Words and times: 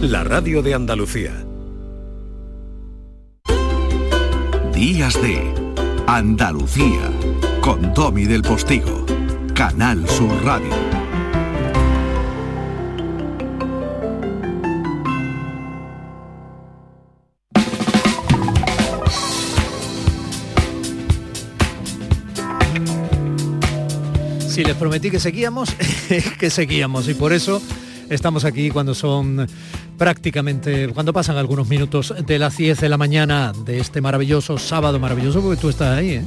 la 0.00 0.22
radio 0.22 0.62
de 0.62 0.74
Andalucía. 0.74 1.32
Días 4.72 5.20
de 5.20 5.52
Andalucía 6.06 7.10
con 7.60 7.92
Tommy 7.94 8.24
del 8.24 8.42
Postigo, 8.42 9.04
Canal 9.54 10.08
Sur 10.08 10.30
Radio. 10.44 10.70
Si 24.48 24.64
les 24.64 24.76
prometí 24.76 25.10
que 25.10 25.18
seguíamos, 25.18 25.70
que 26.38 26.50
seguíamos 26.50 27.08
y 27.08 27.14
por 27.14 27.32
eso 27.32 27.60
estamos 28.08 28.44
aquí 28.44 28.70
cuando 28.70 28.94
son 28.94 29.46
prácticamente, 29.98 30.88
cuando 30.88 31.12
pasan 31.12 31.36
algunos 31.36 31.68
minutos 31.68 32.14
de 32.24 32.38
las 32.38 32.56
10 32.56 32.80
de 32.80 32.88
la 32.88 32.96
mañana 32.96 33.52
de 33.66 33.80
este 33.80 34.00
maravilloso 34.00 34.56
sábado, 34.56 34.98
maravilloso 34.98 35.42
porque 35.42 35.60
tú 35.60 35.68
estás 35.68 35.98
ahí, 35.98 36.10
¿eh? 36.10 36.22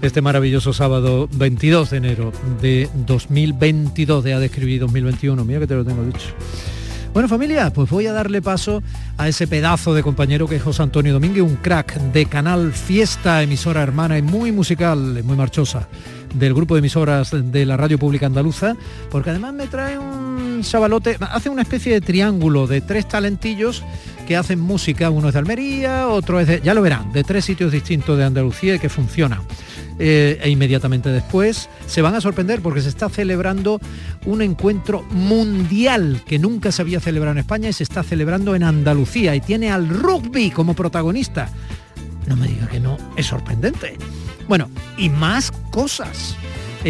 este 0.00 0.22
maravilloso 0.22 0.72
sábado 0.72 1.28
22 1.32 1.90
de 1.90 1.96
enero 1.96 2.32
de 2.62 2.88
2022, 3.06 4.24
de 4.24 4.38
describir 4.38 4.80
2021, 4.80 5.44
mira 5.44 5.58
que 5.60 5.66
te 5.66 5.74
lo 5.74 5.84
tengo 5.84 6.04
dicho. 6.04 6.28
Bueno 7.12 7.28
familia, 7.28 7.72
pues 7.72 7.90
voy 7.90 8.06
a 8.06 8.12
darle 8.12 8.40
paso 8.40 8.82
a 9.16 9.26
ese 9.28 9.48
pedazo 9.48 9.92
de 9.94 10.02
compañero 10.02 10.46
que 10.46 10.56
es 10.56 10.62
José 10.62 10.82
Antonio 10.82 11.12
Domínguez, 11.12 11.42
un 11.42 11.56
crack 11.56 11.98
de 12.12 12.26
Canal 12.26 12.72
Fiesta, 12.72 13.42
emisora 13.42 13.82
hermana 13.82 14.18
y 14.18 14.22
muy 14.22 14.52
musical, 14.52 15.24
muy 15.24 15.36
marchosa 15.36 15.88
del 16.34 16.54
grupo 16.54 16.74
de 16.74 16.80
emisoras 16.80 17.30
de 17.32 17.66
la 17.66 17.76
radio 17.76 17.98
pública 17.98 18.26
andaluza, 18.26 18.76
porque 19.10 19.30
además 19.30 19.54
me 19.54 19.66
trae 19.66 19.98
un 19.98 20.27
chavalote, 20.62 21.16
hace 21.20 21.48
una 21.48 21.62
especie 21.62 21.92
de 21.92 22.00
triángulo 22.00 22.66
de 22.66 22.80
tres 22.80 23.08
talentillos 23.08 23.82
que 24.26 24.36
hacen 24.36 24.60
música, 24.60 25.10
uno 25.10 25.28
es 25.28 25.34
de 25.34 25.38
Almería, 25.38 26.08
otro 26.08 26.38
es 26.38 26.46
de, 26.46 26.60
ya 26.60 26.74
lo 26.74 26.82
verán, 26.82 27.12
de 27.12 27.24
tres 27.24 27.44
sitios 27.44 27.72
distintos 27.72 28.18
de 28.18 28.24
Andalucía 28.24 28.74
y 28.74 28.78
que 28.78 28.88
funcionan. 28.88 29.40
Eh, 30.00 30.38
e 30.42 30.50
inmediatamente 30.50 31.08
después 31.08 31.68
se 31.86 32.02
van 32.02 32.14
a 32.14 32.20
sorprender 32.20 32.60
porque 32.60 32.80
se 32.80 32.88
está 32.88 33.08
celebrando 33.08 33.80
un 34.26 34.42
encuentro 34.42 35.02
mundial 35.10 36.22
que 36.24 36.38
nunca 36.38 36.70
se 36.70 36.82
había 36.82 37.00
celebrado 37.00 37.32
en 37.32 37.38
España 37.38 37.68
y 37.68 37.72
se 37.72 37.82
está 37.82 38.04
celebrando 38.04 38.54
en 38.54 38.62
Andalucía 38.62 39.34
y 39.34 39.40
tiene 39.40 39.70
al 39.70 39.88
rugby 39.88 40.50
como 40.50 40.74
protagonista. 40.74 41.50
No 42.26 42.36
me 42.36 42.46
diga 42.46 42.68
que 42.68 42.78
no, 42.78 42.96
es 43.16 43.26
sorprendente. 43.26 43.96
Bueno, 44.46 44.70
y 44.96 45.08
más 45.08 45.50
cosas 45.70 46.36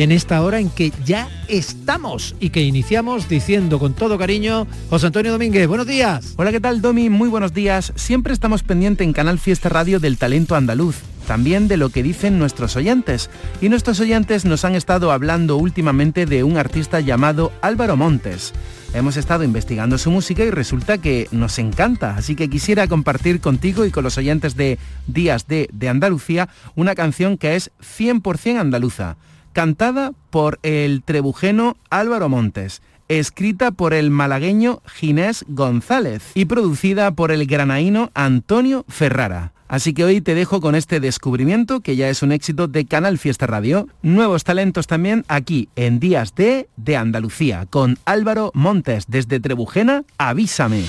en 0.03 0.13
esta 0.13 0.41
hora 0.43 0.61
en 0.61 0.71
que 0.71 0.93
ya 1.05 1.29
estamos 1.49 2.37
y 2.39 2.51
que 2.51 2.63
iniciamos 2.63 3.29
diciendo 3.29 3.81
con 3.81 3.95
todo 3.95 4.17
cariño, 4.17 4.69
José 4.91 5.07
Antonio 5.07 5.33
Domínguez, 5.33 5.67
buenos 5.67 5.89
días. 5.89 6.35
Hola, 6.37 6.53
¿qué 6.53 6.61
tal, 6.61 6.81
Domi? 6.81 7.11
Muy 7.11 7.29
buenos 7.29 7.53
días. 7.53 7.93
Siempre 7.97 8.33
estamos 8.33 8.63
pendientes 8.63 9.05
en 9.05 9.13
Canal 9.13 9.41
Fiesta 9.41 9.69
Radio 9.69 9.99
del 9.99 10.17
talento 10.17 10.55
andaluz, 10.55 11.01
también 11.27 11.67
de 11.67 11.79
lo 11.79 11.89
que 11.91 12.05
dicen 12.05 12.39
nuestros 12.39 12.77
oyentes. 12.77 13.29
Y 13.61 13.71
nuestros 13.71 13.99
oyentes 13.99 14.45
nos 14.45 14.65
han 14.65 14.77
estado 14.77 15.11
hablando 15.11 15.57
últimamente 15.57 16.27
de 16.27 16.45
un 16.45 16.59
artista 16.59 17.01
llamado 17.01 17.51
Álvaro 17.61 17.97
Montes. 17.97 18.53
Hemos 18.95 19.17
estado 19.17 19.43
investigando 19.43 19.99
su 19.99 20.12
música 20.12 20.45
y 20.45 20.53
resulta 20.53 20.99
que 20.99 21.27
nos 21.33 21.59
encanta, 21.59 22.15
así 22.17 22.37
que 22.37 22.49
quisiera 22.49 22.87
compartir 22.87 23.41
contigo 23.41 23.85
y 23.85 23.91
con 23.91 24.05
los 24.05 24.17
oyentes 24.17 24.55
de 24.55 24.79
Días 25.09 25.49
de, 25.49 25.69
de 25.73 25.89
Andalucía 25.89 26.49
una 26.77 26.95
canción 26.95 27.37
que 27.37 27.57
es 27.57 27.73
100% 27.81 28.61
andaluza, 28.61 29.17
cantada 29.53 30.13
por 30.31 30.59
el 30.63 31.03
trebujeno 31.03 31.77
Álvaro 31.91 32.29
Montes 32.29 32.83
escrita 33.09 33.71
por 33.71 33.95
el 33.95 34.11
malagueño 34.11 34.83
Ginés 34.87 35.45
González 35.49 36.31
y 36.35 36.45
producida 36.45 37.11
por 37.13 37.33
el 37.33 37.47
granaíno 37.47 38.11
Antonio 38.15 38.85
Ferrara. 38.89 39.53
Así 39.67 39.93
que 39.93 40.05
hoy 40.05 40.23
te 40.23 40.35
dejo 40.35 40.63
con 40.63 40.75
este 40.75 40.99
descubrimiento 40.99 41.81
que 41.81 41.97
ya 41.97 42.09
es 42.09 42.23
un 42.23 42.33
éxito 42.33 42.69
de 42.69 42.87
Canal 42.87 43.19
Fiesta 43.19 43.47
Radio. 43.47 43.87
Nuevos 44.01 44.45
talentos 44.45 44.87
también 44.87 45.25
aquí 45.28 45.69
en 45.77 46.01
Días 46.01 46.34
de 46.34 46.69
de 46.77 46.97
Andalucía 46.97 47.67
con 47.69 47.99
Álvaro 48.06 48.51
Montes 48.55 49.05
desde 49.09 49.41
Trebujena. 49.41 50.05
Avísame. 50.17 50.84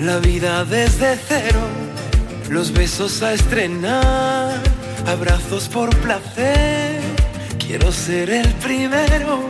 La 0.00 0.18
vida 0.18 0.64
desde 0.64 1.16
cero, 1.16 1.60
los 2.50 2.72
besos 2.72 3.22
a 3.22 3.32
estrenar, 3.32 4.60
abrazos 5.06 5.68
por 5.68 5.94
placer. 5.98 7.00
Quiero 7.58 7.92
ser 7.92 8.30
el 8.30 8.48
primero 8.54 9.48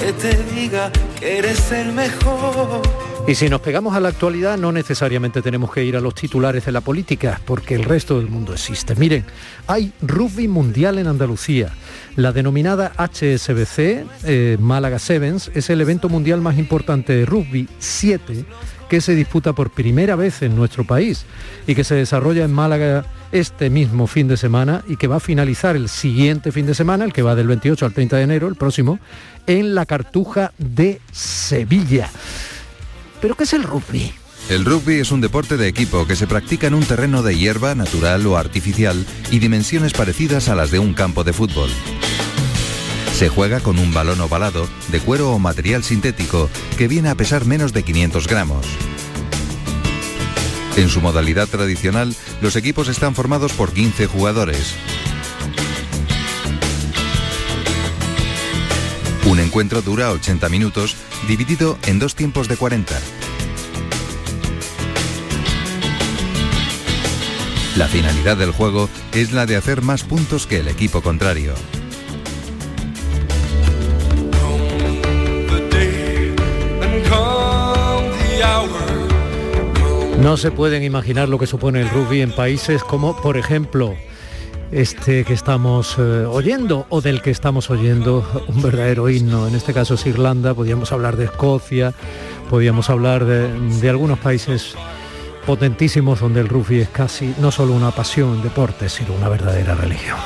que 0.00 0.12
te 0.14 0.42
diga 0.54 0.90
que 1.20 1.38
eres 1.38 1.70
el 1.72 1.92
mejor. 1.92 2.80
Y 3.28 3.36
si 3.36 3.48
nos 3.48 3.60
pegamos 3.60 3.94
a 3.94 4.00
la 4.00 4.08
actualidad, 4.08 4.58
no 4.58 4.72
necesariamente 4.72 5.42
tenemos 5.42 5.70
que 5.72 5.84
ir 5.84 5.96
a 5.96 6.00
los 6.00 6.14
titulares 6.14 6.64
de 6.64 6.72
la 6.72 6.80
política, 6.80 7.40
porque 7.44 7.76
el 7.76 7.84
resto 7.84 8.18
del 8.18 8.28
mundo 8.28 8.52
existe. 8.52 8.96
Miren, 8.96 9.24
hay 9.68 9.92
rugby 10.00 10.48
mundial 10.48 10.98
en 10.98 11.06
Andalucía. 11.06 11.72
La 12.16 12.32
denominada 12.32 12.92
HSBC, 12.96 14.06
eh, 14.24 14.56
Málaga 14.58 14.98
Sevens, 14.98 15.52
es 15.54 15.70
el 15.70 15.80
evento 15.80 16.08
mundial 16.08 16.40
más 16.40 16.58
importante 16.58 17.12
de 17.12 17.24
rugby 17.24 17.68
7 17.78 18.44
que 18.92 19.00
se 19.00 19.14
disputa 19.14 19.54
por 19.54 19.70
primera 19.70 20.16
vez 20.16 20.42
en 20.42 20.54
nuestro 20.54 20.84
país 20.84 21.24
y 21.66 21.74
que 21.74 21.82
se 21.82 21.94
desarrolla 21.94 22.44
en 22.44 22.52
Málaga 22.52 23.06
este 23.32 23.70
mismo 23.70 24.06
fin 24.06 24.28
de 24.28 24.36
semana 24.36 24.84
y 24.86 24.96
que 24.96 25.06
va 25.06 25.16
a 25.16 25.20
finalizar 25.20 25.76
el 25.76 25.88
siguiente 25.88 26.52
fin 26.52 26.66
de 26.66 26.74
semana, 26.74 27.06
el 27.06 27.14
que 27.14 27.22
va 27.22 27.34
del 27.34 27.46
28 27.46 27.86
al 27.86 27.94
30 27.94 28.18
de 28.18 28.22
enero, 28.22 28.48
el 28.48 28.54
próximo, 28.54 28.98
en 29.46 29.74
la 29.74 29.86
Cartuja 29.86 30.52
de 30.58 31.00
Sevilla. 31.10 32.10
¿Pero 33.22 33.34
qué 33.34 33.44
es 33.44 33.54
el 33.54 33.62
rugby? 33.62 34.12
El 34.50 34.66
rugby 34.66 34.96
es 34.96 35.10
un 35.10 35.22
deporte 35.22 35.56
de 35.56 35.68
equipo 35.68 36.06
que 36.06 36.14
se 36.14 36.26
practica 36.26 36.66
en 36.66 36.74
un 36.74 36.84
terreno 36.84 37.22
de 37.22 37.34
hierba 37.34 37.74
natural 37.74 38.26
o 38.26 38.36
artificial 38.36 39.06
y 39.30 39.38
dimensiones 39.38 39.94
parecidas 39.94 40.50
a 40.50 40.54
las 40.54 40.70
de 40.70 40.80
un 40.80 40.92
campo 40.92 41.24
de 41.24 41.32
fútbol. 41.32 41.70
Se 43.22 43.28
juega 43.28 43.60
con 43.60 43.78
un 43.78 43.94
balón 43.94 44.20
ovalado 44.20 44.68
de 44.88 44.98
cuero 44.98 45.30
o 45.30 45.38
material 45.38 45.84
sintético 45.84 46.50
que 46.76 46.88
viene 46.88 47.08
a 47.08 47.14
pesar 47.14 47.44
menos 47.44 47.72
de 47.72 47.84
500 47.84 48.26
gramos. 48.26 48.66
En 50.76 50.88
su 50.88 51.00
modalidad 51.00 51.46
tradicional, 51.46 52.16
los 52.40 52.56
equipos 52.56 52.88
están 52.88 53.14
formados 53.14 53.52
por 53.52 53.72
15 53.72 54.08
jugadores. 54.08 54.74
Un 59.26 59.38
encuentro 59.38 59.82
dura 59.82 60.10
80 60.10 60.48
minutos, 60.48 60.96
dividido 61.28 61.78
en 61.86 62.00
dos 62.00 62.16
tiempos 62.16 62.48
de 62.48 62.56
40. 62.56 63.00
La 67.76 67.86
finalidad 67.86 68.36
del 68.36 68.50
juego 68.50 68.88
es 69.12 69.30
la 69.30 69.46
de 69.46 69.54
hacer 69.54 69.80
más 69.80 70.02
puntos 70.02 70.48
que 70.48 70.58
el 70.58 70.66
equipo 70.66 71.02
contrario. 71.02 71.54
No 80.22 80.36
se 80.36 80.52
pueden 80.52 80.84
imaginar 80.84 81.28
lo 81.28 81.36
que 81.36 81.48
supone 81.48 81.80
el 81.80 81.90
rugby 81.90 82.20
en 82.20 82.30
países 82.30 82.84
como, 82.84 83.20
por 83.20 83.36
ejemplo, 83.36 83.96
este 84.70 85.24
que 85.24 85.32
estamos 85.32 85.96
eh, 85.98 86.00
oyendo 86.00 86.86
o 86.90 87.00
del 87.00 87.20
que 87.20 87.32
estamos 87.32 87.70
oyendo 87.70 88.24
un 88.46 88.62
verdadero 88.62 89.08
himno. 89.10 89.48
En 89.48 89.56
este 89.56 89.74
caso 89.74 89.94
es 89.94 90.06
Irlanda, 90.06 90.54
podríamos 90.54 90.92
hablar 90.92 91.16
de 91.16 91.24
Escocia, 91.24 91.92
podríamos 92.48 92.88
hablar 92.88 93.24
de, 93.24 93.48
de 93.80 93.90
algunos 93.90 94.20
países 94.20 94.76
potentísimos 95.44 96.20
donde 96.20 96.38
el 96.38 96.48
rugby 96.48 96.78
es 96.78 96.88
casi 96.88 97.34
no 97.40 97.50
solo 97.50 97.72
una 97.72 97.90
pasión, 97.90 98.28
un 98.28 98.42
deporte, 98.42 98.88
sino 98.88 99.14
una 99.14 99.28
verdadera 99.28 99.74
religión. 99.74 100.18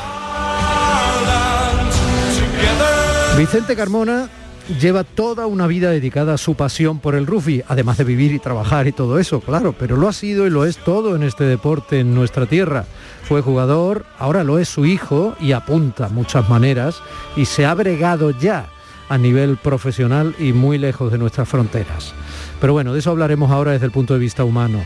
Vicente 3.39 3.75
Carmona 3.75 4.29
lleva 4.69 5.05
toda 5.05 5.47
una 5.47 5.67
vida 5.67 5.91
dedicada 5.91 6.35
a 6.35 6.39
su 6.39 6.55
pasión 6.55 6.99
por 6.99 7.15
el 7.15 7.27
rugby, 7.27 7.63
además 7.69 7.99
de 7.99 8.05
vivir 8.05 8.33
y 8.33 8.39
trabajar 8.39 8.87
y 8.87 8.93
todo 8.93 9.19
eso, 9.19 9.41
claro, 9.41 9.75
pero 9.79 9.97
lo 9.97 10.09
ha 10.09 10.13
sido 10.13 10.47
y 10.47 10.51
lo 10.51 10.65
es 10.65 10.79
todo 10.79 11.15
en 11.15 11.23
este 11.23 11.45
deporte 11.45 12.01
en 12.01 12.15
nuestra 12.15 12.47
tierra. 12.47 12.85
Fue 13.23 13.41
jugador, 13.41 14.07
ahora 14.19 14.45
lo 14.45 14.59
es 14.59 14.69
su 14.69 14.87
hijo 14.87 15.37
y 15.41 15.53
apunta 15.53 16.09
muchas 16.09 16.49
maneras 16.49 17.01
y 17.37 17.45
se 17.45 17.67
ha 17.67 17.75
bregado 17.75 18.31
ya 18.31 18.67
a 19.09 19.19
nivel 19.19 19.57
profesional 19.57 20.35
y 20.39 20.53
muy 20.53 20.79
lejos 20.79 21.13
de 21.13 21.19
nuestras 21.19 21.49
fronteras. 21.49 22.13
Pero 22.61 22.73
bueno, 22.73 22.93
de 22.93 22.99
eso 22.99 23.11
hablaremos 23.11 23.51
ahora 23.51 23.73
desde 23.73 23.87
el 23.87 23.93
punto 23.93 24.15
de 24.15 24.21
vista 24.21 24.45
humano. 24.45 24.81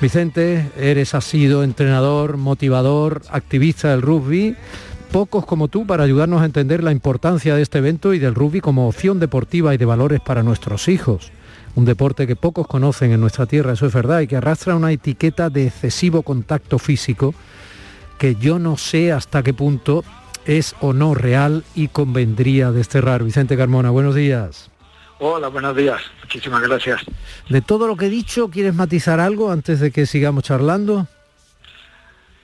Vicente, 0.00 0.70
eres, 0.78 1.14
has 1.14 1.24
sido 1.24 1.64
entrenador, 1.64 2.36
motivador, 2.36 3.22
activista 3.30 3.90
del 3.90 4.02
rugby 4.02 4.56
pocos 5.08 5.46
como 5.46 5.68
tú 5.68 5.86
para 5.86 6.04
ayudarnos 6.04 6.42
a 6.42 6.44
entender 6.44 6.82
la 6.82 6.92
importancia 6.92 7.54
de 7.54 7.62
este 7.62 7.78
evento 7.78 8.14
y 8.14 8.18
del 8.18 8.34
rugby 8.34 8.60
como 8.60 8.88
opción 8.88 9.18
deportiva 9.18 9.74
y 9.74 9.78
de 9.78 9.84
valores 9.84 10.20
para 10.20 10.42
nuestros 10.42 10.88
hijos. 10.88 11.32
Un 11.74 11.84
deporte 11.84 12.26
que 12.26 12.36
pocos 12.36 12.66
conocen 12.66 13.12
en 13.12 13.20
nuestra 13.20 13.46
tierra, 13.46 13.72
eso 13.72 13.86
es 13.86 13.94
verdad, 13.94 14.20
y 14.20 14.26
que 14.26 14.36
arrastra 14.36 14.76
una 14.76 14.92
etiqueta 14.92 15.50
de 15.50 15.66
excesivo 15.66 16.22
contacto 16.22 16.78
físico 16.78 17.34
que 18.18 18.34
yo 18.34 18.58
no 18.58 18.76
sé 18.76 19.12
hasta 19.12 19.42
qué 19.42 19.54
punto 19.54 20.04
es 20.44 20.74
o 20.80 20.92
no 20.92 21.14
real 21.14 21.64
y 21.74 21.88
convendría 21.88 22.72
desterrar. 22.72 23.22
Vicente 23.22 23.56
Carmona, 23.56 23.90
buenos 23.90 24.14
días. 24.14 24.70
Hola, 25.20 25.48
buenos 25.48 25.76
días. 25.76 26.00
Muchísimas 26.22 26.62
gracias. 26.62 27.00
De 27.48 27.60
todo 27.60 27.86
lo 27.86 27.96
que 27.96 28.06
he 28.06 28.10
dicho, 28.10 28.48
¿quieres 28.50 28.74
matizar 28.74 29.20
algo 29.20 29.50
antes 29.50 29.80
de 29.80 29.90
que 29.90 30.06
sigamos 30.06 30.44
charlando? 30.44 31.06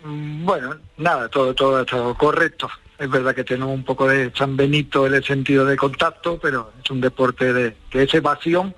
Mm, 0.04 0.44
bueno, 0.44 0.76
nada, 0.98 1.28
todo, 1.28 1.54
todo 1.54 1.80
está 1.80 2.14
correcto. 2.14 2.68
Es 2.98 3.10
verdad 3.10 3.34
que 3.34 3.42
tenemos 3.42 3.74
un 3.74 3.84
poco 3.84 4.06
de 4.06 4.30
San 4.36 4.56
Benito 4.56 5.06
en 5.06 5.14
el 5.14 5.24
sentido 5.24 5.64
de 5.64 5.76
contacto, 5.76 6.38
pero 6.40 6.72
es 6.82 6.90
un 6.90 7.00
deporte 7.00 7.52
de 7.52 7.76
que 7.90 8.04
es 8.04 8.14
evasión, 8.14 8.74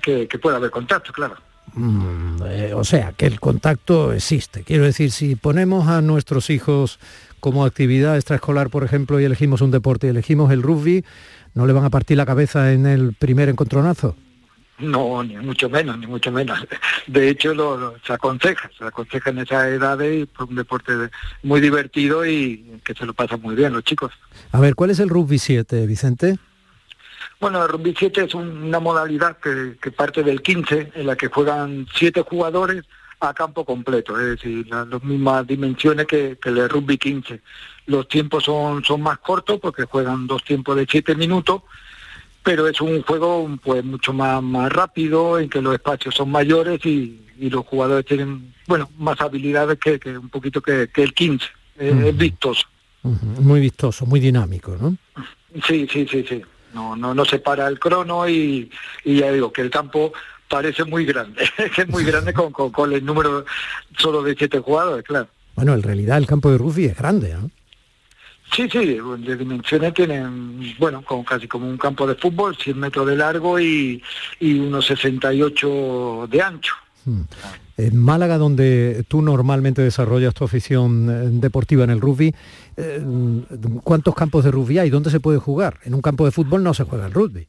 que, 0.00 0.26
puede 0.40 0.56
haber 0.56 0.70
contacto, 0.70 1.12
claro. 1.12 1.36
Mm, 1.74 2.42
eh, 2.46 2.74
o 2.74 2.82
sea, 2.82 3.12
que 3.12 3.26
el 3.26 3.38
contacto 3.38 4.12
existe. 4.12 4.64
Quiero 4.64 4.84
decir, 4.84 5.12
si 5.12 5.36
ponemos 5.36 5.86
a 5.88 6.00
nuestros 6.00 6.50
hijos 6.50 6.98
como 7.38 7.64
actividad 7.64 8.16
extraescolar, 8.16 8.70
por 8.70 8.82
ejemplo, 8.82 9.20
y 9.20 9.24
elegimos 9.24 9.60
un 9.60 9.70
deporte 9.70 10.06
y 10.06 10.10
elegimos 10.10 10.50
el 10.50 10.62
rugby, 10.62 11.04
¿no 11.54 11.66
le 11.66 11.72
van 11.72 11.84
a 11.84 11.90
partir 11.90 12.16
la 12.16 12.26
cabeza 12.26 12.72
en 12.72 12.86
el 12.86 13.14
primer 13.14 13.48
encontronazo? 13.48 14.16
No, 14.82 15.22
ni 15.22 15.36
mucho 15.36 15.70
menos, 15.70 15.96
ni 15.98 16.06
mucho 16.06 16.32
menos. 16.32 16.58
De 17.06 17.28
hecho, 17.28 17.54
lo, 17.54 17.94
se 18.04 18.12
aconseja, 18.12 18.70
se 18.76 18.84
aconseja 18.84 19.30
en 19.30 19.38
esa 19.38 19.68
edad 19.68 20.00
y 20.00 20.26
por 20.26 20.48
un 20.48 20.56
deporte 20.56 20.92
muy 21.44 21.60
divertido 21.60 22.26
y 22.26 22.80
que 22.84 22.92
se 22.92 23.06
lo 23.06 23.14
pasa 23.14 23.36
muy 23.36 23.54
bien 23.54 23.72
los 23.72 23.84
chicos. 23.84 24.12
A 24.50 24.60
ver, 24.60 24.74
¿cuál 24.74 24.90
es 24.90 24.98
el 24.98 25.08
rugby 25.08 25.38
7, 25.38 25.86
Vicente? 25.86 26.38
Bueno, 27.40 27.62
el 27.62 27.68
rugby 27.68 27.94
7 27.96 28.24
es 28.24 28.34
una 28.34 28.80
modalidad 28.80 29.38
que, 29.38 29.90
parte 29.92 30.24
del 30.24 30.42
15, 30.42 30.92
en 30.94 31.06
la 31.06 31.16
que 31.16 31.28
juegan 31.28 31.86
siete 31.94 32.22
jugadores 32.22 32.84
a 33.20 33.32
campo 33.34 33.64
completo, 33.64 34.18
es 34.18 34.26
decir, 34.36 34.66
las, 34.68 34.86
mismas 35.04 35.46
dimensiones 35.46 36.06
que, 36.06 36.38
que, 36.42 36.48
el 36.48 36.68
rugby 36.68 36.98
15. 36.98 37.40
Los 37.86 38.08
tiempos 38.08 38.44
son, 38.44 38.84
son 38.84 39.00
más 39.00 39.18
cortos 39.18 39.60
porque 39.60 39.84
juegan 39.84 40.26
dos 40.26 40.42
tiempos 40.42 40.74
de 40.76 40.86
siete 40.90 41.14
minutos 41.14 41.62
pero 42.42 42.66
es 42.66 42.80
un 42.80 43.02
juego 43.02 43.48
pues 43.62 43.84
mucho 43.84 44.12
más, 44.12 44.42
más 44.42 44.72
rápido, 44.72 45.38
en 45.38 45.48
que 45.48 45.62
los 45.62 45.74
espacios 45.74 46.14
son 46.14 46.30
mayores 46.30 46.84
y, 46.84 47.18
los 47.38 47.66
jugadores 47.66 48.06
tienen, 48.06 48.54
bueno, 48.68 48.88
más 48.98 49.20
habilidades 49.20 49.76
que, 49.78 49.98
un 50.16 50.28
poquito 50.28 50.60
que, 50.60 50.88
el 50.94 51.12
15. 51.14 51.44
Es 51.76 52.16
vistoso. 52.16 52.66
Muy 53.02 53.58
vistoso, 53.58 54.06
muy 54.06 54.20
dinámico, 54.20 54.76
¿no? 54.80 54.96
Sí, 55.66 55.88
sí, 55.90 56.06
sí, 56.08 56.24
sí. 56.28 56.40
No, 56.72 56.94
no, 56.94 57.14
no 57.14 57.24
se 57.24 57.40
para 57.40 57.66
el 57.66 57.80
crono 57.80 58.28
y, 58.28 58.70
ya 59.04 59.32
digo 59.32 59.52
que 59.52 59.62
el 59.62 59.70
campo 59.70 60.12
parece 60.48 60.84
muy 60.84 61.04
grande, 61.04 61.42
es 61.76 61.88
muy 61.88 62.04
grande 62.04 62.32
con, 62.32 62.52
con, 62.52 62.92
el 62.92 63.04
número 63.04 63.44
solo 63.98 64.22
de 64.22 64.36
siete 64.36 64.60
jugadores, 64.60 65.04
claro. 65.04 65.28
Bueno, 65.56 65.74
en 65.74 65.82
realidad 65.82 66.18
el 66.18 66.26
campo 66.26 66.50
de 66.50 66.58
rugby 66.58 66.84
es 66.84 66.96
grande, 66.96 67.34
¿no? 67.34 67.50
Sí, 68.54 68.68
sí, 68.70 68.98
de 69.18 69.36
dimensiones 69.36 69.94
tienen, 69.94 70.74
bueno, 70.78 71.02
como 71.02 71.24
casi 71.24 71.48
como 71.48 71.66
un 71.66 71.78
campo 71.78 72.06
de 72.06 72.14
fútbol, 72.14 72.54
100 72.56 72.78
metros 72.78 73.06
de 73.06 73.16
largo 73.16 73.58
y, 73.58 74.02
y 74.40 74.58
unos 74.58 74.86
68 74.86 76.28
de 76.30 76.42
ancho. 76.42 76.74
Hmm. 77.04 77.22
En 77.78 77.96
Málaga, 77.96 78.36
donde 78.36 79.04
tú 79.08 79.22
normalmente 79.22 79.80
desarrollas 79.80 80.34
tu 80.34 80.44
afición 80.44 81.08
eh, 81.08 81.28
deportiva 81.40 81.84
en 81.84 81.90
el 81.90 82.00
rugby, 82.00 82.34
eh, 82.76 83.02
¿cuántos 83.82 84.14
campos 84.14 84.44
de 84.44 84.50
rugby 84.50 84.78
hay? 84.78 84.90
¿Dónde 84.90 85.10
se 85.10 85.20
puede 85.20 85.38
jugar? 85.38 85.78
En 85.84 85.94
un 85.94 86.02
campo 86.02 86.26
de 86.26 86.30
fútbol 86.30 86.62
no 86.62 86.74
se 86.74 86.84
juega 86.84 87.06
el 87.06 87.12
rugby. 87.12 87.46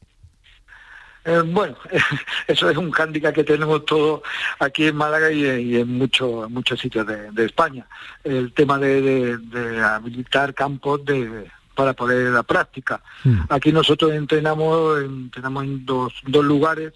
Eh, 1.24 1.42
bueno, 1.44 1.76
eso 2.46 2.68
es 2.68 2.76
un 2.76 2.90
hándicap 2.90 3.34
que 3.34 3.44
tenemos 3.44 3.84
todos 3.86 4.20
aquí 4.58 4.86
en 4.86 4.96
Málaga 4.96 5.30
y, 5.30 5.76
en 5.76 5.96
muchos 5.96 6.50
muchos 6.50 6.78
sitios 6.78 7.06
de, 7.06 7.44
España. 7.44 7.86
El 8.22 8.52
tema 8.52 8.78
de, 8.78 9.38
habilitar 9.82 10.52
campos 10.52 11.04
de, 11.04 11.46
para 11.74 11.94
poder 11.94 12.30
la 12.30 12.42
práctica. 12.42 13.00
Hmm. 13.24 13.40
Aquí 13.48 13.72
nosotros 13.72 14.12
entrenamos, 14.12 15.00
entrenamos 15.02 15.64
en 15.64 15.86
dos, 15.86 16.12
dos 16.26 16.44
lugares. 16.44 16.92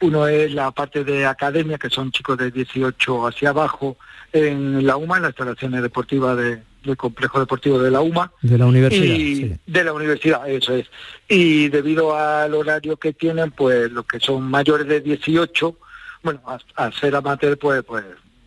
Uno 0.00 0.26
es 0.28 0.52
la 0.52 0.70
parte 0.70 1.02
de 1.02 1.24
academia, 1.24 1.78
que 1.78 1.88
son 1.88 2.10
chicos 2.10 2.36
de 2.36 2.50
18 2.50 3.26
hacia 3.26 3.50
abajo, 3.50 3.96
en 4.32 4.86
la 4.86 4.96
UMA, 4.96 5.16
en 5.16 5.22
las 5.22 5.30
instalaciones 5.30 5.80
deportivas 5.80 6.36
de, 6.36 6.62
del 6.84 6.96
complejo 6.96 7.40
deportivo 7.40 7.78
de 7.78 7.90
la 7.90 8.00
UMA. 8.00 8.32
De 8.42 8.58
la 8.58 8.66
universidad. 8.66 9.58
De 9.66 9.84
la 9.84 9.92
universidad, 9.92 10.48
eso 10.48 10.74
es. 10.74 10.86
Y 11.28 11.68
debido 11.68 12.16
al 12.16 12.54
horario 12.54 12.96
que 12.96 13.12
tienen, 13.12 13.50
pues 13.50 13.90
los 13.90 14.06
que 14.06 14.20
son 14.20 14.42
mayores 14.44 14.86
de 14.86 15.00
18, 15.00 15.76
bueno, 16.22 16.40
al 16.76 16.92
ser 16.94 17.16
amateur, 17.16 17.58
pues, 17.58 17.82
pues 17.84 18.04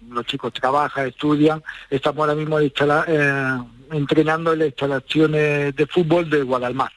los 0.10 0.26
chicos 0.26 0.54
trabajan, 0.54 1.08
estudian. 1.08 1.64
Estamos 1.90 2.20
ahora 2.20 2.36
mismo 2.36 2.60
eh, 2.60 2.72
entrenando 3.92 4.54
en 4.54 4.60
las 4.60 4.68
instalaciones 4.70 5.76
de 5.76 5.88
fútbol 5.88 6.30
de 6.30 6.44
Guadalmar. 6.44 6.92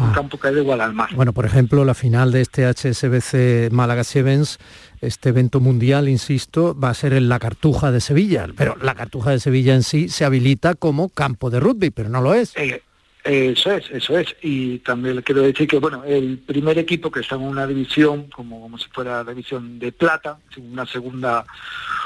Un 0.00 0.12
campo 0.12 0.38
que 0.38 0.48
hay 0.48 0.54
de 0.54 0.60
Guadalmar. 0.60 1.14
Bueno, 1.14 1.32
por 1.32 1.46
ejemplo, 1.46 1.84
la 1.84 1.94
final 1.94 2.32
de 2.32 2.40
este 2.40 2.64
HSBC 2.66 3.72
Málaga 3.72 4.04
Sevens 4.04 4.58
este 5.02 5.30
evento 5.30 5.58
mundial, 5.58 6.08
insisto, 6.08 6.78
va 6.78 6.90
a 6.90 6.94
ser 6.94 7.12
en 7.12 7.28
la 7.28 7.40
Cartuja 7.40 7.90
de 7.90 8.00
Sevilla, 8.00 8.46
pero 8.56 8.76
la 8.80 8.94
Cartuja 8.94 9.30
de 9.30 9.40
Sevilla 9.40 9.74
en 9.74 9.82
sí 9.82 10.08
se 10.08 10.24
habilita 10.24 10.76
como 10.76 11.08
campo 11.08 11.50
de 11.50 11.58
rugby, 11.58 11.90
pero 11.90 12.08
no 12.08 12.20
lo 12.20 12.34
es. 12.34 12.56
Eh, 12.56 12.80
eso 13.24 13.72
es, 13.72 13.90
eso 13.90 14.16
es. 14.16 14.34
Y 14.42 14.78
también 14.78 15.16
le 15.16 15.22
quiero 15.22 15.42
decir 15.42 15.66
que, 15.66 15.78
bueno, 15.78 16.04
el 16.04 16.38
primer 16.38 16.78
equipo 16.78 17.10
que 17.10 17.20
está 17.20 17.34
en 17.34 17.42
una 17.42 17.66
división, 17.66 18.28
como, 18.30 18.60
como 18.60 18.78
si 18.78 18.88
fuera 18.90 19.24
la 19.24 19.30
división 19.30 19.78
de 19.80 19.90
plata, 19.90 20.38
una 20.56 20.86
segunda 20.86 21.44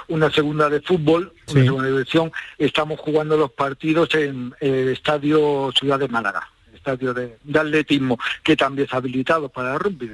una 0.09 0.31
segunda 0.31 0.71
de 0.71 0.81
fútbol, 0.81 1.33
una 1.49 1.65
segunda 1.65 1.89
división, 1.89 2.33
estamos 2.59 3.01
jugando 3.01 3.37
los 3.37 3.51
partidos 3.51 4.15
en 4.15 4.55
el 4.61 4.89
Estadio 4.89 5.71
Ciudad 5.77 5.99
de 5.99 6.09
Málaga 6.09 6.49
estadio 6.87 7.13
de, 7.13 7.37
atletismo 7.59 8.19
que 8.43 8.57
también 8.57 8.87
es 8.87 8.95
habilitado 8.95 9.49
para 9.49 9.75
el 9.75 9.81
rugby. 9.81 10.11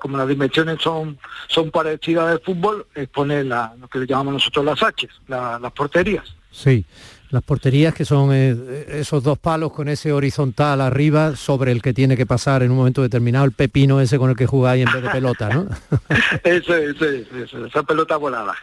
como 0.00 0.16
las 0.16 0.28
dimensiones 0.28 0.80
son, 0.80 1.18
son 1.48 1.70
parecidas 1.70 2.32
al 2.32 2.40
fútbol, 2.40 2.86
es 2.94 3.08
poner 3.08 3.46
la, 3.46 3.74
lo 3.78 3.88
que 3.88 4.06
llamamos 4.06 4.34
nosotros 4.34 4.64
las 4.64 4.82
H, 4.82 5.08
las 5.26 5.72
porterías. 5.72 6.24
Sí, 6.50 6.84
las 7.30 7.42
porterías 7.42 7.94
que 7.94 8.06
son 8.06 8.30
eh, 8.32 8.86
esos 8.88 9.22
dos 9.22 9.38
palos 9.38 9.72
con 9.72 9.88
ese 9.88 10.12
horizontal 10.12 10.80
arriba 10.80 11.36
sobre 11.36 11.72
el 11.72 11.82
que 11.82 11.92
tiene 11.92 12.16
que 12.16 12.24
pasar 12.24 12.62
en 12.62 12.70
un 12.70 12.78
momento 12.78 13.02
determinado 13.02 13.44
el 13.44 13.52
pepino 13.52 14.00
ese 14.00 14.18
con 14.18 14.30
el 14.30 14.36
que 14.36 14.46
jugáis 14.46 14.86
en 14.86 14.92
vez 14.92 15.02
de 15.02 15.10
pelota, 15.10 15.50
¿no? 15.50 15.68
eso, 16.44 16.74
eso, 16.74 17.04
eso, 17.04 17.66
esa 17.66 17.82
pelota 17.82 18.16
volada. 18.16 18.54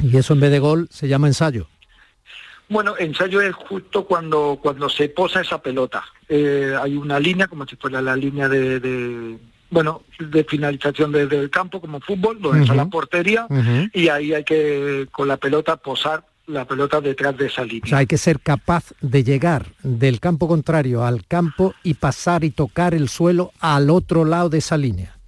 y 0.00 0.16
eso 0.16 0.34
en 0.34 0.40
vez 0.40 0.50
de 0.50 0.58
gol 0.58 0.88
se 0.90 1.06
llama 1.06 1.28
ensayo. 1.28 1.68
Bueno, 2.70 2.94
ensayo 2.96 3.40
es 3.40 3.52
justo 3.52 4.04
cuando, 4.04 4.58
cuando 4.62 4.88
se 4.88 5.08
posa 5.08 5.40
esa 5.40 5.60
pelota. 5.60 6.04
Eh, 6.28 6.72
hay 6.80 6.96
una 6.96 7.18
línea, 7.18 7.48
como 7.48 7.66
si 7.66 7.74
fuera 7.74 8.00
la 8.00 8.14
línea 8.14 8.48
de, 8.48 9.36
bueno, 9.70 10.04
de 10.20 10.44
finalización 10.44 11.10
desde 11.10 11.36
el 11.36 11.50
campo, 11.50 11.80
como 11.80 11.98
fútbol, 12.00 12.40
donde 12.40 12.62
está 12.62 12.76
la 12.76 12.86
portería, 12.86 13.48
y 13.92 14.08
ahí 14.08 14.32
hay 14.32 14.44
que, 14.44 15.08
con 15.10 15.26
la 15.26 15.36
pelota, 15.36 15.78
posar 15.78 16.24
la 16.46 16.64
pelota 16.64 17.00
detrás 17.00 17.36
de 17.36 17.46
esa 17.46 17.64
línea. 17.64 17.82
O 17.84 17.88
sea, 17.88 17.98
hay 17.98 18.06
que 18.06 18.18
ser 18.18 18.38
capaz 18.38 18.92
de 19.00 19.24
llegar 19.24 19.66
del 19.82 20.20
campo 20.20 20.46
contrario 20.46 21.04
al 21.04 21.26
campo 21.26 21.74
y 21.82 21.94
pasar 21.94 22.44
y 22.44 22.50
tocar 22.50 22.94
el 22.94 23.08
suelo 23.08 23.52
al 23.58 23.90
otro 23.90 24.24
lado 24.24 24.48
de 24.48 24.58
esa 24.58 24.76
línea. 24.76 25.18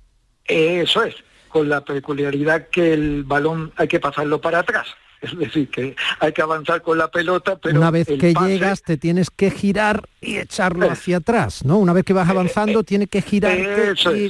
Eso 0.44 1.02
es, 1.02 1.16
con 1.48 1.68
la 1.68 1.84
peculiaridad 1.84 2.68
que 2.68 2.92
el 2.92 3.24
balón 3.24 3.72
hay 3.76 3.88
que 3.88 3.98
pasarlo 3.98 4.40
para 4.40 4.60
atrás. 4.60 4.86
Es 5.32 5.38
decir, 5.38 5.68
que 5.68 5.94
hay 6.18 6.32
que 6.32 6.42
avanzar 6.42 6.82
con 6.82 6.98
la 6.98 7.10
pelota, 7.10 7.56
pero... 7.56 7.78
Una 7.78 7.90
vez 7.90 8.06
que 8.06 8.34
llegas 8.34 8.82
te 8.82 8.96
tienes 8.96 9.30
que 9.30 9.50
girar 9.50 10.08
y 10.20 10.36
echarlo 10.36 10.90
hacia 10.90 11.18
atrás, 11.18 11.64
¿no? 11.64 11.78
Una 11.78 11.92
vez 11.92 12.04
que 12.04 12.12
vas 12.12 12.28
eh, 12.28 12.32
avanzando 12.32 12.80
eh, 12.80 12.84
tienes 12.84 13.08
que 13.08 13.22
girar 13.22 13.56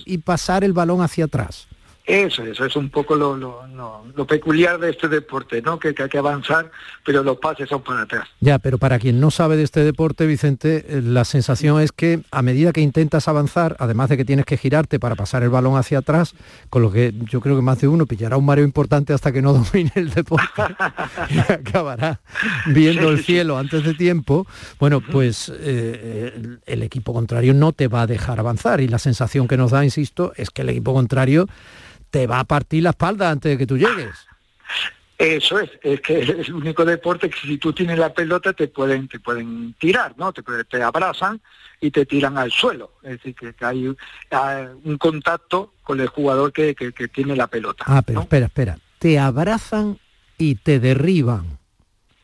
y 0.04 0.18
pasar 0.18 0.64
el 0.64 0.72
balón 0.72 1.00
hacia 1.00 1.24
atrás. 1.24 1.66
Eso, 2.04 2.42
eso 2.42 2.64
es 2.64 2.74
un 2.74 2.90
poco 2.90 3.14
lo, 3.14 3.36
lo, 3.36 4.26
peculiar 4.26 4.78
de 4.80 4.90
este 4.90 5.06
deporte, 5.06 5.62
¿no? 5.62 5.78
Que, 5.78 5.94
hay 5.96 6.08
que 6.08 6.18
avanzar, 6.18 6.68
pero 7.04 7.22
los 7.22 7.38
pases 7.38 7.68
son 7.68 7.82
para 7.82 8.02
atrás. 8.02 8.28
Ya, 8.40 8.58
pero 8.58 8.78
para 8.78 8.98
quien 8.98 9.20
no 9.20 9.30
sabe 9.30 9.56
de 9.56 9.62
este 9.62 9.84
deporte, 9.84 10.26
Vicente, 10.26 10.84
eh, 10.88 11.00
la 11.00 11.24
sensación 11.24 11.80
es 11.80 11.92
que 11.92 12.20
a 12.32 12.42
medida 12.42 12.72
que 12.72 12.80
intentas 12.80 13.28
avanzar, 13.28 13.76
además 13.78 14.08
de 14.08 14.16
que 14.16 14.24
tienes 14.24 14.46
que 14.46 14.56
girarte 14.56 14.98
para 14.98 15.14
pasar 15.14 15.44
el 15.44 15.50
balón 15.50 15.76
hacia 15.76 15.98
atrás, 15.98 16.34
con 16.70 16.82
lo 16.82 16.90
que 16.90 17.14
yo 17.30 17.40
creo 17.40 17.54
que 17.54 17.62
más 17.62 17.80
de 17.80 17.86
uno 17.86 18.06
pillará 18.06 18.36
un 18.36 18.46
mareo 18.46 18.64
importante 18.64 19.12
hasta 19.12 19.30
que 19.30 19.40
no 19.40 19.52
domine 19.52 19.92
el 19.94 20.10
deporte 20.10 20.62
y 21.30 21.38
acabará 21.52 22.20
viendo 22.66 23.10
el 23.10 23.22
cielo 23.22 23.58
antes 23.58 23.84
de 23.84 23.94
tiempo, 23.94 24.44
bueno, 24.80 25.00
pues 25.00 25.50
eh, 25.50 25.54
eh, 25.60 26.56
el 26.66 26.82
equipo 26.82 27.12
contrario 27.12 27.54
no 27.54 27.72
te 27.72 27.86
va 27.86 28.02
a 28.02 28.06
dejar 28.08 28.40
avanzar 28.40 28.80
y 28.80 28.88
la 28.88 28.98
sensación 28.98 29.46
que 29.46 29.56
nos 29.56 29.70
da, 29.70 29.84
insisto, 29.84 30.32
es 30.36 30.50
que 30.50 30.62
el 30.62 30.70
equipo 30.70 30.92
contrario 30.92 31.46
te 32.12 32.26
va 32.26 32.40
a 32.40 32.44
partir 32.44 32.82
la 32.82 32.90
espalda 32.90 33.30
antes 33.30 33.50
de 33.50 33.58
que 33.58 33.66
tú 33.66 33.78
llegues. 33.78 34.14
Eso 35.16 35.58
es, 35.58 35.70
es 35.82 36.00
que 36.00 36.20
es 36.22 36.28
el 36.28 36.54
único 36.54 36.84
deporte 36.84 37.30
que 37.30 37.40
si 37.40 37.58
tú 37.58 37.72
tienes 37.72 37.98
la 37.98 38.12
pelota 38.12 38.52
te 38.52 38.68
pueden, 38.68 39.08
te 39.08 39.18
pueden 39.18 39.74
tirar, 39.80 40.14
¿no? 40.18 40.32
Te, 40.32 40.42
te 40.64 40.82
abrazan 40.82 41.40
y 41.80 41.90
te 41.90 42.04
tiran 42.04 42.36
al 42.36 42.52
suelo. 42.52 42.92
Es 43.02 43.22
decir, 43.22 43.34
que, 43.34 43.64
hay, 43.64 43.86
un 43.86 44.98
contacto 44.98 45.72
con 45.82 46.00
el 46.00 46.08
jugador 46.08 46.52
que, 46.52 46.74
tiene 47.12 47.34
la 47.34 47.46
pelota. 47.46 47.84
Ah, 47.86 48.02
pero 48.02 48.20
espera, 48.20 48.46
espera. 48.46 48.78
Te 48.98 49.18
abrazan 49.18 49.98
y 50.36 50.56
te 50.56 50.80
derriban, 50.80 51.58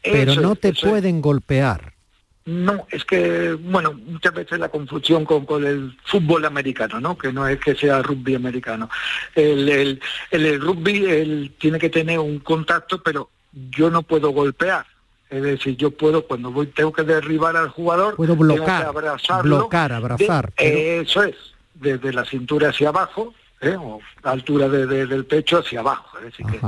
pero 0.02 0.35
no 0.35 0.54
te 0.54 0.75
pueden 0.75 1.23
golpear. 1.23 1.95
No, 2.49 2.87
es 2.90 3.05
que, 3.05 3.52
bueno, 3.52 3.93
muchas 3.93 4.33
veces 4.33 4.59
la 4.59 4.71
confusión 4.71 5.26
con, 5.26 5.45
con, 5.45 5.67
el 5.67 5.95
fútbol 6.02 6.47
americano, 6.47 6.99
¿no? 6.99 7.19
Que 7.19 7.31
no 7.31 7.47
es 7.47 7.61
que 7.61 7.75
sea 7.75 8.00
rugby 8.00 8.37
americano. 8.37 8.88
El, 9.35 9.69
el, 9.69 10.00
el, 10.31 10.59
rugby 10.59 11.52
tiene 11.59 11.78
que 11.78 11.90
tener 11.90 12.19
un 12.19 12.38
contacto, 12.38 13.02
pero 13.02 13.28
yo 13.52 13.90
no 13.90 14.00
puedo 14.00 14.31
golpear. 14.31 14.87
Es 15.28 15.43
decir, 15.43 15.76
yo 15.76 15.90
puedo, 15.90 16.26
cuando 16.26 16.50
voy, 16.50 16.69
tengo 16.69 16.90
que 16.90 17.02
derribar 17.02 17.55
al 17.55 17.69
jugador, 17.69 18.17
puedo 18.17 18.35
bloquear, 18.35 18.93
bloquear, 19.43 19.93
abrazar. 19.93 20.50
Eso 20.57 21.25
es, 21.25 21.37
desde 21.75 22.14
la 22.14 22.25
cintura 22.25 22.71
hacia 22.71 22.88
abajo, 22.88 23.35
¿eh? 23.61 23.76
o 23.78 24.00
altura 24.23 24.71
del 24.71 25.26
pecho 25.26 25.59
hacia 25.59 25.81
abajo. 25.81 26.17
Es 26.17 26.25
decir, 26.25 26.47
que 26.47 26.61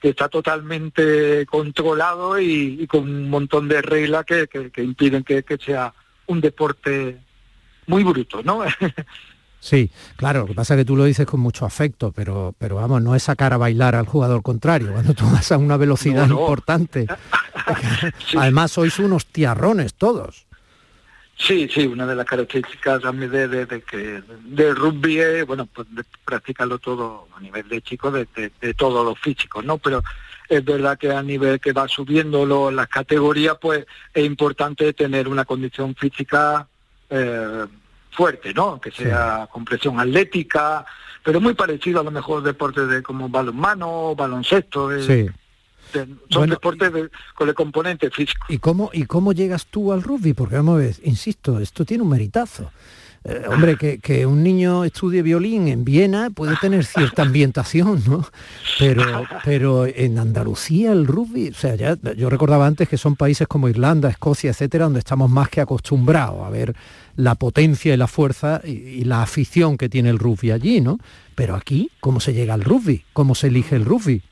que 0.00 0.10
está 0.10 0.28
totalmente 0.28 1.46
controlado 1.46 2.38
y, 2.40 2.86
con 2.86 3.02
un 3.02 3.30
montón 3.30 3.68
de 3.68 3.82
reglas 3.82 4.24
que, 4.24 4.48
impiden 4.78 5.24
que, 5.24 5.44
sea 5.64 5.92
un 6.26 6.40
deporte 6.40 7.18
muy 7.86 8.04
bruto, 8.04 8.42
¿no? 8.42 8.62
Sí, 9.58 9.90
claro, 10.14 10.40
lo 10.40 10.46
que 10.46 10.54
pasa 10.54 10.74
es 10.74 10.80
que 10.80 10.84
tú 10.84 10.94
lo 10.94 11.04
dices 11.04 11.26
con 11.26 11.40
mucho 11.40 11.64
afecto, 11.64 12.12
pero, 12.12 12.54
pero 12.56 12.76
vamos, 12.76 13.02
no 13.02 13.16
es 13.16 13.24
sacar 13.24 13.52
a 13.52 13.56
bailar 13.56 13.96
al 13.96 14.06
jugador 14.06 14.42
contrario, 14.42 14.92
cuando 14.92 15.12
tú 15.12 15.24
vas 15.24 15.50
a 15.50 15.58
una 15.58 15.76
velocidad 15.76 16.28
importante. 16.28 17.06
Además 18.36 18.70
sois 18.70 18.96
unos 19.00 19.26
tiarrones 19.26 19.94
todos. 19.94 20.45
Sí, 21.38 21.68
sí, 21.72 21.86
una 21.86 22.06
de 22.06 22.14
las 22.14 22.24
características 22.24 23.02
también 23.02 23.30
de, 23.30 23.46
de, 23.48 23.82
que 23.82 24.22
del 24.44 24.74
rugby 24.74 25.18
es, 25.18 25.46
bueno, 25.46 25.66
pues 25.66 25.86
practicarlo 26.24 26.78
todo 26.78 27.28
a 27.36 27.40
nivel 27.40 27.68
de 27.68 27.82
chicos, 27.82 28.12
de, 28.12 28.50
de, 28.60 28.74
todos 28.74 29.04
los 29.04 29.18
físicos, 29.20 29.62
¿no? 29.62 29.76
Pero 29.76 30.02
es 30.48 30.64
verdad 30.64 30.98
que 30.98 31.12
a 31.12 31.22
nivel 31.22 31.60
que 31.60 31.72
va 31.72 31.88
subiendo 31.88 32.70
las 32.70 32.88
categorías, 32.88 33.58
pues 33.60 33.86
es 34.14 34.24
importante 34.24 34.94
tener 34.94 35.28
una 35.28 35.44
condición 35.44 35.94
física 35.94 36.66
eh, 37.10 37.66
fuerte, 38.12 38.54
¿no? 38.54 38.80
Que 38.80 38.90
sea 38.90 39.46
compresión 39.52 40.00
atlética, 40.00 40.86
pero 41.22 41.38
muy 41.38 41.52
parecido 41.52 42.00
a 42.00 42.04
lo 42.04 42.10
mejor 42.10 42.42
deportes 42.42 42.88
de 42.88 43.02
como 43.02 43.28
balonmano, 43.28 44.14
baloncesto. 44.16 45.02
sí 45.02 45.28
son 46.28 46.50
deportes 46.50 46.90
con 47.34 47.48
el 47.48 47.54
componente 47.54 48.10
físico. 48.10 48.46
¿Y 48.48 48.58
cómo, 48.58 48.90
¿Y 48.92 49.04
cómo 49.04 49.32
llegas 49.32 49.66
tú 49.66 49.92
al 49.92 50.02
rugby? 50.02 50.32
Porque 50.32 50.56
vamos 50.56 50.76
a 50.76 50.78
ver, 50.78 50.96
insisto, 51.04 51.60
esto 51.60 51.84
tiene 51.84 52.02
un 52.02 52.10
meritazo. 52.10 52.70
Eh, 53.28 53.42
hombre, 53.48 53.76
que, 53.76 53.98
que, 53.98 54.24
un 54.24 54.44
niño 54.44 54.84
estudie 54.84 55.20
violín 55.20 55.66
en 55.66 55.84
Viena 55.84 56.30
puede 56.30 56.54
tener 56.60 56.84
cierta 56.84 57.22
ambientación, 57.22 58.00
¿no? 58.06 58.24
Pero, 58.78 59.24
pero 59.44 59.84
en 59.84 60.20
Andalucía 60.20 60.92
el 60.92 61.08
rugby, 61.08 61.48
o 61.48 61.54
sea, 61.54 61.74
ya, 61.74 61.98
yo 62.16 62.30
recordaba 62.30 62.68
antes 62.68 62.88
que 62.88 62.96
son 62.96 63.16
países 63.16 63.48
como 63.48 63.68
Irlanda, 63.68 64.08
Escocia, 64.08 64.50
etcétera, 64.50 64.84
donde 64.84 65.00
estamos 65.00 65.28
más 65.28 65.48
que 65.48 65.60
acostumbrados 65.60 66.46
a 66.46 66.50
ver 66.50 66.76
la 67.16 67.34
potencia 67.34 67.92
y 67.92 67.96
la 67.96 68.06
fuerza 68.06 68.60
y, 68.62 68.70
y 68.70 69.04
la 69.04 69.22
afición 69.22 69.76
que 69.76 69.88
tiene 69.88 70.10
el 70.10 70.20
rugby 70.20 70.52
allí, 70.52 70.80
¿no? 70.80 71.00
Pero 71.34 71.56
aquí, 71.56 71.90
¿cómo 71.98 72.20
se 72.20 72.32
llega 72.32 72.54
al 72.54 72.62
rugby? 72.62 73.02
¿Cómo 73.12 73.34
se 73.34 73.48
elige 73.48 73.74
el 73.74 73.86
rugby? 73.86 74.22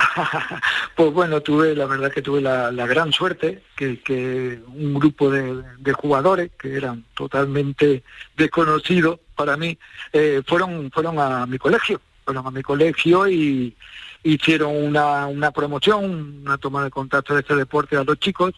pues 0.96 1.12
bueno, 1.12 1.40
tuve, 1.40 1.74
la 1.74 1.86
verdad 1.86 2.12
que 2.12 2.22
tuve 2.22 2.40
la, 2.40 2.70
gran 2.86 3.12
suerte 3.12 3.62
que, 3.76 4.60
un 4.66 4.94
grupo 4.94 5.30
de, 5.30 5.92
jugadores 5.92 6.50
que 6.58 6.74
eran 6.76 7.04
totalmente 7.14 8.02
desconocidos 8.36 9.20
para 9.34 9.56
mí, 9.56 9.76
eh, 10.12 10.42
fueron, 10.46 10.90
fueron 10.90 11.18
a 11.18 11.46
mi 11.46 11.58
colegio, 11.58 12.00
fueron 12.24 12.46
a 12.46 12.50
mi 12.50 12.62
colegio 12.62 13.28
y 13.28 13.76
hicieron 14.22 14.76
una, 14.76 15.26
una 15.26 15.50
promoción, 15.50 16.42
una 16.42 16.58
toma 16.58 16.84
de 16.84 16.90
contacto 16.90 17.34
de 17.34 17.40
este 17.40 17.56
deporte 17.56 17.96
a 17.96 18.04
los 18.04 18.18
chicos 18.18 18.54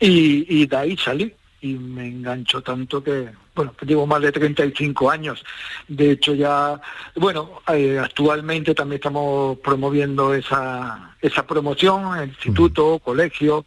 y, 0.00 0.46
y 0.48 0.66
de 0.66 0.76
ahí 0.76 0.96
salí 0.96 1.34
y 1.64 1.78
me 1.78 2.06
enganchó 2.06 2.60
tanto 2.60 3.02
que, 3.02 3.30
bueno, 3.54 3.74
llevo 3.86 4.06
más 4.06 4.20
de 4.20 4.30
35 4.30 5.10
años. 5.10 5.42
De 5.88 6.10
hecho, 6.10 6.34
ya, 6.34 6.78
bueno, 7.16 7.62
eh, 7.72 7.98
actualmente 7.98 8.74
también 8.74 8.98
estamos 8.98 9.58
promoviendo 9.60 10.34
esa, 10.34 11.16
esa 11.22 11.46
promoción, 11.46 12.22
instituto, 12.22 12.98
colegio, 12.98 13.64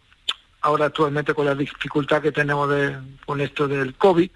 ahora 0.61 0.85
actualmente 0.85 1.33
con 1.33 1.47
la 1.47 1.55
dificultad 1.55 2.21
que 2.21 2.31
tenemos 2.31 2.69
de, 2.69 2.95
con 3.25 3.41
esto 3.41 3.67
del 3.67 3.95
COVID, 3.95 4.29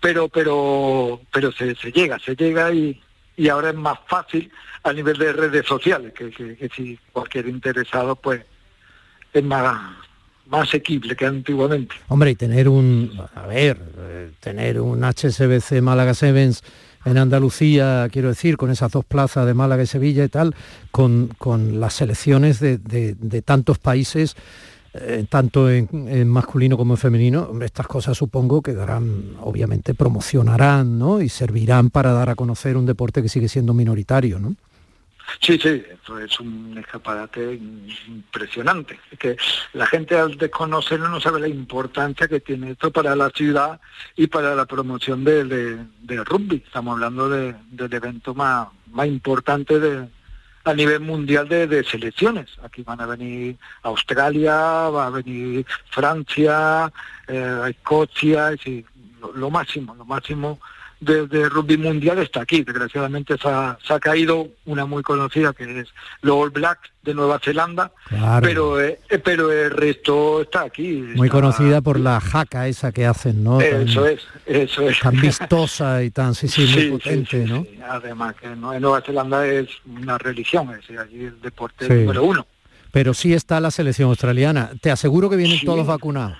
pero, 0.00 0.28
pero, 0.28 1.22
pero 1.32 1.50
se, 1.50 1.74
se 1.76 1.90
llega, 1.90 2.18
se 2.18 2.36
llega 2.36 2.70
y, 2.74 3.00
y 3.38 3.48
ahora 3.48 3.70
es 3.70 3.74
más 3.74 4.00
fácil 4.06 4.52
a 4.82 4.92
nivel 4.92 5.16
de 5.16 5.32
redes 5.32 5.64
sociales, 5.64 6.12
que, 6.12 6.30
que, 6.30 6.58
que 6.58 6.68
si 6.68 6.98
cualquier 7.10 7.48
interesado, 7.48 8.16
pues 8.16 8.44
es 9.32 9.44
más 9.44 9.96
más 10.48 10.68
asequible 10.68 11.14
que 11.14 11.26
antiguamente. 11.26 11.94
Hombre, 12.08 12.30
y 12.30 12.34
tener 12.34 12.68
un, 12.68 13.12
a 13.34 13.46
ver, 13.46 13.80
eh, 13.98 14.30
tener 14.40 14.80
un 14.80 15.04
HSBC 15.04 15.80
Málaga 15.82 16.14
Sevens 16.14 16.62
en 17.04 17.18
Andalucía, 17.18 18.08
quiero 18.10 18.28
decir, 18.28 18.56
con 18.56 18.70
esas 18.70 18.90
dos 18.92 19.04
plazas 19.04 19.46
de 19.46 19.54
Málaga 19.54 19.82
y 19.82 19.86
Sevilla 19.86 20.24
y 20.24 20.28
tal, 20.28 20.54
con, 20.90 21.30
con 21.38 21.80
las 21.80 21.94
selecciones 21.94 22.60
de, 22.60 22.78
de, 22.78 23.42
tantos 23.42 23.78
países, 23.78 24.36
eh, 24.94 25.26
tanto 25.28 25.70
en, 25.70 26.28
masculino 26.28 26.76
como 26.76 26.94
en 26.94 26.98
femenino, 26.98 27.50
estas 27.62 27.86
cosas 27.86 28.16
supongo 28.16 28.62
que 28.62 28.74
darán, 28.74 29.36
obviamente 29.40 29.94
promocionarán, 29.94 30.98
¿no? 30.98 31.20
Y 31.20 31.28
servirán 31.28 31.90
para 31.90 32.12
dar 32.12 32.30
a 32.30 32.34
conocer 32.34 32.76
un 32.76 32.86
deporte 32.86 33.22
que 33.22 33.28
sigue 33.28 33.48
siendo 33.48 33.74
minoritario, 33.74 34.38
¿no? 34.38 34.56
Sí, 35.40 35.58
sí, 35.58 35.84
esto 35.90 36.18
es 36.18 36.40
un 36.40 36.76
escaparate 36.78 37.54
impresionante. 37.54 38.98
Es 39.10 39.18
que 39.18 39.36
la 39.74 39.86
gente 39.86 40.16
al 40.16 40.36
desconocerlo 40.36 41.08
no 41.08 41.20
sabe 41.20 41.40
la 41.40 41.48
importancia 41.48 42.28
que 42.28 42.40
tiene 42.40 42.72
esto 42.72 42.90
para 42.90 43.14
la 43.14 43.30
ciudad 43.30 43.80
y 44.16 44.26
para 44.26 44.54
la 44.54 44.64
promoción 44.64 45.24
del 45.24 45.48
de, 46.00 46.24
rugby. 46.24 46.62
Estamos 46.66 46.94
hablando 46.94 47.28
de, 47.28 47.54
del 47.70 47.92
evento 47.92 48.34
más, 48.34 48.68
importante 49.06 49.78
de, 49.78 50.08
a 50.64 50.74
nivel 50.74 51.00
mundial 51.00 51.48
de, 51.48 51.84
selecciones. 51.84 52.58
Aquí 52.62 52.82
van 52.82 53.00
a 53.00 53.06
venir 53.06 53.56
Australia, 53.82 54.54
va 54.54 55.06
a 55.06 55.10
venir 55.10 55.66
Francia, 55.90 56.90
eh, 57.26 57.60
Escocia, 57.68 58.54
y 58.64 58.84
lo 59.34 59.50
máximo, 59.50 59.94
lo 59.94 60.04
máximo 60.04 60.58
de, 61.00 61.48
rugby 61.48 61.76
mundial 61.76 62.18
está 62.18 62.42
aquí. 62.42 62.62
Desgraciadamente 62.62 63.36
se 63.38 63.48
ha, 63.48 64.00
caído 64.00 64.48
una 64.66 64.86
muy 64.86 65.02
conocida 65.02 65.52
que 65.52 65.80
es 65.80 65.88
los 66.22 66.36
All 66.36 66.50
Blacks 66.50 66.90
de 67.02 67.14
Nueva 67.14 67.38
Zelanda, 67.42 67.92
pero 68.42 68.80
eh, 68.80 68.98
eh, 69.08 69.18
pero 69.18 69.50
el 69.50 69.70
resto 69.70 70.42
está 70.42 70.62
aquí. 70.62 71.04
Muy 71.14 71.28
conocida 71.28 71.80
por 71.80 71.98
la 71.98 72.20
jaca 72.20 72.68
esa 72.68 72.92
que 72.92 73.06
hacen, 73.06 73.42
¿no? 73.42 73.60
Eso 73.60 74.06
es, 74.06 74.20
eso 74.46 74.88
es. 74.88 75.00
Tan 75.00 75.16
vistosa 75.20 76.02
y 76.02 76.10
tan, 76.10 76.34
sí, 76.34 76.48
sí, 76.48 76.66
muy 76.66 76.98
potente, 76.98 77.46
¿no? 77.46 77.66
Además 77.88 78.34
que 78.36 78.46
en 78.46 78.60
Nueva 78.60 79.00
Zelanda 79.00 79.46
es 79.46 79.68
una 79.86 80.18
religión, 80.18 80.70
es 80.78 80.98
allí 80.98 81.24
el 81.24 81.40
deporte 81.40 81.88
número 81.88 82.24
uno. 82.24 82.46
Pero 82.90 83.14
sí 83.14 83.34
está 83.34 83.60
la 83.60 83.70
selección 83.70 84.08
australiana. 84.08 84.70
Te 84.80 84.90
aseguro 84.90 85.28
que 85.28 85.36
vienen 85.36 85.60
todos 85.64 85.86
vacunados. 85.86 86.38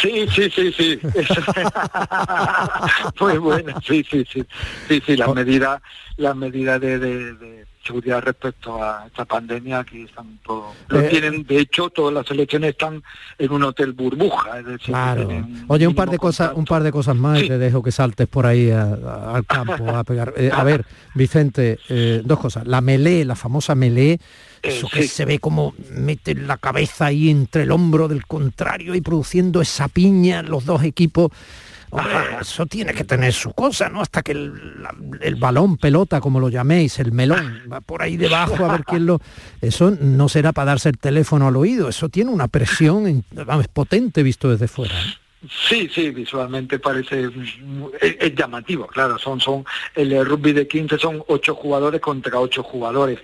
Sí, 0.00 0.26
sí, 0.28 0.50
sí, 0.50 0.72
sí. 0.72 0.98
Muy 3.20 3.38
buena, 3.38 3.78
sí, 3.86 4.04
sí, 4.10 4.24
sí. 4.32 4.44
Sí, 4.88 5.02
sí, 5.04 5.16
las 5.16 5.34
medidas, 5.34 5.82
las 6.16 6.34
medidas 6.34 6.80
de, 6.80 6.98
de, 6.98 7.66
seguridad 7.84 8.22
respecto 8.22 8.82
a 8.82 9.06
esta 9.06 9.24
pandemia 9.24 9.80
aquí 9.80 10.02
están 10.02 10.38
todos. 10.44 10.74
Lo 10.88 11.00
eh, 11.00 11.08
tienen, 11.08 11.44
de 11.44 11.58
hecho, 11.58 11.90
todas 11.90 12.12
las 12.14 12.30
elecciones 12.30 12.70
están 12.70 13.02
en 13.38 13.52
un 13.52 13.62
hotel 13.64 13.92
burbuja. 13.92 14.58
Es 14.58 14.66
decir, 14.66 14.86
claro. 14.86 15.28
Oye, 15.68 15.86
un 15.86 15.94
par 15.94 16.10
de 16.10 16.18
cosas, 16.18 16.52
un 16.54 16.64
par 16.64 16.82
de 16.82 16.92
cosas 16.92 17.16
más 17.16 17.42
y 17.42 17.48
te 17.48 17.58
dejo 17.58 17.82
que 17.82 17.92
saltes 17.92 18.26
por 18.26 18.46
ahí 18.46 18.70
al 18.70 19.44
campo 19.46 19.88
a 19.90 20.04
pegar. 20.04 20.34
Eh, 20.36 20.50
a 20.52 20.64
ver, 20.64 20.84
Vicente, 21.14 21.78
eh, 21.88 22.22
dos 22.24 22.38
cosas. 22.38 22.66
La 22.66 22.80
melé, 22.80 23.24
la 23.24 23.36
famosa 23.36 23.74
melé 23.74 24.18
eso 24.64 24.88
que 24.88 25.06
se 25.06 25.24
ve 25.24 25.38
como 25.38 25.74
mete 25.90 26.34
la 26.34 26.56
cabeza 26.56 27.06
ahí 27.06 27.28
entre 27.28 27.64
el 27.64 27.70
hombro 27.70 28.08
del 28.08 28.26
contrario 28.26 28.94
y 28.94 29.00
produciendo 29.02 29.60
esa 29.60 29.88
piña 29.88 30.42
los 30.42 30.64
dos 30.64 30.82
equipos. 30.84 31.30
Eso 32.40 32.66
tiene 32.66 32.92
que 32.92 33.04
tener 33.04 33.32
su 33.32 33.52
cosa, 33.52 33.88
¿no? 33.88 34.00
Hasta 34.00 34.22
que 34.22 34.32
el, 34.32 35.36
balón, 35.36 35.76
pelota, 35.76 36.20
como 36.20 36.40
lo 36.40 36.48
llaméis, 36.48 36.98
el 36.98 37.12
melón, 37.12 37.62
va 37.72 37.80
por 37.80 38.02
ahí 38.02 38.16
debajo 38.16 38.64
a 38.64 38.72
ver 38.72 38.84
quién 38.84 39.06
lo... 39.06 39.20
Eso 39.60 39.90
no 40.00 40.28
será 40.28 40.52
para 40.52 40.72
darse 40.72 40.88
el 40.90 40.98
teléfono 40.98 41.48
al 41.48 41.56
oído, 41.56 41.88
eso 41.88 42.08
tiene 42.08 42.30
una 42.30 42.48
presión, 42.48 43.24
potente 43.72 44.22
visto 44.22 44.50
desde 44.50 44.68
fuera. 44.68 44.94
¿eh? 44.94 45.14
Sí, 45.68 45.90
sí, 45.92 46.10
visualmente 46.10 46.78
parece 46.78 47.28
es, 48.00 48.34
llamativo, 48.34 48.86
claro, 48.86 49.18
son 49.18 49.40
son 49.40 49.64
el 49.94 50.24
rugby 50.24 50.52
de 50.52 50.66
15 50.66 50.98
son 50.98 51.22
ocho 51.28 51.54
jugadores 51.54 52.00
contra 52.00 52.38
ocho 52.38 52.62
jugadores, 52.62 53.18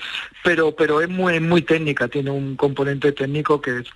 pero 0.44 0.74
pero 0.74 1.00
es 1.00 1.08
muy 1.08 1.40
muy 1.40 1.62
técnica, 1.62 2.08
tiene 2.08 2.30
un 2.30 2.56
componente 2.56 3.12
técnico 3.12 3.60
que 3.60 3.78
es 3.78 3.86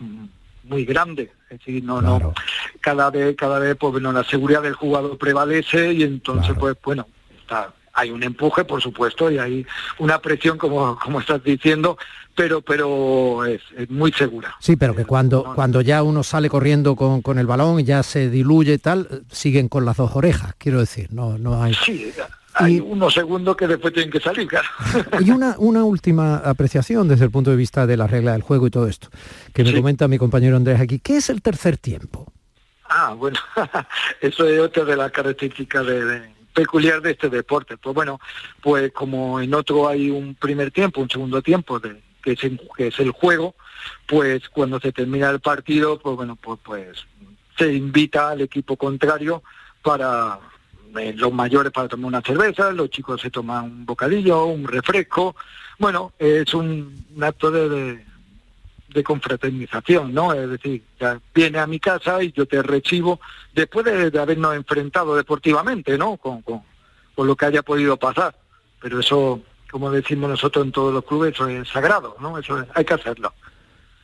muy 0.64 0.85
grande, 0.85 1.33
es 1.50 1.59
decir, 1.59 1.85
no 1.85 2.00
no 2.00 2.35
cada 2.80 3.11
vez 3.11 3.37
cada 3.37 3.59
vez 3.59 3.76
pues 3.78 3.92
bueno, 3.92 4.12
la 4.12 4.25
seguridad 4.25 4.62
del 4.62 4.75
jugador 4.75 5.16
prevalece 5.18 5.92
y 5.92 6.02
entonces 6.02 6.54
pues 6.59 6.76
bueno, 6.83 7.06
está 7.40 7.73
hay 7.94 8.11
un 8.11 8.23
empuje, 8.23 8.64
por 8.64 8.83
supuesto, 8.83 9.30
y 9.30 9.38
hay 9.38 9.66
una 9.99 10.18
presión, 10.18 10.59
como, 10.59 10.99
como 11.02 11.21
estás 11.21 11.42
diciendo, 11.42 11.97
pero, 12.35 12.61
pero 12.61 13.44
es, 13.44 13.61
muy 13.88 14.12
segura. 14.12 14.54
Sí, 14.59 14.76
pero 14.76 14.94
que 14.94 15.04
cuando, 15.04 15.54
cuando 15.54 15.80
ya 15.80 16.02
uno 16.02 16.23
sale 16.23 16.50
corriendo 16.50 16.97
con, 16.97 17.23
con 17.23 17.38
el 17.38 17.47
balón 17.47 17.85
ya 17.85 18.02
se 18.02 18.28
diluye 18.28 18.75
y 18.75 18.78
tal, 18.78 19.25
siguen 19.30 19.68
con 19.68 19.85
las 19.85 19.97
dos 19.97 20.11
orejas, 20.14 20.54
quiero 20.59 20.80
decir, 20.80 21.12
no, 21.12 21.38
no 21.38 21.62
hay... 21.62 21.75
Sí, 21.75 22.12
hay 22.54 22.80
unos 22.80 23.12
segundos 23.14 23.56
que 23.56 23.66
después 23.66 23.92
tienen 23.92 24.11
que 24.11 24.20
salir, 24.20 24.46
claro. 24.46 24.68
Y 25.20 25.30
una, 25.30 25.56
una 25.58 25.84
última 25.84 26.37
apreciación 26.37 27.08
desde 27.08 27.25
el 27.25 27.30
punto 27.30 27.50
de 27.50 27.56
vista 27.56 27.87
de 27.87 27.96
la 27.96 28.06
regla 28.06 28.32
del 28.32 28.42
juego 28.42 28.66
y 28.66 28.70
todo 28.70 28.87
esto, 28.87 29.08
que 29.52 29.64
me 29.64 29.75
comenta 29.75 30.08
mi 30.08 30.18
compañero 30.18 30.56
Andrés 30.56 30.80
aquí. 30.80 30.99
¿Qué 31.00 31.16
es 31.16 31.30
el 31.30 31.42
tercer 31.42 31.76
tiempo? 31.78 32.32
Ah, 32.88 33.14
bueno, 33.14 33.38
eso 34.20 34.46
es 34.46 34.61
otra 34.61 34.84
de 34.84 34.96
las 34.96 35.11
características 35.11 35.87
de, 35.87 36.34
peculiar 36.54 37.02
de 37.02 37.11
este 37.11 37.28
deporte. 37.28 37.76
Pues 37.76 37.94
bueno, 37.94 38.20
pues 38.62 38.92
como 38.92 39.40
en 39.40 39.52
otro 39.52 39.88
hay 39.88 40.11
un 40.11 40.34
primer 40.37 40.70
tiempo, 40.70 41.00
un 41.00 41.11
segundo 41.11 41.42
tiempo, 41.42 41.80
de, 41.80 42.00
que, 42.23 42.32
es, 42.32 42.38
que 42.76 42.87
es 42.87 42.99
el 43.00 43.11
juego, 43.11 43.56
pues 44.06 44.49
cuando 44.49 44.78
se 44.80 44.92
termina 44.92 45.28
el 45.30 45.40
partido, 45.40 45.99
pues 45.99 46.16
bueno, 46.16 46.37
pues, 46.37 46.61
pues 46.64 47.04
se 47.58 47.73
invita 47.73 48.30
al 48.30 48.40
equipo 48.42 48.76
contrario 48.76 49.42
para 49.82 50.38
los 51.16 51.32
mayores 51.32 51.72
para 51.72 51.88
tomar 51.88 52.06
una 52.06 52.22
cerveza, 52.22 52.70
los 52.72 52.90
chicos 52.90 53.20
se 53.20 53.30
toman 53.30 53.64
un 53.64 53.86
bocadillo, 53.86 54.46
un 54.46 54.66
refresco. 54.66 55.36
Bueno, 55.78 56.12
es 56.18 56.54
un, 56.54 57.04
acto 57.20 57.50
de 57.50 58.04
de 58.94 59.02
confraternización, 59.02 60.14
¿no? 60.14 60.32
Es 60.32 60.48
decir, 60.48 60.82
viene 61.34 61.58
a 61.58 61.66
mi 61.66 61.80
casa 61.80 62.22
y 62.22 62.32
yo 62.32 62.46
te 62.46 62.62
recibo 62.62 63.20
después 63.52 63.84
de, 63.84 64.18
habernos 64.18 64.54
enfrentado 64.54 65.16
deportivamente, 65.16 65.98
¿no? 65.98 66.16
Con, 66.16 66.42
con, 66.42 66.62
lo 67.16 67.36
que 67.36 67.46
haya 67.46 67.62
podido 67.62 67.96
pasar. 67.96 68.34
Pero 68.80 69.00
eso, 69.00 69.40
como 69.70 69.90
decimos 69.90 70.30
nosotros 70.30 70.64
en 70.64 70.72
todos 70.72 70.94
los 70.94 71.04
clubes, 71.04 71.34
eso 71.34 71.48
es 71.48 71.68
sagrado, 71.68 72.16
¿no? 72.20 72.38
Eso 72.38 72.64
hay 72.72 72.84
que 72.84 72.94
hacerlo. 72.94 73.34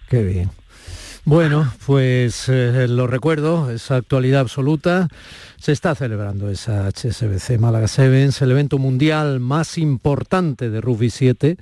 Qué 0.09 0.23
bien. 0.25 0.51
Bueno, 1.27 1.71
pues 1.87 2.49
eh, 2.49 2.87
lo 2.89 3.07
recuerdo, 3.07 3.71
esa 3.71 3.97
actualidad 3.97 4.41
absoluta. 4.41 5.09
Se 5.59 5.73
está 5.73 5.95
celebrando 5.95 6.49
esa 6.49 6.89
HSBC 6.89 7.59
Málaga 7.59 7.89
Sevens, 7.89 8.41
el 8.41 8.51
evento 8.53 8.79
mundial 8.79 9.39
más 9.39 9.77
importante 9.77 10.71
de 10.71 10.81
rugby 10.81 11.11
7. 11.11 11.59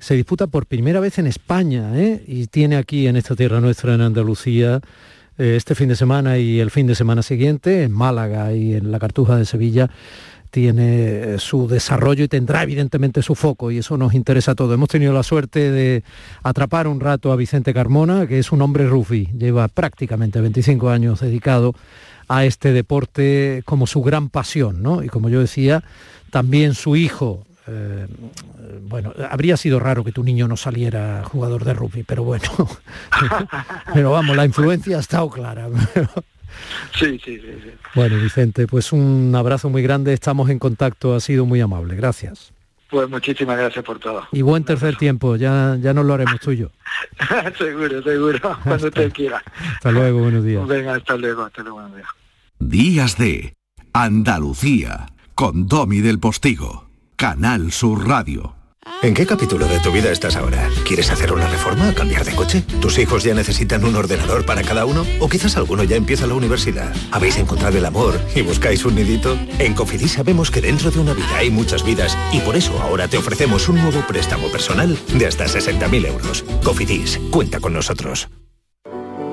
Se 0.00 0.14
disputa 0.14 0.48
por 0.48 0.66
primera 0.66 0.98
vez 0.98 1.20
en 1.20 1.28
España 1.28 1.92
¿eh? 1.94 2.24
y 2.26 2.48
tiene 2.48 2.76
aquí 2.76 3.06
en 3.06 3.14
esta 3.14 3.36
tierra 3.36 3.60
nuestra, 3.60 3.94
en 3.94 4.00
Andalucía, 4.00 4.80
eh, 5.38 5.54
este 5.56 5.76
fin 5.76 5.88
de 5.88 5.96
semana 5.96 6.38
y 6.38 6.58
el 6.58 6.72
fin 6.72 6.88
de 6.88 6.96
semana 6.96 7.22
siguiente, 7.22 7.84
en 7.84 7.92
Málaga 7.92 8.52
y 8.52 8.74
en 8.74 8.90
la 8.90 8.98
Cartuja 8.98 9.36
de 9.36 9.44
Sevilla, 9.44 9.88
tiene 10.50 11.34
eh, 11.34 11.38
su 11.38 11.68
desarrollo 11.68 12.24
y 12.24 12.28
tendrá 12.28 12.62
evidentemente 12.62 13.22
su 13.22 13.34
foco 13.34 13.70
y 13.70 13.78
eso 13.78 13.96
nos 13.96 14.14
interesa 14.14 14.52
a 14.52 14.54
todos. 14.54 14.74
Hemos 14.74 14.88
tenido 14.88 15.12
la 15.12 15.22
suerte 15.22 15.70
de 15.70 16.04
atrapar 16.42 16.88
un 16.88 17.00
rato 17.00 17.32
a 17.32 17.36
Vicente 17.36 17.74
Carmona, 17.74 18.26
que 18.26 18.38
es 18.38 18.52
un 18.52 18.62
hombre 18.62 18.86
rufi, 18.86 19.28
lleva 19.36 19.68
prácticamente 19.68 20.40
25 20.40 20.90
años 20.90 21.20
dedicado 21.20 21.74
a 22.28 22.44
este 22.44 22.72
deporte 22.72 23.62
como 23.64 23.86
su 23.86 24.02
gran 24.02 24.28
pasión, 24.30 24.82
¿no? 24.82 25.02
Y 25.02 25.08
como 25.08 25.28
yo 25.28 25.40
decía, 25.40 25.84
también 26.30 26.74
su 26.74 26.96
hijo, 26.96 27.44
eh, 27.68 28.06
bueno, 28.82 29.12
habría 29.30 29.56
sido 29.56 29.78
raro 29.80 30.04
que 30.04 30.12
tu 30.12 30.24
niño 30.24 30.48
no 30.48 30.56
saliera 30.56 31.24
jugador 31.24 31.64
de 31.64 31.74
rugby, 31.74 32.02
pero 32.02 32.24
bueno, 32.24 32.48
pero 33.94 34.10
vamos, 34.10 34.36
la 34.36 34.44
influencia 34.44 34.96
ha 34.96 35.00
estado 35.00 35.30
clara. 35.30 35.68
Sí, 36.98 37.20
sí, 37.24 37.38
sí, 37.38 37.70
Bueno, 37.94 38.16
Vicente, 38.16 38.66
pues 38.66 38.92
un 38.92 39.34
abrazo 39.36 39.68
muy 39.68 39.82
grande, 39.82 40.12
estamos 40.12 40.50
en 40.50 40.58
contacto, 40.58 41.14
ha 41.14 41.20
sido 41.20 41.44
muy 41.46 41.60
amable, 41.60 41.96
gracias. 41.96 42.52
Pues 42.88 43.08
muchísimas 43.08 43.58
gracias 43.58 43.84
por 43.84 43.98
todo. 43.98 44.26
Y 44.32 44.42
buen 44.42 44.64
tercer 44.64 44.96
tiempo, 44.96 45.36
ya, 45.36 45.76
ya 45.80 45.92
nos 45.92 46.06
lo 46.06 46.14
haremos 46.14 46.38
tuyo. 46.40 46.70
seguro, 47.58 48.02
seguro, 48.02 48.58
cuando 48.64 48.90
te 48.90 49.10
quiera. 49.10 49.42
Hasta 49.74 49.90
luego, 49.90 50.20
buenos 50.20 50.44
días. 50.44 50.66
Venga, 50.66 50.94
hasta 50.94 51.16
luego, 51.16 51.42
hasta 51.42 51.62
luego, 51.62 51.80
buenos 51.80 51.96
días. 51.96 52.08
Días 52.58 53.18
de 53.18 53.54
Andalucía, 53.92 55.06
con 55.34 55.66
Domi 55.66 56.00
del 56.00 56.18
Postigo, 56.20 56.88
Canal 57.16 57.72
Sur 57.72 58.06
Radio. 58.08 58.55
¿En 59.02 59.14
qué 59.14 59.26
capítulo 59.26 59.66
de 59.66 59.80
tu 59.80 59.90
vida 59.92 60.10
estás 60.10 60.36
ahora? 60.36 60.70
¿Quieres 60.86 61.10
hacer 61.10 61.32
una 61.32 61.48
reforma 61.48 61.92
cambiar 61.92 62.24
de 62.24 62.34
coche? 62.34 62.62
¿Tus 62.80 62.98
hijos 62.98 63.24
ya 63.24 63.34
necesitan 63.34 63.84
un 63.84 63.94
ordenador 63.94 64.46
para 64.46 64.62
cada 64.62 64.86
uno? 64.86 65.04
¿O 65.20 65.28
quizás 65.28 65.56
alguno 65.56 65.84
ya 65.84 65.96
empieza 65.96 66.26
la 66.26 66.34
universidad? 66.34 66.94
¿Habéis 67.10 67.36
encontrado 67.36 67.76
el 67.76 67.84
amor 67.84 68.18
y 68.34 68.42
buscáis 68.42 68.84
un 68.84 68.94
nidito? 68.94 69.36
En 69.58 69.74
Cofidis 69.74 70.12
sabemos 70.12 70.50
que 70.50 70.60
dentro 70.60 70.90
de 70.90 71.00
una 71.00 71.14
vida 71.14 71.36
hay 71.36 71.50
muchas 71.50 71.84
vidas 71.84 72.16
y 72.32 72.40
por 72.40 72.56
eso 72.56 72.80
ahora 72.80 73.06
te 73.06 73.18
ofrecemos 73.18 73.68
un 73.68 73.82
nuevo 73.82 74.04
préstamo 74.06 74.48
personal 74.48 74.98
de 75.14 75.26
hasta 75.26 75.44
60.000 75.44 76.06
euros. 76.06 76.44
Cofidis, 76.64 77.20
cuenta 77.30 77.60
con 77.60 77.74
nosotros. 77.74 78.28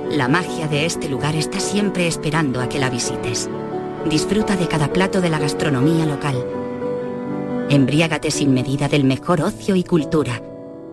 La 0.10 0.28
magia 0.28 0.68
de 0.68 0.86
este 0.86 1.10
lugar 1.10 1.36
está 1.36 1.60
siempre 1.60 2.08
esperando 2.08 2.60
a 2.60 2.70
que 2.70 2.80
la 2.80 2.90
visites. 2.90 3.50
Disfruta 4.10 4.56
de 4.56 4.68
cada 4.68 4.92
plato 4.92 5.22
de 5.22 5.30
la 5.30 5.40
gastronomía 5.40 6.06
local 6.06 6.63
Embriágate 7.70 8.32
sin 8.32 8.54
medida 8.54 8.88
del 8.88 9.04
mejor 9.04 9.42
ocio 9.42 9.76
y 9.76 9.84
cultura. 9.84 10.42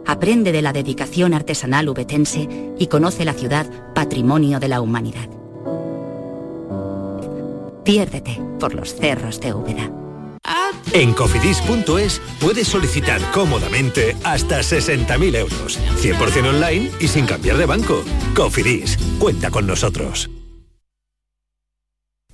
Aprende 0.07 0.53
de 0.53 0.63
la 0.63 0.73
dedicación 0.73 1.35
artesanal 1.35 1.89
ubetense 1.89 2.49
y 2.79 2.87
conoce 2.87 3.25
la 3.25 3.35
ciudad 3.35 3.67
patrimonio 3.95 4.61
de 4.61 4.69
la 4.69 4.81
humanidad. 4.81 5.29
Piérdete 7.85 8.41
por 8.59 8.75
los 8.75 8.95
cerros 8.95 9.41
de 9.41 9.53
Úbeda. 9.53 9.91
En 10.93 11.13
cofidis.es 11.13 12.21
puedes 12.41 12.67
solicitar 12.67 13.21
cómodamente 13.33 14.17
hasta 14.25 14.61
60.000 14.61 15.37
euros, 15.37 15.79
100% 16.01 16.49
online 16.49 16.91
y 16.99 17.09
sin 17.09 17.27
cambiar 17.27 17.59
de 17.59 17.67
banco. 17.67 18.03
Cofidis, 18.35 18.99
cuenta 19.19 19.51
con 19.51 19.67
nosotros. 19.67 20.31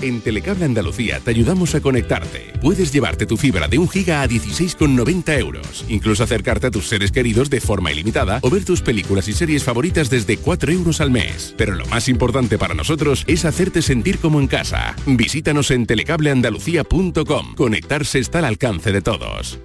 En 0.00 0.20
Telecable 0.20 0.64
Andalucía 0.64 1.20
te 1.20 1.30
ayudamos 1.30 1.74
a 1.74 1.80
conectarte. 1.80 2.52
Puedes 2.60 2.92
llevarte 2.92 3.26
tu 3.26 3.36
fibra 3.36 3.66
de 3.66 3.78
un 3.78 3.88
giga 3.88 4.22
a 4.22 4.28
16,90 4.28 5.38
euros. 5.38 5.84
Incluso 5.88 6.22
acercarte 6.22 6.68
a 6.68 6.70
tus 6.70 6.86
seres 6.88 7.10
queridos 7.10 7.50
de 7.50 7.60
forma 7.60 7.90
ilimitada 7.90 8.38
o 8.42 8.50
ver 8.50 8.64
tus 8.64 8.80
películas 8.80 9.26
y 9.28 9.32
series 9.32 9.64
favoritas 9.64 10.08
desde 10.08 10.36
4 10.36 10.72
euros 10.72 11.00
al 11.00 11.10
mes. 11.10 11.54
Pero 11.56 11.74
lo 11.74 11.86
más 11.86 12.08
importante 12.08 12.58
para 12.58 12.74
nosotros 12.74 13.24
es 13.26 13.44
hacerte 13.44 13.82
sentir 13.82 14.18
como 14.18 14.40
en 14.40 14.46
casa. 14.46 14.94
Visítanos 15.06 15.70
en 15.70 15.86
telecableandalucía.com. 15.86 17.54
Conectarse 17.56 18.18
está 18.20 18.38
al 18.38 18.44
alcance 18.44 18.92
de 18.92 19.02
todos. 19.02 19.58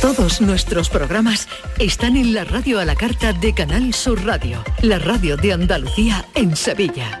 Todos 0.00 0.40
nuestros 0.40 0.88
programas 0.88 1.48
están 1.78 2.16
en 2.16 2.34
la 2.34 2.44
radio 2.44 2.78
a 2.78 2.84
la 2.84 2.94
carta 2.94 3.32
de 3.32 3.54
Canal 3.54 3.94
Sur 3.94 4.24
Radio, 4.24 4.62
la 4.82 4.98
radio 4.98 5.36
de 5.36 5.52
Andalucía 5.52 6.24
en 6.34 6.54
Sevilla. 6.54 7.20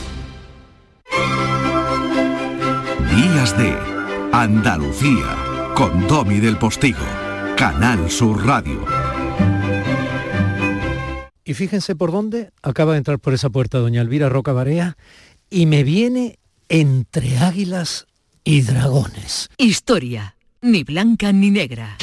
Días 3.15 3.57
de 3.57 3.77
Andalucía 4.31 5.35
con 5.75 6.07
Domi 6.07 6.39
del 6.39 6.57
Postigo, 6.57 7.05
Canal 7.57 8.09
Sur 8.09 8.45
Radio. 8.45 8.85
Y 11.43 11.53
fíjense 11.53 11.93
por 11.97 12.13
dónde 12.13 12.51
acaba 12.63 12.93
de 12.93 12.99
entrar 12.99 13.19
por 13.19 13.33
esa 13.33 13.49
puerta 13.49 13.79
doña 13.79 14.01
Elvira 14.01 14.29
Roca 14.29 14.53
Barea 14.53 14.95
y 15.49 15.65
me 15.65 15.83
viene 15.83 16.39
entre 16.69 17.37
águilas 17.37 18.07
y 18.45 18.61
dragones. 18.61 19.49
Historia, 19.57 20.37
ni 20.61 20.85
blanca 20.85 21.33
ni 21.33 21.51
negra. 21.51 21.97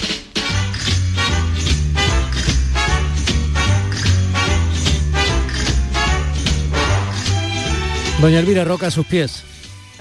Doña 8.21 8.41
Elvira 8.41 8.65
Roca 8.65 8.89
a 8.89 8.91
sus 8.91 9.07
pies. 9.07 9.45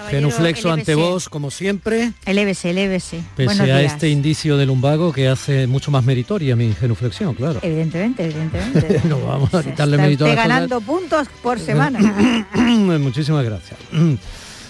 Genuflexo 0.10 0.72
ante 0.72 0.96
vos, 0.96 1.30
como 1.30 1.52
siempre. 1.52 2.14
Elévese, 2.26 2.70
elévese. 2.70 3.22
Pese 3.36 3.72
a 3.72 3.82
este 3.82 4.10
indicio 4.10 4.58
de 4.58 4.66
lumbago 4.66 5.12
que 5.12 5.28
hace 5.28 5.68
mucho 5.68 5.92
más 5.92 6.04
meritoria 6.04 6.56
mi 6.56 6.74
genuflexión, 6.74 7.34
claro. 7.34 7.60
Evidentemente, 7.62 8.26
evidentemente. 8.26 9.02
no 9.08 9.20
vamos 9.22 9.54
a 9.54 9.64
quitarle 9.64 9.98
mérito 9.98 10.26
a 10.26 10.36
ganando 10.36 10.82
puntos 10.82 11.28
por 11.42 11.60
semana. 11.60 12.00
Muchísimas 12.56 13.44
gracias. 13.44 13.80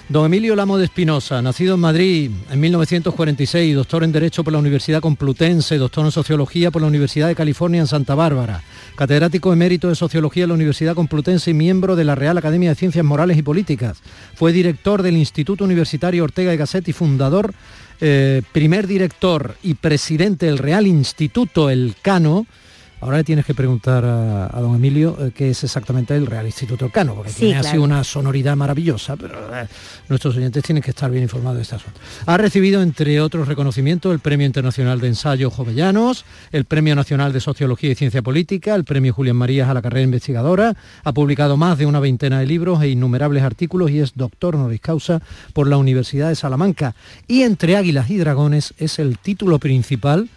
Don 0.09 0.25
Emilio 0.25 0.55
Lamo 0.55 0.77
de 0.77 0.85
Espinosa, 0.85 1.41
nacido 1.41 1.75
en 1.75 1.81
Madrid 1.81 2.31
en 2.49 2.59
1946, 2.61 3.75
doctor 3.75 4.05
en 4.05 4.13
Derecho 4.13 4.41
por 4.41 4.53
la 4.53 4.59
Universidad 4.59 5.01
Complutense, 5.01 5.77
doctor 5.77 6.05
en 6.05 6.13
Sociología 6.13 6.71
por 6.71 6.81
la 6.81 6.87
Universidad 6.87 7.27
de 7.27 7.35
California 7.35 7.81
en 7.81 7.87
Santa 7.87 8.15
Bárbara, 8.15 8.63
catedrático 8.95 9.51
emérito 9.51 9.89
de 9.89 9.95
Sociología 9.95 10.43
en 10.43 10.49
la 10.49 10.55
Universidad 10.55 10.95
Complutense 10.95 11.51
y 11.51 11.53
miembro 11.53 11.97
de 11.97 12.05
la 12.05 12.15
Real 12.15 12.37
Academia 12.37 12.69
de 12.69 12.75
Ciencias 12.75 13.03
Morales 13.03 13.37
y 13.37 13.41
Políticas. 13.41 13.97
Fue 14.33 14.53
director 14.53 15.03
del 15.03 15.17
Instituto 15.17 15.65
Universitario 15.65 16.23
Ortega 16.23 16.53
y 16.53 16.57
Gasset 16.57 16.87
y 16.87 16.93
fundador, 16.93 17.53
eh, 17.99 18.43
primer 18.53 18.87
director 18.87 19.57
y 19.61 19.73
presidente 19.73 20.45
del 20.45 20.57
Real 20.57 20.87
Instituto 20.87 21.69
Elcano, 21.69 22.47
Ahora 22.99 23.17
le 23.17 23.23
tienes 23.23 23.45
que 23.45 23.53
preguntar 23.53 24.03
a, 24.03 24.59
don 24.59 24.75
Emilio 24.75 25.15
eh, 25.19 25.31
qué 25.33 25.51
es 25.51 25.63
exactamente 25.63 26.15
el 26.15 26.25
Real 26.25 26.47
Instituto 26.47 26.89
Cano, 26.89 27.13
porque 27.13 27.31
tiene 27.31 27.59
así 27.59 27.77
una 27.77 28.03
sonoridad 28.03 28.55
maravillosa, 28.55 29.15
pero 29.15 29.55
eh, 29.55 29.67
nuestros 30.09 30.35
oyentes 30.35 30.63
tienen 30.63 30.81
que 30.81 30.89
estar 30.89 31.11
bien 31.11 31.21
informados 31.21 31.57
de 31.57 31.61
este 31.61 31.75
asunto. 31.75 31.99
Ha 32.25 32.37
recibido, 32.37 32.81
entre 32.81 33.21
otros 33.21 33.47
reconocimientos, 33.47 34.11
el 34.11 34.19
Premio 34.19 34.47
Internacional 34.47 34.99
de 34.99 35.09
Ensayo 35.09 35.51
Jovellanos, 35.51 36.25
el 36.51 36.65
Premio 36.65 36.95
Nacional 36.95 37.33
de 37.33 37.39
Sociología 37.39 37.91
y 37.91 37.95
Ciencia 37.95 38.23
Política, 38.23 38.73
el 38.73 38.83
Premio 38.83 39.13
Julián 39.13 39.35
Marías 39.35 39.69
a 39.69 39.75
la 39.75 39.83
carrera 39.83 40.03
investigadora, 40.03 40.75
ha 41.03 41.13
publicado 41.13 41.55
más 41.55 41.77
de 41.77 41.85
una 41.85 41.99
veintena 41.99 42.39
de 42.39 42.47
libros 42.47 42.81
e 42.81 42.89
innumerables 42.89 43.43
artículos 43.43 43.91
y 43.91 43.99
es 43.99 44.13
doctor 44.15 44.55
honoris 44.55 44.81
causa 44.81 45.21
por 45.53 45.67
la 45.67 45.77
Universidad 45.77 46.29
de 46.29 46.35
Salamanca. 46.35 46.95
Y 47.27 47.43
Entre 47.43 47.77
Águilas 47.77 48.09
y 48.09 48.17
Dragones 48.17 48.73
es 48.79 48.97
el 48.97 49.19
título 49.19 49.59
principal, 49.59 50.29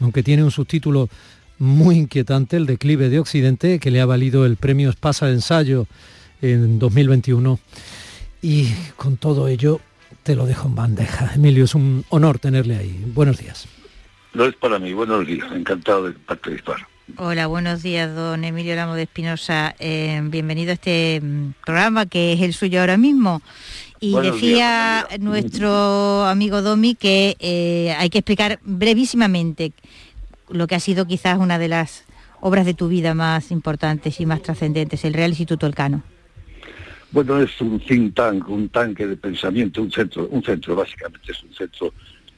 aunque 0.00 0.22
tiene 0.22 0.44
un 0.44 0.50
subtítulo 0.50 1.08
muy 1.58 1.96
inquietante, 1.96 2.56
el 2.56 2.66
declive 2.66 3.08
de 3.08 3.18
Occidente, 3.18 3.78
que 3.78 3.90
le 3.90 4.00
ha 4.00 4.06
valido 4.06 4.46
el 4.46 4.56
premio 4.56 4.90
Espasa 4.90 5.26
de 5.26 5.34
Ensayo 5.34 5.86
en 6.42 6.78
2021. 6.78 7.58
Y 8.42 8.68
con 8.96 9.16
todo 9.16 9.48
ello, 9.48 9.80
te 10.22 10.34
lo 10.34 10.46
dejo 10.46 10.68
en 10.68 10.74
bandeja. 10.74 11.32
Emilio, 11.34 11.64
es 11.64 11.74
un 11.74 12.04
honor 12.10 12.38
tenerle 12.38 12.76
ahí. 12.76 13.04
Buenos 13.14 13.38
días. 13.38 13.66
No 14.34 14.44
es 14.44 14.54
para 14.56 14.78
mí, 14.78 14.92
buenos 14.92 15.26
días, 15.26 15.50
encantado 15.52 16.08
de 16.08 16.12
participar. 16.12 16.86
Hola, 17.18 17.46
buenos 17.46 17.82
días, 17.82 18.14
don 18.14 18.44
Emilio 18.44 18.74
Ramos 18.74 18.96
de 18.96 19.02
Espinosa. 19.02 19.76
Eh, 19.78 20.20
bienvenido 20.24 20.70
a 20.70 20.74
este 20.74 21.20
mm, 21.22 21.52
programa 21.64 22.06
que 22.06 22.32
es 22.32 22.40
el 22.40 22.54
suyo 22.54 22.80
ahora 22.80 22.96
mismo. 22.96 23.42
Y 24.00 24.18
decía 24.18 25.06
nuestro 25.20 26.26
amigo 26.26 26.62
Domi 26.62 26.94
que 26.94 27.36
eh, 27.38 27.94
hay 27.98 28.10
que 28.10 28.18
explicar 28.18 28.58
brevísimamente 28.64 29.72
lo 30.54 30.66
que 30.66 30.76
ha 30.76 30.80
sido 30.80 31.06
quizás 31.06 31.38
una 31.38 31.58
de 31.58 31.68
las 31.68 32.04
obras 32.40 32.64
de 32.64 32.74
tu 32.74 32.88
vida 32.88 33.14
más 33.14 33.50
importantes 33.50 34.20
y 34.20 34.26
más 34.26 34.42
trascendentes, 34.42 35.04
el 35.04 35.14
Real 35.14 35.30
Instituto 35.30 35.66
Elcano. 35.66 36.02
Bueno, 37.10 37.40
es 37.40 37.60
un 37.60 37.80
think 37.80 38.14
tank, 38.14 38.48
un 38.48 38.68
tanque 38.68 39.06
de 39.06 39.16
pensamiento, 39.16 39.82
un 39.82 39.90
centro, 39.90 40.26
un 40.30 40.42
centro 40.42 40.74
básicamente 40.74 41.32
es 41.32 41.42
un 41.42 41.54
centro 41.54 41.92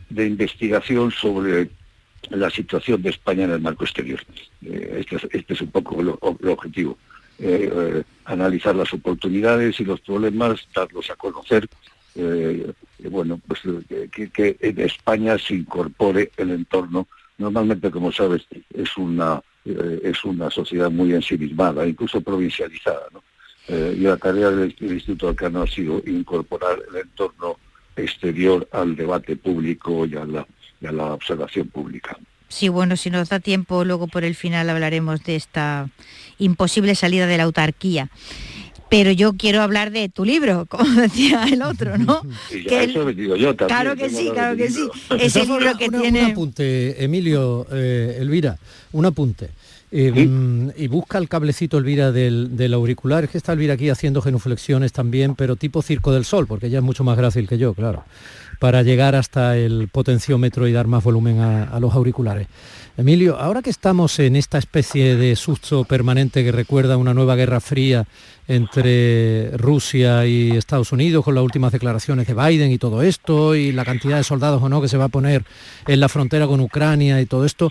de 0.09 0.26
investigación 0.26 1.11
sobre 1.11 1.70
la 2.31 2.50
situación 2.50 3.02
de 3.02 3.11
España 3.11 3.44
en 3.44 3.52
el 3.52 3.61
marco 3.61 3.85
exterior. 3.85 4.20
Eh, 4.64 4.98
este, 5.00 5.16
este, 5.37 5.55
es 5.55 5.61
un 5.61 5.70
poco 5.70 6.00
el, 6.00 6.09
objetivo. 6.50 6.98
Eh, 7.38 7.70
eh, 7.72 8.02
analizar 8.24 8.74
las 8.74 8.92
oportunidades 8.92 9.79
y 9.81 9.85
los 9.85 10.00
problemas, 10.00 10.66
darlos 10.74 11.11
a 11.11 11.16
conocer. 11.16 11.68
bueno, 13.11 13.40
pues 13.46 13.61
que, 14.11 14.31
que 14.31 14.57
en 14.61 14.81
España 14.81 15.37
se 15.38 15.55
incorpore 15.55 16.31
el 16.37 16.50
entorno 16.50 17.09
Normalmente, 17.38 17.90
como 17.90 18.11
sabes, 18.12 18.46
es 18.72 18.96
una, 18.96 19.42
eh, 19.64 20.01
es 20.03 20.25
una 20.25 20.51
sociedad 20.51 20.90
muy 20.90 21.12
ensimismada, 21.12 21.87
incluso 21.87 22.20
provincializada. 22.20 23.07
Eh, 23.68 23.94
y 23.99 24.01
la 24.03 24.16
tarea 24.16 24.51
del, 24.51 24.75
Instituto 24.81 25.29
Alcano 25.29 25.62
ha 25.62 25.66
sido 25.66 26.03
incorporar 26.07 26.79
el 26.88 26.96
entorno 26.96 27.57
exterior 27.96 28.68
al 28.72 28.94
debate 28.94 29.37
público 29.37 30.07
y 30.07 30.14
a 30.14 30.25
la, 30.25 30.46
y 30.81 30.87
a 30.87 30.92
la 30.92 31.14
observación 31.14 31.68
pública. 31.68 32.16
Sí, 32.49 32.68
bueno, 32.68 32.96
si 32.96 33.11
nos 33.11 33.29
da 33.29 33.40
tiempo, 33.40 33.85
luego 33.85 34.07
por 34.07 34.25
el 34.25 34.37
final 34.37 34.70
hablaremos 34.70 35.25
de 35.25 35.37
esta 35.37 35.88
imposible 36.38 36.94
salida 36.94 37.27
de 37.27 37.38
la 37.38 37.42
autarquía 37.42 38.09
pero 38.88 39.11
yo 39.11 39.35
quiero 39.35 39.62
hablar 39.62 39.90
de 39.90 40.09
tu 40.09 40.25
libro, 40.25 40.66
como 40.68 40.88
decía 41.01 41.44
el 41.44 41.62
otro, 41.62 41.99
¿no? 41.99 42.22
Claro 43.66 43.96
que 43.96 44.11
sí, 44.11 44.31
claro 44.33 44.57
que 44.57 44.70
sí. 44.70 44.88
Ese 45.18 45.44
libro 45.44 45.77
que 45.77 45.88
tiene... 45.88 46.25
Un 46.25 46.31
apunte, 46.33 47.05
Emilio, 47.05 47.66
eh, 47.70 48.18
Elvira, 48.20 48.59
un 48.92 49.07
apunte. 49.07 49.51
Eh, 49.92 50.27
mm, 50.27 50.70
y 50.77 50.88
busca 50.88 51.18
el 51.18 51.29
cablecito 51.29 51.79
Elvira 51.79 52.11
del, 52.11 52.75
auricular, 52.75 53.25
es 53.25 53.31
que 53.31 53.38
está 53.38 53.53
Elvira 53.53 53.75
aquí 53.75 53.88
haciendo 53.88 54.20
genuflexiones 54.20 54.92
también, 54.92 55.35
pero 55.35 55.57
tipo 55.57 55.81
Circo 55.81 56.12
del 56.12 56.25
Sol, 56.25 56.46
porque 56.46 56.66
ella 56.66 56.79
es 56.79 56.85
mucho 56.85 57.05
más 57.05 57.16
grácil 57.16 57.49
que 57.49 57.57
yo, 57.57 57.72
claro, 57.72 58.05
para 58.58 58.82
llegar 58.82 59.14
hasta 59.14 59.56
el 59.56 59.88
potenciómetro 59.88 60.66
y 60.66 60.72
dar 60.72 60.86
más 60.86 61.04
volumen 61.04 61.40
a 61.40 61.78
los 61.80 61.94
auriculares. 61.94 62.48
Emilio, 62.98 63.36
ahora 63.38 63.60
que 63.60 63.68
estamos 63.68 64.18
en 64.20 64.36
esta 64.36 64.56
especie 64.56 65.16
de 65.16 65.36
susto 65.36 65.84
permanente 65.84 66.42
que 66.42 66.50
recuerda 66.50 66.96
una 66.96 67.12
nueva 67.12 67.36
guerra 67.36 67.60
fría 67.60 68.06
entre 68.48 69.50
Rusia 69.58 70.24
y 70.24 70.52
Estados 70.52 70.92
Unidos, 70.92 71.22
con 71.22 71.34
las 71.34 71.44
últimas 71.44 71.72
declaraciones 71.72 72.26
de 72.26 72.32
Biden 72.32 72.72
y 72.72 72.78
todo 72.78 73.02
esto, 73.02 73.54
y 73.54 73.70
la 73.72 73.84
cantidad 73.84 74.16
de 74.16 74.24
soldados 74.24 74.62
o 74.62 74.70
no 74.70 74.80
que 74.80 74.88
se 74.88 74.96
va 74.96 75.04
a 75.04 75.08
poner 75.08 75.44
en 75.86 76.00
la 76.00 76.08
frontera 76.08 76.46
con 76.46 76.60
Ucrania 76.60 77.20
y 77.20 77.26
todo 77.26 77.44
esto, 77.44 77.70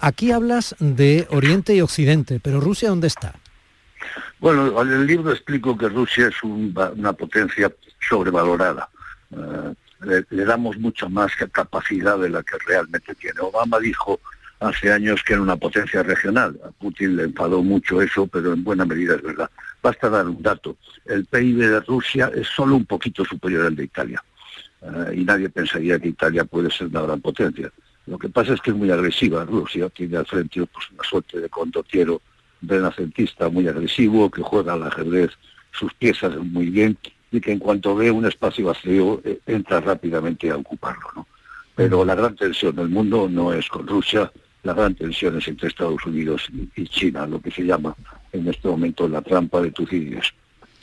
aquí 0.00 0.32
hablas 0.32 0.74
de 0.78 1.26
Oriente 1.30 1.74
y 1.74 1.82
Occidente, 1.82 2.40
pero 2.42 2.58
Rusia 2.58 2.88
¿dónde 2.88 3.08
está? 3.08 3.34
Bueno, 4.38 4.80
en 4.80 4.92
el 4.92 5.06
libro 5.06 5.30
explico 5.30 5.76
que 5.76 5.90
Rusia 5.90 6.28
es 6.28 6.42
una 6.42 7.12
potencia 7.12 7.70
sobrevalorada. 8.00 8.88
Eh, 9.30 9.74
le, 10.00 10.44
damos 10.44 10.78
mucha 10.78 11.08
más 11.08 11.32
capacidad 11.52 12.18
de 12.18 12.30
la 12.30 12.42
que 12.42 12.56
realmente 12.66 13.14
tiene. 13.14 13.40
Obama 13.40 13.78
dijo 13.78 14.20
hace 14.60 14.92
años 14.92 15.22
que 15.22 15.34
era 15.34 15.42
una 15.42 15.56
potencia 15.56 16.02
regional. 16.02 16.58
A 16.64 16.70
Putin 16.70 17.16
le 17.16 17.24
enfadó 17.24 17.62
mucho 17.62 18.02
eso, 18.02 18.26
pero 18.26 18.52
en 18.52 18.64
buena 18.64 18.84
medida 18.84 19.14
es 19.14 19.22
verdad. 19.22 19.50
Basta 19.82 20.08
dar 20.08 20.26
un 20.28 20.42
dato. 20.42 20.76
El 21.04 21.24
PIB 21.26 21.58
de 21.58 21.80
Rusia 21.80 22.30
es 22.34 22.48
solo 22.48 22.76
un 22.76 22.86
poquito 22.86 23.24
superior 23.24 23.66
al 23.66 23.76
de 23.76 23.84
Italia. 23.84 24.22
Eh, 24.82 25.16
y 25.16 25.24
nadie 25.24 25.48
pensaría 25.48 25.98
que 25.98 26.08
Italia 26.08 26.44
puede 26.44 26.70
ser 26.70 26.88
una 26.88 27.02
gran 27.02 27.20
potencia. 27.20 27.70
Lo 28.06 28.18
que 28.18 28.28
pasa 28.28 28.54
es 28.54 28.60
que 28.60 28.70
es 28.70 28.76
muy 28.76 28.90
agresiva 28.90 29.44
Rusia, 29.44 29.88
tiene 29.90 30.16
al 30.16 30.26
frente 30.26 30.64
pues, 30.66 30.90
una 30.92 31.04
suerte 31.04 31.40
de 31.40 31.48
condottiero 31.48 32.22
renacentista 32.62 33.48
muy 33.48 33.68
agresivo, 33.68 34.30
que 34.30 34.42
juega 34.42 34.72
al 34.72 34.84
ajedrez 34.84 35.30
sus 35.72 35.92
piezas 35.94 36.36
muy 36.36 36.70
bien 36.70 36.96
y 37.30 37.40
que 37.40 37.52
en 37.52 37.58
cuanto 37.58 37.94
ve 37.94 38.10
un 38.10 38.26
espacio 38.26 38.66
vacío 38.66 39.20
eh, 39.24 39.40
entra 39.46 39.80
rápidamente 39.80 40.50
a 40.50 40.56
ocuparlo. 40.56 41.08
¿no? 41.14 41.26
Pero 41.74 42.04
la 42.04 42.14
gran 42.14 42.34
tensión 42.34 42.74
del 42.74 42.88
mundo 42.88 43.28
no 43.28 43.52
es 43.52 43.68
con 43.68 43.86
Rusia, 43.86 44.32
la 44.62 44.74
gran 44.74 44.94
tensión 44.94 45.38
es 45.38 45.46
entre 45.48 45.68
Estados 45.68 46.04
Unidos 46.04 46.48
y 46.74 46.84
China, 46.86 47.26
lo 47.26 47.40
que 47.40 47.50
se 47.50 47.62
llama 47.62 47.94
en 48.32 48.48
este 48.48 48.68
momento 48.68 49.08
la 49.08 49.22
trampa 49.22 49.60
de 49.60 49.70
Tucídides. 49.70 50.32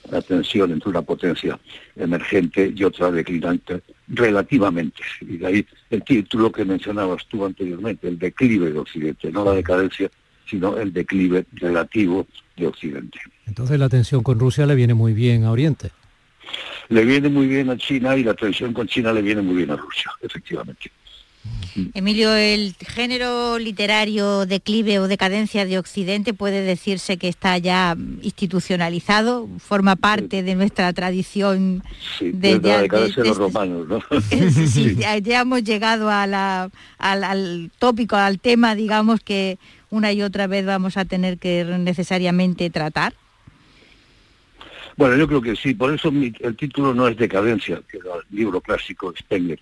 La 0.09 0.21
tensión 0.21 0.71
entre 0.71 0.89
una 0.91 1.01
potencia 1.01 1.59
emergente 1.95 2.71
y 2.75 2.83
otra 2.83 3.09
declinante 3.09 3.81
relativamente. 4.07 5.01
Y 5.21 5.37
de 5.37 5.47
ahí 5.47 5.65
el 5.89 6.03
título 6.03 6.51
que 6.51 6.63
mencionabas 6.63 7.25
tú 7.27 7.43
anteriormente, 7.43 8.07
el 8.07 8.19
declive 8.19 8.71
de 8.71 8.79
Occidente, 8.79 9.31
no 9.31 9.43
la 9.43 9.53
decadencia, 9.53 10.09
sino 10.47 10.77
el 10.77 10.93
declive 10.93 11.45
relativo 11.53 12.27
de 12.55 12.67
Occidente. 12.67 13.19
Entonces 13.47 13.79
la 13.79 13.89
tensión 13.89 14.21
con 14.21 14.39
Rusia 14.39 14.65
le 14.67 14.75
viene 14.75 14.93
muy 14.93 15.13
bien 15.13 15.43
a 15.43 15.51
Oriente. 15.51 15.91
Le 16.89 17.05
viene 17.05 17.29
muy 17.29 17.47
bien 17.47 17.69
a 17.69 17.77
China 17.77 18.15
y 18.15 18.23
la 18.23 18.33
tensión 18.33 18.73
con 18.73 18.87
China 18.87 19.11
le 19.11 19.21
viene 19.21 19.41
muy 19.41 19.55
bien 19.55 19.71
a 19.71 19.75
Rusia, 19.75 20.11
efectivamente. 20.21 20.91
Emilio, 21.93 22.33
el 22.33 22.73
género 22.79 23.59
literario 23.59 24.45
declive 24.45 24.99
o 24.99 25.07
decadencia 25.07 25.65
de 25.65 25.77
Occidente 25.77 26.33
puede 26.33 26.61
decirse 26.61 27.17
que 27.17 27.27
está 27.27 27.57
ya 27.57 27.97
institucionalizado, 28.21 29.49
forma 29.59 29.97
parte 29.97 30.41
de 30.41 30.55
nuestra 30.55 30.91
tradición. 30.93 31.83
de, 32.21 32.59
la 32.61 32.81
decadencia 32.81 33.23
de, 33.23 33.29
los 33.29 33.37
romanos, 33.37 33.87
¿no? 33.87 34.01
sí, 34.67 34.95
Ya, 34.95 35.41
hemos 35.41 35.63
llegado 35.63 36.09
a 36.09 36.25
la, 36.27 36.69
al, 36.97 37.23
al 37.23 37.71
tópico, 37.77 38.15
al 38.15 38.39
tema, 38.39 38.73
digamos, 38.73 39.19
que 39.19 39.57
una 39.89 40.13
y 40.13 40.21
otra 40.21 40.47
vez 40.47 40.65
vamos 40.65 40.95
a 40.95 41.03
tener 41.03 41.37
que 41.37 41.65
necesariamente 41.77 42.69
tratar. 42.69 43.13
Bueno, 44.97 45.17
yo 45.17 45.27
creo 45.27 45.41
que 45.41 45.55
sí, 45.57 45.73
por 45.73 45.93
eso 45.93 46.09
el 46.09 46.55
título 46.55 46.93
no 46.93 47.07
es 47.07 47.17
Decadencia, 47.17 47.81
que 47.89 47.97
era 47.97 48.15
el 48.15 48.37
libro 48.37 48.61
clásico 48.61 49.11
de 49.11 49.17
Spengler, 49.17 49.59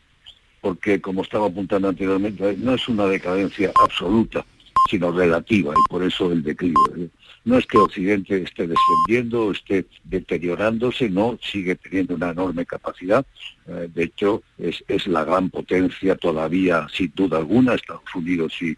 porque 0.61 1.01
como 1.01 1.23
estaba 1.23 1.47
apuntando 1.47 1.89
anteriormente, 1.89 2.55
no 2.59 2.75
es 2.75 2.87
una 2.87 3.07
decadencia 3.07 3.71
absoluta, 3.81 4.45
sino 4.91 5.11
relativa, 5.11 5.73
y 5.73 5.89
por 5.89 6.03
eso 6.03 6.31
el 6.31 6.43
declive. 6.43 7.09
No 7.45 7.57
es 7.57 7.65
que 7.65 7.79
Occidente 7.79 8.43
esté 8.43 8.67
descendiendo, 8.67 9.51
esté 9.51 9.87
deteriorándose, 10.03 11.09
no, 11.09 11.39
sigue 11.41 11.75
teniendo 11.75 12.13
una 12.13 12.29
enorme 12.29 12.65
capacidad. 12.65 13.25
Eh, 13.67 13.89
de 13.93 14.03
hecho, 14.03 14.43
es, 14.59 15.07
la 15.07 15.25
gran 15.25 15.49
potencia 15.49 16.15
todavía, 16.15 16.87
sin 16.93 17.11
duda 17.15 17.39
alguna, 17.39 17.73
Estados 17.73 18.03
Unidos 18.13 18.53
y 18.61 18.77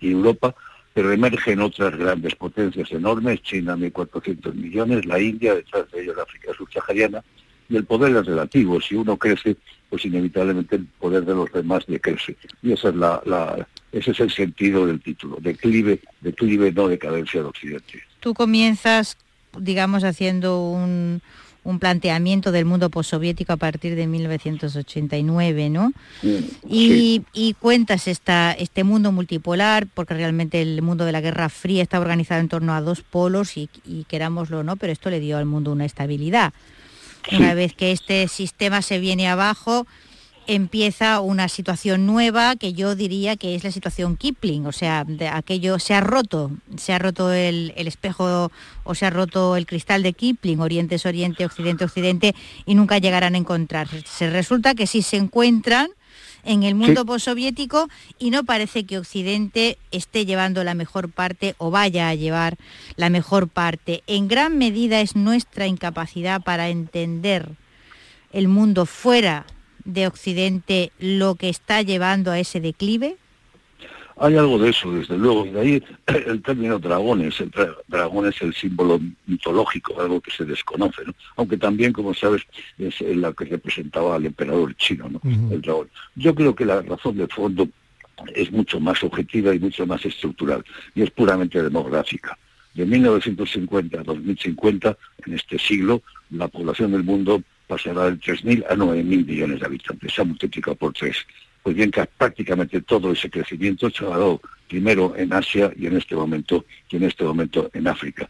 Europa, 0.00 0.54
pero 1.00 1.14
emergen 1.14 1.62
otras 1.62 1.96
grandes 1.96 2.34
potencias 2.34 2.92
enormes, 2.92 3.40
China 3.40 3.74
1.400 3.74 4.52
millones, 4.52 5.06
la 5.06 5.18
India, 5.18 5.54
detrás 5.54 5.90
de 5.90 6.02
ellos 6.02 6.14
la 6.14 6.24
África 6.24 6.52
subsahariana, 6.54 7.24
y 7.70 7.76
el 7.76 7.86
poder 7.86 8.14
es 8.16 8.26
relativo, 8.26 8.78
si 8.82 8.96
uno 8.96 9.16
crece, 9.16 9.56
pues 9.88 10.04
inevitablemente 10.04 10.76
el 10.76 10.84
poder 10.84 11.24
de 11.24 11.34
los 11.34 11.50
demás 11.52 11.86
decrece. 11.86 12.36
Y 12.62 12.72
esa 12.72 12.90
es 12.90 12.96
la, 12.96 13.66
ese 13.92 14.10
es 14.10 14.20
el 14.20 14.30
sentido 14.30 14.86
del 14.86 15.00
título, 15.00 15.38
declive, 15.40 16.02
declive 16.20 16.70
no 16.70 16.86
decadencia 16.88 17.40
de 17.40 17.48
Occidente. 17.48 18.02
Tú 18.20 18.34
comienzas, 18.34 19.16
digamos, 19.58 20.04
haciendo 20.04 20.70
un, 20.70 21.22
un 21.64 21.78
planteamiento 21.78 22.52
del 22.52 22.64
mundo 22.64 22.90
postsoviético 22.90 23.52
a 23.52 23.56
partir 23.56 23.94
de 23.94 24.06
1989, 24.06 25.70
¿no? 25.70 25.92
y, 26.68 27.22
cuentas 27.58 28.08
esta, 28.08 28.52
este 28.52 28.84
mundo 28.84 29.12
multipolar, 29.12 29.86
porque 29.92 30.14
realmente 30.14 30.62
el 30.62 30.82
mundo 30.82 31.04
de 31.04 31.12
la 31.12 31.20
Guerra 31.20 31.48
Fría 31.48 31.82
está 31.82 32.00
organizado 32.00 32.40
en 32.40 32.48
torno 32.48 32.74
a 32.74 32.80
dos 32.80 33.02
polos 33.02 33.56
y, 33.56 33.68
y 33.84 34.04
querámoslo 34.04 34.62
no, 34.62 34.76
pero 34.76 34.92
esto 34.92 35.10
le 35.10 35.20
dio 35.20 35.36
al 35.36 35.46
mundo 35.46 35.72
una 35.72 35.84
estabilidad. 35.84 36.52
Una 37.32 37.54
vez 37.54 37.74
que 37.74 37.92
este 37.92 38.26
sistema 38.28 38.80
se 38.80 38.98
viene 38.98 39.28
abajo, 39.28 39.86
empieza 40.46 41.20
una 41.20 41.48
situación 41.48 42.06
nueva 42.06 42.56
que 42.56 42.72
yo 42.72 42.94
diría 42.94 43.36
que 43.36 43.54
es 43.54 43.64
la 43.64 43.70
situación 43.70 44.16
Kipling, 44.16 44.66
o 44.66 44.72
sea, 44.72 45.04
de 45.04 45.28
aquello 45.28 45.78
se 45.78 45.94
ha 45.94 46.00
roto, 46.00 46.50
se 46.76 46.92
ha 46.92 46.98
roto 46.98 47.32
el, 47.32 47.72
espejo 47.76 48.50
o 48.84 48.94
se 48.94 49.06
ha 49.06 49.10
roto 49.10 49.56
el 49.56 49.66
cristal 49.66 50.02
de 50.02 50.12
Kipling, 50.12 50.60
Oriente 50.60 50.96
es 50.96 51.06
Oriente, 51.06 51.44
Occidente 51.44 51.84
Occidente, 51.84 52.34
y 52.66 52.74
nunca 52.74 52.98
llegarán 52.98 53.34
a 53.34 53.38
encontrarse. 53.38 54.02
Se 54.06 54.30
resulta 54.30 54.74
que 54.74 54.86
sí 54.86 55.02
se 55.02 55.16
encuentran 55.16 55.88
en 56.44 56.62
el 56.62 56.74
mundo 56.74 57.04
postsoviético 57.04 57.88
y 58.18 58.30
no 58.30 58.44
parece 58.44 58.84
que 58.84 58.98
Occidente 58.98 59.78
esté 59.90 60.26
llevando 60.26 60.64
la 60.64 60.74
mejor 60.74 61.10
parte 61.10 61.54
o 61.58 61.70
vaya 61.70 62.08
a 62.08 62.14
llevar 62.14 62.56
la 62.96 63.10
mejor 63.10 63.48
parte. 63.48 64.02
En 64.06 64.26
gran 64.28 64.56
medida 64.58 65.00
es 65.00 65.16
nuestra 65.16 65.66
incapacidad 65.66 66.40
para 66.40 66.70
entender 66.70 67.50
el 68.32 68.48
mundo 68.48 68.86
fuera 68.86 69.44
de 69.84 70.06
Occidente 70.06 70.92
lo 70.98 71.34
que 71.34 71.48
está 71.48 71.82
llevando 71.82 72.30
a 72.30 72.38
ese 72.38 72.60
declive? 72.60 73.16
Hay 74.22 74.36
algo 74.36 74.58
de 74.58 74.68
eso, 74.68 74.92
desde 74.92 75.16
luego, 75.16 75.46
y 75.46 75.50
de 75.50 75.60
ahí 75.60 75.82
el 76.06 76.42
término 76.42 76.78
dragones. 76.78 77.40
El 77.40 77.50
dragón 77.88 78.26
es 78.26 78.42
el 78.42 78.52
símbolo 78.52 79.00
mitológico, 79.26 79.98
algo 79.98 80.20
que 80.20 80.30
se 80.30 80.44
desconoce, 80.44 81.04
¿no? 81.06 81.14
aunque 81.36 81.56
también, 81.56 81.92
como 81.94 82.12
sabes, 82.12 82.42
es 82.78 83.00
la 83.00 83.32
que 83.32 83.46
representaba 83.46 84.16
al 84.16 84.26
emperador 84.26 84.76
chino, 84.76 85.08
¿no? 85.08 85.20
el 85.50 85.62
dragón. 85.62 85.88
Yo 86.16 86.34
creo 86.34 86.54
que 86.54 86.66
la 86.66 86.82
razón 86.82 87.16
de 87.16 87.26
fondo 87.28 87.66
es 88.34 88.52
mucho 88.52 88.78
más 88.78 89.02
objetiva 89.02 89.54
y 89.54 89.58
mucho 89.58 89.86
más 89.86 90.04
estructural, 90.04 90.62
y 90.94 91.00
es 91.00 91.10
puramente 91.10 91.62
demográfica. 91.62 92.38
De 92.74 92.84
1950 92.84 94.00
a 94.00 94.02
2050, 94.02 94.98
en 95.26 95.32
este 95.32 95.58
siglo, 95.58 96.02
la 96.30 96.48
población 96.48 96.92
del 96.92 97.04
mundo 97.04 97.42
pasará 97.70 98.10
de 98.10 98.18
3.000 98.18 98.64
a 98.68 98.74
9.000 98.74 99.26
millones 99.26 99.60
de 99.60 99.66
habitantes, 99.66 100.12
se 100.12 100.20
ha 100.20 100.24
multiplicado 100.24 100.74
por 100.74 100.92
tres. 100.92 101.24
Pues 101.62 101.76
bien, 101.76 101.90
que 101.92 102.04
prácticamente 102.04 102.80
todo 102.80 103.12
ese 103.12 103.30
crecimiento 103.30 103.88
se 103.90 104.04
ha 104.04 104.08
dado 104.08 104.40
primero 104.68 105.14
en 105.16 105.32
Asia 105.32 105.70
y 105.76 105.86
en 105.86 105.96
este 105.96 106.16
momento 106.16 106.64
y 106.90 106.96
en 106.96 107.04
este 107.04 107.22
momento 107.22 107.70
en 107.72 107.86
África. 107.86 108.28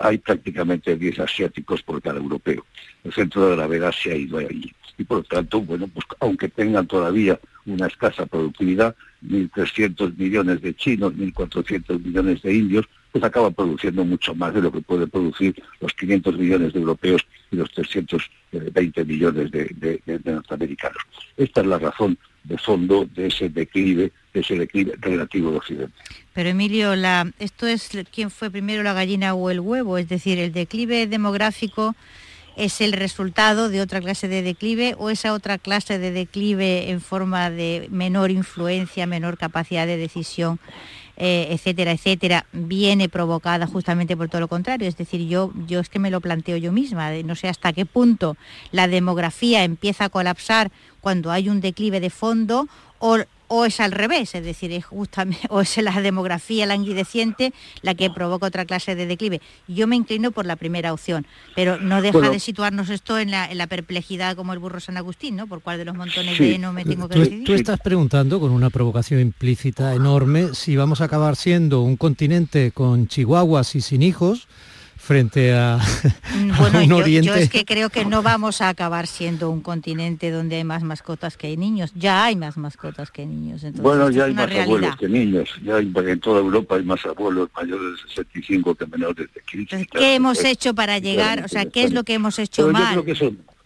Hay 0.00 0.16
prácticamente 0.18 0.96
10 0.96 1.20
asiáticos 1.20 1.82
por 1.82 2.00
cada 2.00 2.18
europeo. 2.18 2.64
El 3.04 3.12
centro 3.12 3.44
de 3.44 3.50
la 3.50 3.56
gravedad 3.56 3.92
se 3.92 4.12
ha 4.12 4.16
ido 4.16 4.38
allí. 4.38 4.72
Y 4.96 5.04
por 5.04 5.18
lo 5.18 5.24
tanto, 5.24 5.60
bueno, 5.60 5.86
pues 5.88 6.06
aunque 6.20 6.48
tengan 6.48 6.86
todavía 6.86 7.38
una 7.66 7.88
escasa 7.88 8.24
productividad, 8.24 8.96
1.300 9.22 10.16
millones 10.16 10.62
de 10.62 10.74
chinos, 10.74 11.12
1.400 11.12 12.02
millones 12.02 12.42
de 12.42 12.54
indios, 12.54 12.86
pues 13.12 13.24
acaba 13.24 13.50
produciendo 13.50 14.04
mucho 14.04 14.34
más 14.34 14.54
de 14.54 14.60
lo 14.60 14.70
que 14.70 14.80
puede 14.80 15.06
producir 15.06 15.60
los 15.80 15.92
500 15.94 16.38
millones 16.38 16.72
de 16.72 16.80
europeos 16.80 17.26
y 17.50 17.56
los 17.56 17.70
320 17.72 19.04
millones 19.04 19.50
de, 19.50 20.02
norteamericanos. 20.24 21.02
Esta 21.36 21.60
es 21.60 21.66
la 21.66 21.78
razón 21.78 22.18
de 22.44 22.58
fondo 22.58 23.06
de 23.14 23.26
ese 23.26 23.48
declive, 23.48 24.12
de 24.32 24.40
ese 24.40 24.56
declive 24.56 24.94
relativo 25.00 25.50
de 25.50 25.56
Occidente. 25.58 25.94
Pero 26.32 26.48
Emilio, 26.50 26.92
esto 27.38 27.66
es 27.66 27.90
quién 28.12 28.30
fue 28.30 28.50
primero 28.50 28.82
la 28.82 28.92
gallina 28.92 29.34
o 29.34 29.50
el 29.50 29.60
huevo, 29.60 29.98
es 29.98 30.08
decir, 30.08 30.38
el 30.38 30.52
declive 30.52 31.06
demográfico 31.06 31.94
es 32.56 32.80
el 32.80 32.92
resultado 32.92 33.68
de 33.68 33.80
otra 33.80 34.00
clase 34.00 34.26
de 34.26 34.42
declive 34.42 34.94
o 34.98 35.10
esa 35.10 35.32
otra 35.32 35.58
clase 35.58 35.98
de 35.98 36.10
declive 36.10 36.90
en 36.90 37.00
forma 37.00 37.50
de 37.50 37.86
menor 37.90 38.32
influencia, 38.32 39.06
menor 39.06 39.38
capacidad 39.38 39.86
de 39.86 39.96
decisión 39.96 40.58
eh, 41.20 41.48
etcétera, 41.50 41.90
etcétera, 41.90 42.46
viene 42.52 43.08
provocada 43.08 43.66
justamente 43.66 44.16
por 44.16 44.28
todo 44.28 44.40
lo 44.40 44.48
contrario. 44.48 44.88
Es 44.88 44.96
decir, 44.96 45.26
yo, 45.26 45.52
yo 45.66 45.80
es 45.80 45.88
que 45.88 45.98
me 45.98 46.10
lo 46.10 46.20
planteo 46.20 46.56
yo 46.56 46.70
misma, 46.70 47.10
no 47.24 47.34
sé 47.34 47.48
hasta 47.48 47.72
qué 47.72 47.84
punto 47.84 48.36
la 48.70 48.86
demografía 48.86 49.64
empieza 49.64 50.04
a 50.04 50.08
colapsar 50.08 50.70
cuando 51.00 51.32
hay 51.32 51.48
un 51.48 51.60
declive 51.60 51.98
de 51.98 52.10
fondo 52.10 52.68
o 53.00 53.18
o 53.48 53.64
es 53.64 53.80
al 53.80 53.92
revés, 53.92 54.34
es 54.34 54.44
decir, 54.44 54.72
es 54.72 54.84
justamente, 54.84 55.46
o 55.50 55.60
es 55.60 55.76
la 55.78 56.00
demografía 56.00 56.66
languideciente 56.66 57.52
la 57.82 57.94
que 57.94 58.10
provoca 58.10 58.46
otra 58.46 58.64
clase 58.64 58.94
de 58.94 59.06
declive. 59.06 59.40
Yo 59.66 59.86
me 59.86 59.96
inclino 59.96 60.30
por 60.30 60.46
la 60.46 60.56
primera 60.56 60.92
opción, 60.92 61.26
pero 61.56 61.78
no 61.78 62.02
deja 62.02 62.30
de 62.30 62.40
situarnos 62.40 62.90
esto 62.90 63.18
en 63.18 63.30
la, 63.30 63.66
perplejidad 63.68 64.34
como 64.34 64.54
el 64.54 64.58
burro 64.58 64.80
San 64.80 64.96
Agustín, 64.96 65.36
¿no? 65.36 65.46
Por 65.46 65.60
cuál 65.60 65.78
de 65.78 65.84
los 65.84 65.94
montones 65.94 66.38
de 66.38 66.58
no 66.58 66.72
me 66.72 66.84
tengo 66.84 67.08
que 67.08 67.18
decidir. 67.18 67.44
Tú 67.44 67.52
estás 67.52 67.80
preguntando 67.80 68.40
con 68.40 68.50
una 68.50 68.70
provocación 68.70 69.20
implícita 69.20 69.94
enorme 69.94 70.54
si 70.54 70.76
vamos 70.76 71.02
a 71.02 71.04
acabar 71.04 71.36
siendo 71.36 71.82
un 71.82 71.96
continente 71.96 72.70
con 72.72 73.08
chihuahuas 73.08 73.74
y 73.74 73.82
sin 73.82 74.02
hijos 74.02 74.48
frente 75.08 75.54
a, 75.54 75.78
mm, 75.78 76.50
bueno, 76.58 76.80
un 76.80 76.88
yo, 76.90 76.96
oriente. 76.98 77.28
Yo 77.28 77.34
es 77.34 77.48
que 77.48 77.64
creo 77.64 77.88
que 77.88 78.04
no 78.04 78.22
vamos 78.22 78.60
a 78.60 78.68
acabar 78.68 79.06
siendo 79.06 79.48
un 79.48 79.62
continente 79.62 80.30
donde 80.30 80.56
hay 80.56 80.64
más 80.64 80.82
mascotas 80.82 81.38
que 81.38 81.46
hay 81.46 81.56
niños. 81.56 81.92
Ya 81.94 82.26
hay 82.26 82.36
más 82.36 82.58
mascotas 82.58 83.10
que 83.10 83.24
niños. 83.24 83.62
bueno, 83.76 84.10
ya 84.10 84.26
hay 84.26 84.34
más 84.34 84.54
abuelos 84.54 84.96
que 84.96 85.08
niños. 85.08 85.48
Ya 85.64 85.76
hay, 85.76 85.90
en 85.96 86.20
toda 86.20 86.40
Europa 86.40 86.76
hay 86.76 86.82
más 86.82 87.06
abuelos 87.06 87.48
mayores 87.56 88.02
de 88.02 88.08
65 88.10 88.74
que 88.74 88.86
menores 88.86 89.28
de 89.32 89.40
15. 89.50 89.86
¿Qué 89.86 90.14
hemos 90.14 90.44
hecho 90.44 90.74
para 90.74 90.98
llegar? 90.98 91.42
O 91.42 91.48
sea, 91.48 91.64
¿qué 91.64 91.84
es 91.84 91.92
lo 91.94 92.04
que 92.04 92.12
hemos 92.12 92.38
hecho 92.38 92.68
mal? 92.68 93.02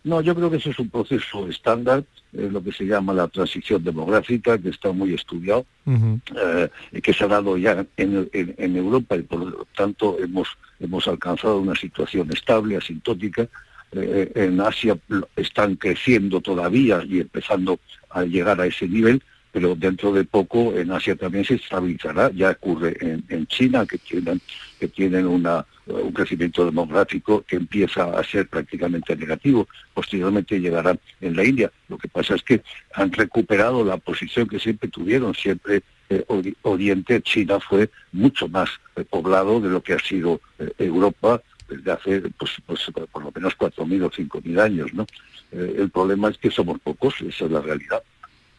No, 0.05 0.21
yo 0.21 0.35
creo 0.35 0.51
que 0.51 0.57
eso 0.57 0.71
es 0.71 0.79
un 0.79 0.91
proceso 0.91 1.49
estándar 1.49 2.05
es 2.33 2.51
lo 2.51 2.63
que 2.63 2.73
se 2.73 2.85
llama 2.85 3.13
la 3.13 3.29
transición 3.29 3.85
demográfica, 3.85 4.57
que 4.59 4.71
está 4.71 4.93
muy 4.93 5.13
estudiado, 5.15 5.67
eh, 5.87 6.69
que 7.03 7.13
se 7.13 7.25
ha 7.25 7.29
dado 7.29 7.59
ya 7.59 7.85
en, 7.97 8.29
en, 8.33 8.77
Europa 8.77 9.17
y 9.17 9.23
por 9.23 9.41
lo 9.41 9.67
tanto 9.77 10.17
hemos, 10.19 10.49
hemos 10.81 11.07
alcanzado 11.09 11.59
una 11.59 11.75
situación 11.75 12.31
estable, 12.33 12.77
asintótica. 12.77 13.49
Eh, 13.93 14.33
en 14.35 14.59
Asia 14.63 14.97
están 15.37 15.77
creciendo 15.77 16.41
todavía 16.41 17.03
y 17.07 17.21
empezando 17.21 17.79
a 18.09 18.25
llegar 18.25 18.59
a 18.59 18.67
ese 18.67 18.89
nivel, 18.89 19.23
pero 19.53 19.75
dentro 19.75 20.13
de 20.13 20.25
poco 20.25 20.75
en 20.75 20.91
Asia 20.91 21.15
también 21.15 21.45
se 21.45 21.57
estabilizará. 21.57 22.31
Ya 22.33 22.53
ocurre 22.53 22.97
en, 23.01 23.23
en 23.29 23.47
China, 23.47 23.85
que 23.85 23.99
tienen, 23.99 24.41
que 24.81 24.89
tienen 24.89 25.27
una, 25.27 25.67
un 25.87 26.13
crecimiento 26.13 26.65
demográfico 26.65 27.43
que 27.43 27.57
empieza 27.57 28.05
a 28.05 28.23
ser 28.25 28.49
prácticamente 28.49 29.17
negativo. 29.17 29.69
Posteriormente 29.95 30.61
llegará 30.61 30.97
en 31.21 31.37
la 31.37 31.45
India. 31.45 31.73
Lo 31.89 31.99
que 31.99 32.09
pasa 32.09 32.35
es 32.35 32.43
que 32.43 32.63
han 32.95 33.13
recuperado 33.13 33.85
la 33.85 33.97
posición 33.97 34.49
que 34.49 34.61
siempre 34.61 34.89
tuvieron. 34.89 35.35
Siempre 35.35 35.83
eh, 36.09 36.25
Oriente, 36.63 37.23
China 37.23 37.59
fue 37.59 37.91
mucho 38.13 38.49
más 38.49 38.69
eh, 38.97 39.05
poblado 39.09 39.61
de 39.61 39.71
lo 39.71 39.83
que 39.83 39.95
ha 39.95 39.99
sido 39.99 40.41
eh, 40.59 40.71
Europa 40.79 41.43
desde 41.69 41.91
hace 41.91 42.21
pues, 42.37 42.53
pues, 42.67 42.81
por 43.11 43.25
lo 43.25 43.33
menos 43.35 43.57
4.000 43.57 44.05
o 44.05 44.11
5.000 44.11 44.61
años. 44.61 44.93
¿no? 44.93 45.07
el 45.53 45.91
problema 45.91 46.31
es 46.31 46.39
que 46.39 46.51
somos 46.51 46.81
pocos, 46.81 47.15
esa 47.21 47.45
es 47.45 47.51
la 47.51 47.61
realidad. 47.61 48.03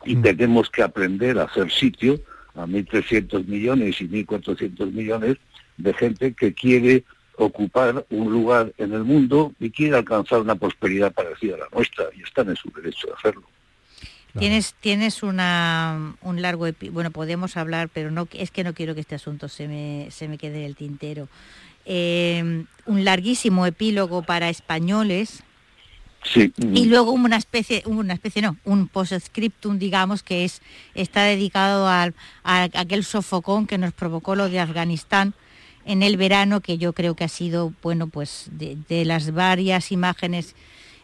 y 0.05 0.15
tenemos 0.15 0.69
que 0.69 0.83
aprender 0.83 1.39
a 1.39 1.43
hacer 1.43 1.71
sitio 1.71 2.19
a 2.55 2.67
1.300 2.67 3.45
millones 3.47 3.99
y 3.99 4.07
1.400 4.07 4.91
millones 4.91 5.37
de 5.77 5.93
gente 5.93 6.33
que 6.33 6.53
quiere 6.53 7.03
ocupar 7.37 8.05
un 8.09 8.31
lugar 8.31 8.73
en 8.77 8.93
el 8.93 9.03
mundo 9.03 9.53
y 9.59 9.71
quiere 9.71 9.97
alcanzar 9.97 10.41
una 10.41 10.55
prosperidad 10.55 11.11
parecida 11.13 11.55
a 11.55 11.59
la 11.59 11.67
nuestra 11.73 12.05
y 12.15 12.21
están 12.21 12.49
en 12.49 12.55
su 12.55 12.69
derecho 12.71 13.07
de 13.07 13.13
hacerlo. 13.13 13.43
Tienes, 14.37 14.73
tienes 14.79 15.21
una, 15.21 16.15
un 16.21 16.41
largo, 16.41 16.65
bueno, 16.91 17.11
podemos 17.11 17.55
hablar, 17.55 17.89
pero 17.93 18.09
no 18.09 18.27
es 18.33 18.49
que 18.49 18.63
no 18.63 18.73
quiero 18.73 18.95
que 18.95 19.01
este 19.01 19.13
asunto 19.13 19.47
se 19.47 19.67
me, 19.67 20.07
se 20.09 20.27
me 20.27 20.39
quede 20.39 20.59
en 20.59 20.65
el 20.65 20.75
tintero. 20.75 21.27
Eh, 21.85 22.65
un 22.85 23.05
larguísimo 23.05 23.67
epílogo 23.67 24.23
para 24.23 24.49
españoles. 24.49 25.43
Sí. 26.23 26.51
Y 26.57 26.85
luego 26.85 27.11
una 27.11 27.35
especie, 27.37 27.83
una 27.85 28.13
especie 28.13 28.41
no, 28.41 28.57
un 28.63 28.87
postscriptum, 28.87 29.77
digamos, 29.77 30.23
que 30.23 30.45
es 30.45 30.61
está 30.95 31.23
dedicado 31.23 31.87
al, 31.87 32.15
a 32.43 32.69
aquel 32.73 33.03
sofocón 33.03 33.67
que 33.67 33.77
nos 33.77 33.93
provocó 33.93 34.35
lo 34.35 34.49
de 34.49 34.59
Afganistán 34.59 35.35
en 35.85 36.03
el 36.03 36.17
verano, 36.17 36.61
que 36.61 36.77
yo 36.77 36.93
creo 36.93 37.15
que 37.15 37.23
ha 37.23 37.29
sido, 37.29 37.73
bueno, 37.81 38.07
pues 38.07 38.47
de, 38.51 38.77
de 38.87 39.05
las 39.05 39.31
varias 39.31 39.91
imágenes 39.91 40.55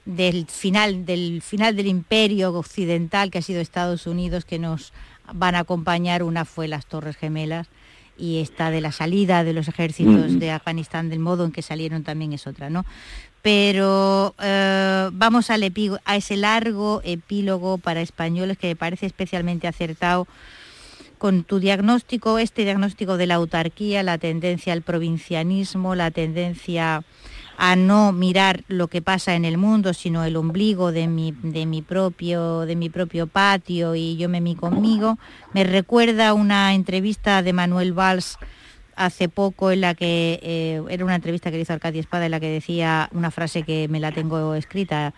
del 0.05 0.47
final, 0.47 1.05
del 1.05 1.41
final 1.41 1.75
del 1.75 1.87
imperio 1.87 2.53
occidental 2.53 3.29
que 3.29 3.39
ha 3.39 3.41
sido 3.41 3.61
Estados 3.61 4.07
Unidos 4.07 4.45
que 4.45 4.57
nos 4.59 4.93
van 5.33 5.55
a 5.55 5.59
acompañar. 5.59 6.23
Una 6.23 6.45
fue 6.45 6.67
las 6.67 6.85
Torres 6.85 7.17
Gemelas 7.17 7.67
y 8.17 8.39
esta 8.39 8.71
de 8.71 8.81
la 8.81 8.91
salida 8.91 9.43
de 9.43 9.53
los 9.53 9.67
ejércitos 9.67 10.39
de 10.39 10.51
Afganistán, 10.51 11.09
del 11.09 11.19
modo 11.19 11.45
en 11.45 11.51
que 11.51 11.61
salieron 11.61 12.03
también 12.03 12.33
es 12.33 12.47
otra, 12.47 12.69
¿no? 12.69 12.85
Pero 13.41 14.35
eh, 14.39 15.09
vamos 15.13 15.49
al 15.49 15.63
a 16.03 16.15
ese 16.17 16.35
largo 16.35 17.01
epílogo 17.05 17.77
para 17.77 18.01
españoles 18.01 18.57
que 18.57 18.67
me 18.67 18.75
parece 18.75 19.05
especialmente 19.05 19.67
acertado 19.67 20.27
con 21.19 21.43
tu 21.43 21.59
diagnóstico, 21.59 22.39
este 22.39 22.63
diagnóstico 22.63 23.17
de 23.17 23.27
la 23.27 23.35
autarquía, 23.35 24.01
la 24.01 24.17
tendencia 24.17 24.73
al 24.73 24.81
provincianismo, 24.81 25.93
la 25.93 26.09
tendencia 26.09 27.03
a 27.57 27.75
no 27.75 28.13
mirar 28.13 28.63
lo 28.69 28.87
que 28.87 29.01
pasa 29.01 29.35
en 29.35 29.43
el 29.43 29.57
mundo, 29.57 29.93
sino 29.93 30.23
el 30.23 30.37
ombligo 30.37 30.93
de 30.93 31.07
mi, 31.07 31.33
de 31.43 31.65
mi, 31.65 31.81
propio, 31.81 32.61
de 32.61 32.77
mi 32.77 32.89
propio 32.89 33.27
patio 33.27 33.95
y 33.95 34.15
yo 34.15 34.29
me 34.29 34.39
mi 34.39 34.55
conmigo. 34.55 35.19
Me 35.53 35.65
recuerda 35.65 36.33
una 36.33 36.73
entrevista 36.73 37.43
de 37.43 37.51
Manuel 37.51 37.91
Valls 37.91 38.37
hace 38.95 39.27
poco 39.27 39.71
en 39.71 39.81
la 39.81 39.93
que 39.95 40.39
eh, 40.41 40.81
era 40.89 41.03
una 41.03 41.15
entrevista 41.15 41.51
que 41.51 41.59
hizo 41.59 41.73
Arcadia 41.73 41.99
Espada 42.01 42.25
en 42.25 42.31
la 42.31 42.39
que 42.39 42.49
decía 42.49 43.09
una 43.13 43.29
frase 43.29 43.63
que 43.63 43.87
me 43.89 43.99
la 43.99 44.13
tengo 44.13 44.55
escrita. 44.55 45.13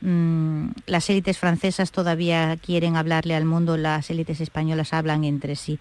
Mm, 0.00 0.70
las 0.86 1.10
élites 1.10 1.38
francesas 1.38 1.92
todavía 1.92 2.56
quieren 2.56 2.96
hablarle 2.96 3.34
al 3.34 3.44
mundo, 3.44 3.76
las 3.76 4.10
élites 4.10 4.40
españolas 4.40 4.92
hablan 4.92 5.24
entre 5.24 5.56
sí. 5.56 5.78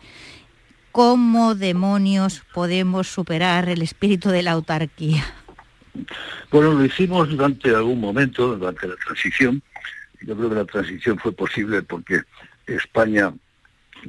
¿Cómo 0.91 1.55
demonios 1.55 2.43
podemos 2.53 3.07
superar 3.07 3.69
el 3.69 3.81
espíritu 3.81 4.29
de 4.29 4.43
la 4.43 4.51
autarquía? 4.51 5.23
Bueno, 6.51 6.73
lo 6.73 6.83
hicimos 6.83 7.29
durante 7.29 7.69
algún 7.69 7.99
momento, 7.99 8.55
durante 8.55 8.87
la 8.87 8.95
transición. 8.95 9.61
Yo 10.21 10.35
creo 10.35 10.49
que 10.49 10.55
la 10.55 10.65
transición 10.65 11.17
fue 11.19 11.31
posible 11.31 11.81
porque 11.83 12.21
España 12.65 13.31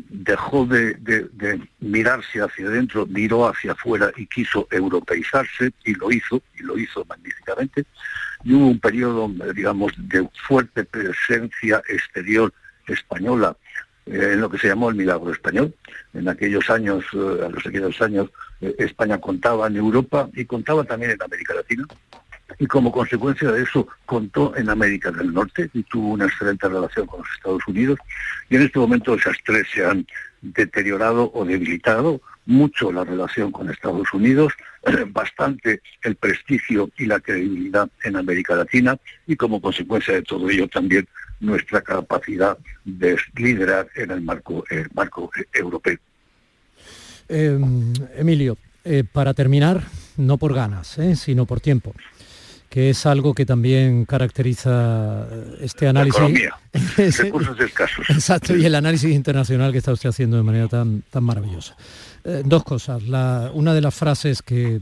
dejó 0.08 0.66
de, 0.66 0.96
mirarse 1.80 2.40
hacia 2.40 2.66
adentro, 2.66 3.06
miró 3.06 3.48
hacia 3.48 3.72
afuera 3.72 4.10
y 4.16 4.26
quiso 4.26 4.66
europeizarse 4.70 5.72
y 5.84 5.94
lo 5.94 6.10
hizo, 6.10 6.42
y 6.58 6.62
lo 6.62 6.78
hizo 6.78 7.04
magníficamente. 7.04 7.84
Y 8.44 8.54
hubo 8.54 8.66
un 8.68 8.80
periodo, 8.80 9.30
digamos, 9.54 9.92
de 9.96 10.28
fuerte 10.46 10.84
presencia 10.84 11.82
exterior 11.88 12.52
española 12.86 13.56
eh, 14.06 14.30
en 14.32 14.40
lo 14.40 14.50
que 14.50 14.58
se 14.58 14.68
llamó 14.68 14.90
el 14.90 14.96
milagro 14.96 15.30
español. 15.30 15.74
En 16.14 16.28
aquellos 16.28 16.68
años, 16.70 17.04
eh, 17.12 17.44
a 17.44 17.48
los 17.48 17.66
aquellos 17.66 18.00
años, 18.00 18.28
eh, 18.60 18.74
España 18.78 19.18
contaba 19.18 19.66
en 19.66 19.76
Europa 19.76 20.28
y 20.34 20.44
contaba 20.44 20.84
también 20.84 21.12
en 21.12 21.22
América 21.22 21.54
Latina. 21.54 21.86
Y 22.58 22.66
como 22.66 22.90
consecuencia 22.90 23.52
de 23.52 23.62
eso 23.62 23.86
contó 24.06 24.56
en 24.56 24.68
América 24.68 25.10
del 25.12 25.32
Norte 25.32 25.70
y 25.72 25.82
tuvo 25.84 26.14
una 26.14 26.26
excelente 26.26 26.68
relación 26.68 27.06
con 27.06 27.20
los 27.20 27.28
Estados 27.36 27.62
Unidos. 27.68 27.98
Y 28.48 28.56
en 28.56 28.62
este 28.62 28.78
momento 28.78 29.14
esas 29.14 29.36
tres 29.44 29.66
se 29.72 29.84
han 29.84 30.04
deteriorado 30.42 31.30
o 31.32 31.44
debilitado 31.44 32.20
mucho 32.46 32.92
la 32.92 33.04
relación 33.04 33.52
con 33.52 33.70
Estados 33.70 34.12
Unidos, 34.12 34.52
bastante 35.08 35.80
el 36.02 36.16
prestigio 36.16 36.90
y 36.98 37.06
la 37.06 37.20
credibilidad 37.20 37.88
en 38.04 38.16
América 38.16 38.54
Latina 38.54 38.96
y 39.26 39.36
como 39.36 39.60
consecuencia 39.60 40.14
de 40.14 40.22
todo 40.22 40.48
ello 40.50 40.68
también 40.68 41.06
nuestra 41.40 41.80
capacidad 41.80 42.58
de 42.84 43.16
liderar 43.36 43.88
en 43.96 44.10
el 44.10 44.20
marco, 44.20 44.64
el 44.70 44.88
marco 44.94 45.30
europeo. 45.52 45.98
Em, 47.28 47.92
Emilio, 48.16 48.58
eh, 48.84 49.04
para 49.10 49.32
terminar, 49.34 49.82
no 50.16 50.36
por 50.36 50.54
ganas, 50.54 50.98
eh, 50.98 51.16
sino 51.16 51.46
por 51.46 51.60
tiempo 51.60 51.94
que 52.70 52.90
es 52.90 53.04
algo 53.04 53.34
que 53.34 53.44
también 53.44 54.04
caracteriza 54.04 55.26
eh, 55.28 55.56
este 55.62 55.88
análisis. 55.88 56.22
recursos 57.18 57.58
escasos. 57.60 58.08
Exacto, 58.08 58.56
y 58.56 58.64
el 58.64 58.76
análisis 58.76 59.10
internacional 59.10 59.72
que 59.72 59.78
está 59.78 59.92
usted 59.92 60.08
haciendo 60.08 60.36
de 60.36 60.44
manera 60.44 60.68
tan, 60.68 61.02
tan 61.10 61.24
maravillosa. 61.24 61.76
Dos 62.44 62.64
cosas. 62.64 63.02
una 63.54 63.74
de 63.74 63.80
las 63.80 63.94
frases 63.94 64.42
que, 64.42 64.80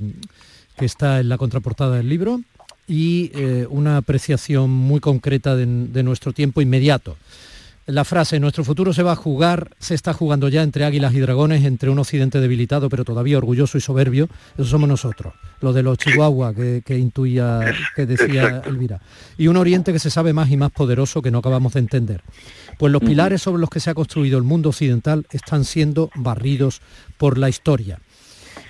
está 0.78 1.18
en 1.18 1.28
la 1.28 1.38
contraportada 1.38 1.96
del 1.96 2.08
libro 2.08 2.40
y 2.86 3.32
una 3.68 3.96
apreciación 3.96 4.70
muy 4.70 5.00
concreta 5.00 5.56
de 5.56 6.02
nuestro 6.02 6.32
tiempo 6.32 6.60
inmediato. 6.60 7.16
La 7.88 8.04
frase, 8.04 8.38
nuestro 8.38 8.64
futuro 8.64 8.92
se 8.92 9.02
va 9.02 9.12
a 9.12 9.16
jugar, 9.16 9.70
se 9.78 9.94
está 9.94 10.12
jugando 10.12 10.50
ya 10.50 10.62
entre 10.62 10.84
águilas 10.84 11.14
y 11.14 11.20
dragones, 11.20 11.64
entre 11.64 11.88
un 11.88 11.98
occidente 11.98 12.38
debilitado 12.38 12.90
pero 12.90 13.02
todavía 13.02 13.38
orgulloso 13.38 13.78
y 13.78 13.80
soberbio, 13.80 14.28
eso 14.58 14.66
somos 14.66 14.90
nosotros, 14.90 15.32
lo 15.62 15.72
de 15.72 15.82
los 15.82 15.96
chihuahua 15.96 16.52
que, 16.52 16.98
intuía, 16.98 17.60
que 17.96 18.04
decía 18.04 18.60
Elvira, 18.66 19.00
y 19.38 19.46
un 19.46 19.56
oriente 19.56 19.94
que 19.94 19.98
se 19.98 20.10
sabe 20.10 20.34
más 20.34 20.50
y 20.50 20.58
más 20.58 20.70
poderoso 20.70 21.22
que 21.22 21.30
no 21.30 21.38
acabamos 21.38 21.72
de 21.72 21.80
entender. 21.80 22.20
Pues 22.78 22.92
los 22.92 23.02
pilares 23.02 23.42
sobre 23.42 23.60
los 23.60 23.68
que 23.68 23.80
se 23.80 23.90
ha 23.90 23.94
construido 23.94 24.38
el 24.38 24.44
mundo 24.44 24.70
occidental 24.70 25.26
están 25.30 25.64
siendo 25.64 26.10
barridos 26.14 26.80
por 27.16 27.36
la 27.36 27.48
historia. 27.48 27.98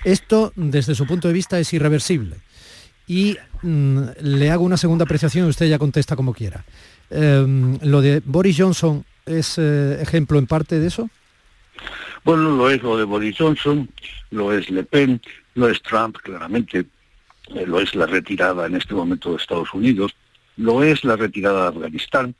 Esto, 0.03 0.51
desde 0.55 0.95
su 0.95 1.05
punto 1.05 1.27
de 1.27 1.33
vista, 1.33 1.59
es 1.59 1.71
irreversible. 1.73 2.37
Y 3.07 3.37
mm, 3.61 4.01
le 4.21 4.51
hago 4.51 4.63
una 4.63 4.77
segunda 4.77 5.03
apreciación 5.03 5.45
y 5.45 5.49
usted 5.49 5.67
ya 5.67 5.77
contesta 5.77 6.15
como 6.15 6.33
quiera. 6.33 6.65
Em, 7.09 7.77
lo 7.83 8.01
de 8.01 8.21
Boris 8.25 8.55
Johnson 8.57 9.05
es 9.25 9.57
eh, 9.57 10.01
ejemplo 10.01 10.39
en 10.39 10.47
parte 10.47 10.79
de 10.79 10.87
eso. 10.87 11.09
Bueno, 12.23 12.55
lo 12.55 12.69
es 12.69 12.81
lo 12.81 12.97
de 12.97 13.03
Boris 13.03 13.35
Johnson, 13.37 13.89
lo 14.31 14.53
es 14.53 14.69
Le 14.69 14.83
Pen, 14.83 15.21
lo 15.55 15.69
es 15.69 15.81
Trump, 15.81 16.17
claramente, 16.17 16.85
eh, 17.55 17.65
lo 17.65 17.79
es 17.79 17.95
la 17.95 18.05
retirada 18.05 18.65
en 18.65 18.75
este 18.75 18.93
momento 18.93 19.31
de 19.31 19.37
Estados 19.37 19.73
Unidos, 19.73 20.15
lo 20.57 20.83
es 20.83 21.03
la 21.03 21.15
retirada 21.15 21.63
de 21.63 21.77
Afganistán, 21.77 22.35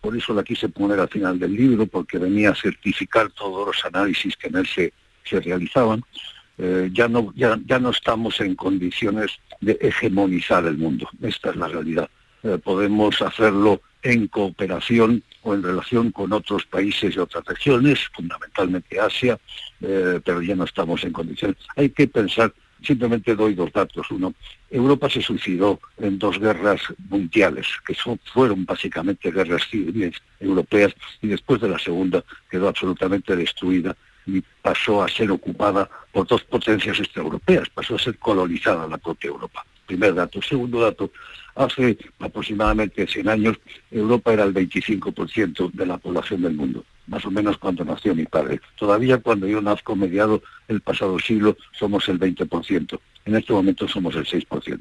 por 0.00 0.16
eso 0.16 0.34
la 0.34 0.42
quise 0.42 0.68
poner 0.68 1.00
al 1.00 1.08
final 1.08 1.38
del 1.38 1.54
libro, 1.54 1.86
porque 1.86 2.18
venía 2.18 2.50
a 2.50 2.54
certificar 2.54 3.30
todos 3.30 3.66
los 3.66 3.84
análisis 3.84 4.36
que 4.36 4.48
en 4.48 4.56
él 4.56 4.66
se, 4.66 4.92
realizaban. 5.30 6.02
ya, 6.92 7.06
no, 7.06 7.32
ya, 7.36 7.58
ya 7.64 7.78
no 7.78 7.90
estamos 7.90 8.40
en 8.40 8.56
condiciones 8.56 9.38
de 9.60 9.78
hegemonizar 9.80 10.66
el 10.66 10.76
mundo, 10.76 11.08
esta 11.22 11.50
es 11.50 11.56
la 11.56 11.68
realidad. 11.68 12.10
podemos 12.64 13.22
hacerlo 13.22 13.80
en 14.02 14.28
cooperación 14.28 15.22
o 15.42 15.54
en 15.54 15.62
relación 15.62 16.10
con 16.10 16.32
otros 16.32 16.64
países 16.66 17.14
y 17.14 17.18
otras 17.18 17.44
regiones, 17.44 18.00
fundamentalmente 18.14 19.00
Asia, 19.00 19.38
eh, 19.80 20.20
pero 20.24 20.42
ya 20.42 20.54
no 20.54 20.64
estamos 20.64 21.04
en 21.04 21.12
condiciones. 21.12 21.56
Hay 21.76 21.90
que 21.90 22.08
pensar, 22.08 22.52
simplemente 22.82 23.34
doy 23.34 23.54
dos 23.54 23.72
datos. 23.72 24.10
Uno, 24.10 24.34
Europa 24.70 25.08
se 25.08 25.22
suicidó 25.22 25.80
en 25.98 26.18
dos 26.18 26.38
guerras 26.38 26.80
mundiales, 27.08 27.66
que 27.86 27.94
fueron 28.32 28.64
básicamente 28.64 29.30
guerras 29.30 29.68
civiles 29.70 30.16
europeas, 30.38 30.94
y 31.22 31.28
después 31.28 31.60
de 31.60 31.68
la 31.68 31.78
segunda 31.78 32.24
quedó 32.50 32.68
absolutamente 32.68 33.36
destruida 33.36 33.96
y 34.26 34.42
pasó 34.62 35.02
a 35.02 35.08
ser 35.08 35.30
ocupada 35.30 35.88
por 36.12 36.26
dos 36.26 36.42
potencias 36.44 36.98
extraeuropeas, 36.98 37.68
pasó 37.70 37.96
a 37.96 37.98
ser 37.98 38.18
colonizada 38.18 38.86
la 38.86 38.98
propia 38.98 39.28
Europa. 39.28 39.64
Primer 39.90 40.14
dato. 40.14 40.40
Segundo 40.40 40.80
dato, 40.80 41.10
Hace 41.54 41.98
aproximadamente 42.18 43.06
100 43.06 43.28
años 43.28 43.56
Europa 43.90 44.32
era 44.32 44.44
el 44.44 44.54
25% 44.54 45.72
de 45.72 45.86
la 45.86 45.98
población 45.98 46.42
del 46.42 46.54
mundo, 46.54 46.84
más 47.06 47.24
o 47.24 47.30
menos 47.30 47.58
cuando 47.58 47.84
nació 47.84 48.14
mi 48.14 48.24
padre. 48.24 48.60
Todavía 48.78 49.18
cuando 49.18 49.46
yo 49.46 49.60
nazco 49.60 49.96
mediado 49.96 50.42
el 50.68 50.80
pasado 50.80 51.18
siglo 51.18 51.56
somos 51.72 52.08
el 52.08 52.18
20%. 52.18 52.98
En 53.26 53.36
este 53.36 53.52
momento 53.52 53.86
somos 53.88 54.14
el 54.16 54.24
6%. 54.24 54.78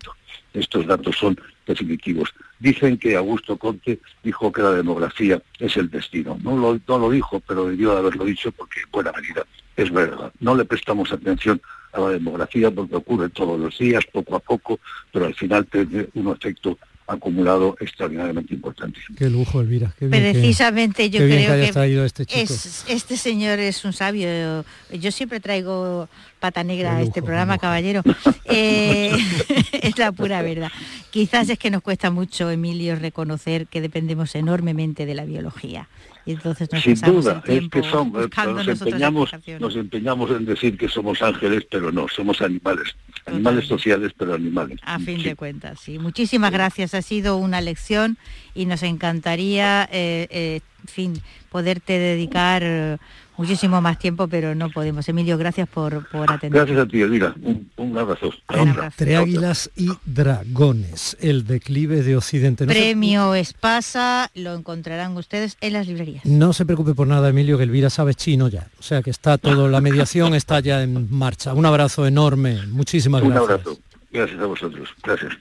Estos 0.53 0.85
datos 0.85 1.17
son 1.17 1.37
definitivos. 1.65 2.33
Dicen 2.59 2.97
que 2.97 3.15
Augusto 3.15 3.57
Conte 3.57 3.99
dijo 4.23 4.51
que 4.51 4.61
la 4.61 4.71
demografía 4.71 5.41
es 5.59 5.75
el 5.75 5.89
destino. 5.89 6.39
No 6.41 6.55
lo, 6.55 7.09
dijo, 7.09 7.41
pero 7.41 7.65
debió 7.65 7.91
de 7.91 7.99
haberlo 7.99 8.25
dicho 8.25 8.51
porque 8.51 8.81
en 8.81 8.91
buena 8.91 9.11
medida 9.11 9.45
es 9.81 9.91
verdad. 9.91 10.31
No 10.39 10.55
le 10.55 10.65
prestamos 10.65 11.11
atención 11.11 11.61
a 11.93 12.01
la 12.01 12.09
demografía 12.09 12.69
porque 12.69 12.95
ocurre 12.95 13.29
todos 13.29 13.59
los 13.59 13.77
días, 13.77 14.05
poco 14.11 14.35
a 14.35 14.39
poco, 14.39 14.79
pero 15.11 15.25
al 15.25 15.33
final 15.33 15.65
tiene 15.65 16.07
un 16.15 16.31
efecto 16.31 16.77
acumulado 17.07 17.75
extraordinariamente 17.79 18.53
importante. 18.53 18.99
Qué 19.17 19.29
lujo, 19.29 19.61
Elvira. 19.61 19.93
Qué 19.97 20.07
bien 20.07 20.31
Precisamente 20.31 21.09
yo 21.09 21.19
creo 21.19 21.73
que, 21.73 22.41
este, 22.41 22.93
este 22.93 23.17
señor 23.17 23.59
es 23.59 23.83
un 23.83 23.93
sabio. 23.93 24.63
Yo 24.91 25.11
siempre 25.11 25.39
traigo 25.39 26.07
pata 26.39 26.63
negra 26.63 26.97
a 26.97 27.01
este 27.01 27.21
programa, 27.21 27.57
caballero. 27.57 28.03
Eh, 28.51 29.15
es 29.73 29.99
la 29.99 30.11
pura 30.11 30.41
verdad. 30.41 30.71
Quizás 31.11 31.49
es 31.49 31.59
que 31.59 31.69
nos 31.69 31.83
cuesta 31.83 32.09
mucho, 32.09 32.49
Emilio, 32.49 32.95
reconocer 32.95 33.67
que 33.67 33.79
dependemos 33.79 34.33
enormemente 34.33 35.05
de 35.05 35.13
la 35.13 35.23
biología. 35.23 35.87
Y 36.25 36.33
entonces 36.33 36.69
nos 36.71 36.83
Sin 36.83 36.99
duda, 36.99 37.43
es 37.45 37.69
que 37.69 37.81
son, 37.83 38.13
eh, 38.15 38.29
nos 38.45 38.67
empeñamos, 38.67 39.31
nos 39.59 39.75
empeñamos 39.75 40.31
en 40.31 40.45
decir 40.45 40.77
que 40.77 40.87
somos 40.87 41.21
ángeles, 41.21 41.65
pero 41.69 41.91
no, 41.91 42.07
somos 42.07 42.41
animales. 42.41 42.95
Animales 43.25 43.67
sociales, 43.67 44.11
pero 44.17 44.33
animales. 44.33 44.79
A 44.83 44.99
fin 44.99 45.21
de 45.23 45.35
cuentas, 45.35 45.79
sí. 45.79 45.99
Muchísimas 45.99 46.51
gracias. 46.51 46.93
Ha 46.93 47.01
sido 47.01 47.37
una 47.37 47.61
lección 47.61 48.17
y 48.53 48.65
nos 48.65 48.83
encantaría, 48.83 49.87
eh, 49.91 50.27
eh, 50.29 50.61
fin, 50.85 51.21
poderte 51.49 51.99
dedicar 51.99 52.99
muchísimo 53.39 53.81
más 53.81 53.97
tiempo, 53.97 54.27
pero 54.27 54.53
no 54.53 54.69
podemos. 54.69 55.07
Emilio, 55.07 55.37
gracias 55.37 55.67
por, 55.67 56.07
por 56.09 56.31
atender. 56.31 56.65
Gracias 56.65 56.85
a 56.85 56.87
ti, 56.87 57.01
Elvira. 57.01 57.33
Un, 57.77 57.97
abrazo. 57.97 58.31
Entre 58.49 59.15
águilas 59.15 59.71
y 59.75 59.89
dragones, 60.05 61.17
el 61.21 61.47
declive 61.47 62.03
de 62.03 62.17
Occidente. 62.17 62.65
Premio 62.65 63.33
Espasa, 63.33 64.29
lo 64.35 64.53
encontrarán 64.53 65.15
ustedes 65.15 65.57
en 65.61 65.73
las 65.73 65.87
librerías. 65.87 66.25
No 66.25 66.51
se 66.51 66.65
preocupe 66.65 66.93
por 66.93 67.07
nada, 67.07 67.29
Emilio, 67.29 67.57
que 67.57 67.63
Elvira 67.63 67.89
sabe 67.89 68.13
chino 68.13 68.49
ya. 68.49 68.67
O 68.77 68.83
sea 68.83 69.01
que 69.01 69.09
está 69.09 69.37
todo, 69.37 69.69
la 69.69 69.79
mediación 69.79 70.35
está 70.35 70.59
ya 70.59 70.83
en 70.83 71.07
marcha. 71.09 71.53
Un 71.53 71.65
abrazo 71.65 72.05
enorme. 72.05 72.67
Muchísimas 72.67 73.21
gracias. 73.21 73.43
Un 73.43 73.51
abrazo. 73.51 73.79
Gracias 74.11 74.39
a 74.41 74.45
vosotros. 74.45 74.89
Gracias. 75.03 75.33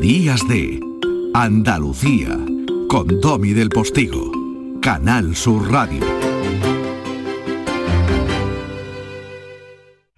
Días 0.00 0.40
de 0.48 0.80
Andalucía 1.34 2.38
con 2.88 3.20
Domi 3.20 3.52
del 3.52 3.68
Postigo. 3.68 4.30
Canal 4.80 5.36
Sur 5.36 5.70
Radio. 5.70 6.31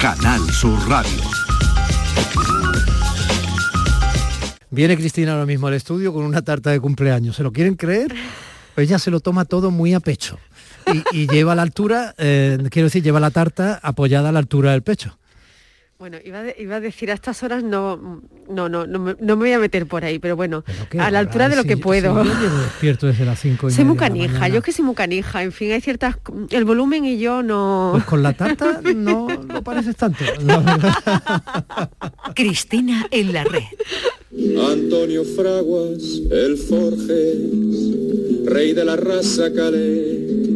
Canal 0.00 0.40
Sur 0.50 0.78
Radio. 0.88 1.20
Viene 4.70 4.96
Cristina 4.96 5.32
ahora 5.32 5.46
mismo 5.46 5.66
al 5.66 5.74
estudio 5.74 6.12
con 6.12 6.24
una 6.24 6.42
tarta 6.42 6.70
de 6.70 6.80
cumpleaños. 6.80 7.36
¿Se 7.36 7.42
lo 7.42 7.52
quieren 7.52 7.74
creer? 7.76 8.14
Ella 8.76 8.98
se 8.98 9.10
lo 9.10 9.20
toma 9.20 9.44
todo 9.44 9.70
muy 9.70 9.94
a 9.94 10.00
pecho. 10.00 10.38
Y, 11.12 11.26
lleva 11.28 11.54
la 11.54 11.62
altura, 11.62 12.14
eh, 12.18 12.58
quiero 12.70 12.86
decir, 12.86 13.02
lleva 13.02 13.20
la 13.20 13.30
tarta 13.30 13.80
apoyada 13.82 14.28
a 14.28 14.32
la 14.32 14.38
altura 14.38 14.72
del 14.72 14.82
pecho. 14.82 15.18
Bueno, 15.96 16.18
iba, 16.24 16.40
a 16.40 16.80
decir 16.80 17.12
a 17.12 17.14
estas 17.14 17.42
horas 17.44 17.62
no, 17.62 18.20
no, 18.50 18.68
no, 18.68 18.84
no 18.84 18.98
me, 18.98 19.34
voy 19.34 19.52
a 19.52 19.60
meter 19.60 19.86
por 19.86 20.04
ahí, 20.04 20.18
pero 20.18 20.34
bueno, 20.34 20.64
a 20.98 21.10
la 21.12 21.20
altura 21.20 21.48
de 21.48 21.54
lo 21.54 21.62
que 21.62 21.76
puedo. 21.76 22.24
yo 22.24 22.58
despierto 22.58 23.06
desde 23.06 23.24
las 23.24 23.38
5 23.38 23.70
Soy 23.70 23.84
muy 23.84 23.96
canija, 23.96 24.48
yo 24.48 24.60
que 24.60 24.72
soy 24.72 24.84
muy 24.84 24.96
canija, 24.96 25.44
en 25.44 25.52
fin, 25.52 25.70
hay 25.70 25.80
ciertas... 25.80 26.16
El 26.50 26.64
volumen 26.64 27.04
y 27.04 27.18
yo 27.18 27.44
no... 27.44 27.90
Pues 27.92 28.04
con 28.04 28.24
la 28.24 28.32
tarta 28.32 28.80
no, 28.82 29.28
no 29.28 29.62
pareces 29.62 29.94
tanto. 29.94 30.24
Cristina 32.34 33.06
en 33.12 33.32
la 33.32 33.44
red. 33.44 33.62
Antonio 34.72 35.24
Fraguas, 35.24 36.02
el 36.32 36.56
Forges, 36.56 38.46
rey 38.46 38.72
de 38.72 38.84
la 38.84 38.96
raza 38.96 39.52
Calais, 39.54 40.53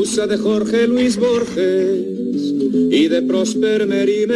musa 0.00 0.26
de 0.26 0.38
Jorge 0.38 0.88
Luis 0.88 1.18
Borges 1.18 2.06
y 2.90 3.06
de 3.08 3.20
Prosper 3.20 3.86
Merime. 3.86 4.34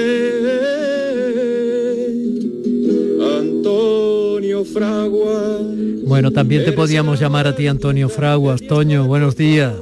Antonio 3.39 4.63
Fraguas. 4.67 5.63
Bueno, 6.05 6.33
también 6.33 6.67
te 6.67 6.73
podíamos 6.73 7.19
llamar 7.19 7.47
a 7.47 7.57
ti 7.57 7.67
Antonio 7.67 8.11
Fraguas. 8.11 8.61
Toño, 8.61 9.07
buenos 9.07 9.37
días. 9.37 9.75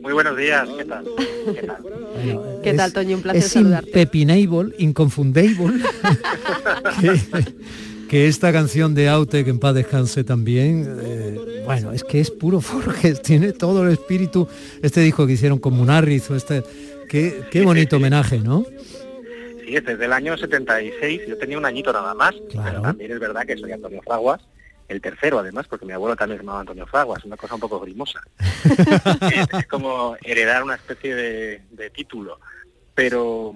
Muy 0.00 0.12
buenos 0.12 0.36
días, 0.36 0.68
¿qué 0.78 0.84
tal? 0.84 1.04
¿Qué 1.56 1.62
tal? 1.66 1.76
¿Qué 2.62 2.74
tal, 2.74 2.92
Toño? 2.92 3.16
Un 3.16 3.22
placer 3.22 3.42
es 3.42 3.48
saludarte. 3.50 4.08
inconfundible, 4.78 5.72
que, 8.10 8.26
esta 8.26 8.52
canción 8.52 8.94
de 8.94 9.08
Aute, 9.08 9.44
que 9.44 9.50
en 9.50 9.58
paz 9.58 9.74
descanse 9.74 10.24
también, 10.24 10.98
eh, 11.02 11.62
bueno, 11.64 11.92
es 11.92 12.04
que 12.04 12.20
es 12.20 12.30
puro 12.30 12.60
Forges, 12.60 13.22
tiene 13.22 13.52
todo 13.52 13.84
el 13.86 13.92
espíritu, 13.92 14.48
este 14.82 15.00
disco 15.00 15.26
que 15.26 15.34
hicieron 15.34 15.58
con 15.58 15.74
Munarriz, 15.74 16.30
este 16.30 16.62
Qué, 17.10 17.62
bonito 17.64 17.96
homenaje, 17.96 18.38
¿no? 18.38 18.64
Sí, 19.64 19.74
es 19.74 19.84
desde 19.84 20.04
el 20.04 20.12
año 20.12 20.36
76, 20.36 21.22
yo 21.26 21.36
tenía 21.38 21.58
un 21.58 21.64
añito 21.64 21.92
nada 21.92 22.14
más, 22.14 22.36
pero 22.64 22.80
también 22.80 23.10
es 23.10 23.18
verdad 23.18 23.44
que 23.44 23.56
soy 23.56 23.72
Antonio 23.72 24.00
Fraguas, 24.02 24.40
el 24.86 25.00
tercero 25.00 25.40
además, 25.40 25.66
porque 25.68 25.86
mi 25.86 25.92
abuelo 25.92 26.14
también 26.14 26.38
se 26.38 26.44
llamaba 26.44 26.60
Antonio 26.60 26.86
Fraguas, 26.86 27.24
una 27.24 27.36
cosa 27.36 27.56
un 27.56 27.60
poco 27.60 27.80
grimosa. 27.80 28.20
es, 29.34 29.66
como 29.66 30.16
heredar 30.22 30.62
una 30.62 30.76
especie 30.76 31.16
de, 31.16 31.90
título. 31.92 32.38
Pero, 32.94 33.52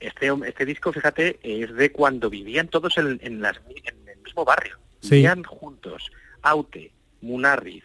este, 0.00 0.32
este 0.46 0.64
disco, 0.64 0.92
fíjate, 0.92 1.38
es 1.42 1.74
de 1.74 1.92
cuando 1.92 2.28
vivían 2.30 2.68
todos 2.68 2.96
en, 2.98 3.18
en, 3.22 3.40
las, 3.40 3.58
en 3.68 4.08
el 4.08 4.18
mismo 4.22 4.44
barrio. 4.44 4.78
Sí. 5.00 5.16
Vivían 5.16 5.44
juntos. 5.44 6.10
Aute, 6.42 6.90
Munarriz, 7.20 7.84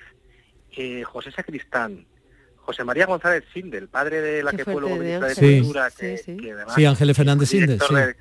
eh, 0.77 1.03
José 1.03 1.31
Sacristán, 1.31 2.05
José 2.57 2.83
María 2.83 3.05
González 3.05 3.43
Sinde, 3.53 3.77
el 3.77 3.89
padre 3.89 4.21
de 4.21 4.41
la 4.43 4.51
Qué 4.51 4.57
que 4.57 4.63
fue 4.63 4.79
luego 4.81 4.95
ministra 4.95 5.27
de 5.27 5.35
Sí. 5.35 5.59
Cultura, 5.59 5.91
que, 5.91 6.17
Sí, 6.17 6.23
sí. 6.25 6.37
que 6.37 6.51
además 6.53 6.73
Sí, 6.75 6.85
Ángeles 6.85 7.17
Fernández 7.17 7.49
fue 7.49 7.59
Sinde, 7.59 7.73
director 7.73 7.89
sí. 7.89 7.95
de- 7.95 8.15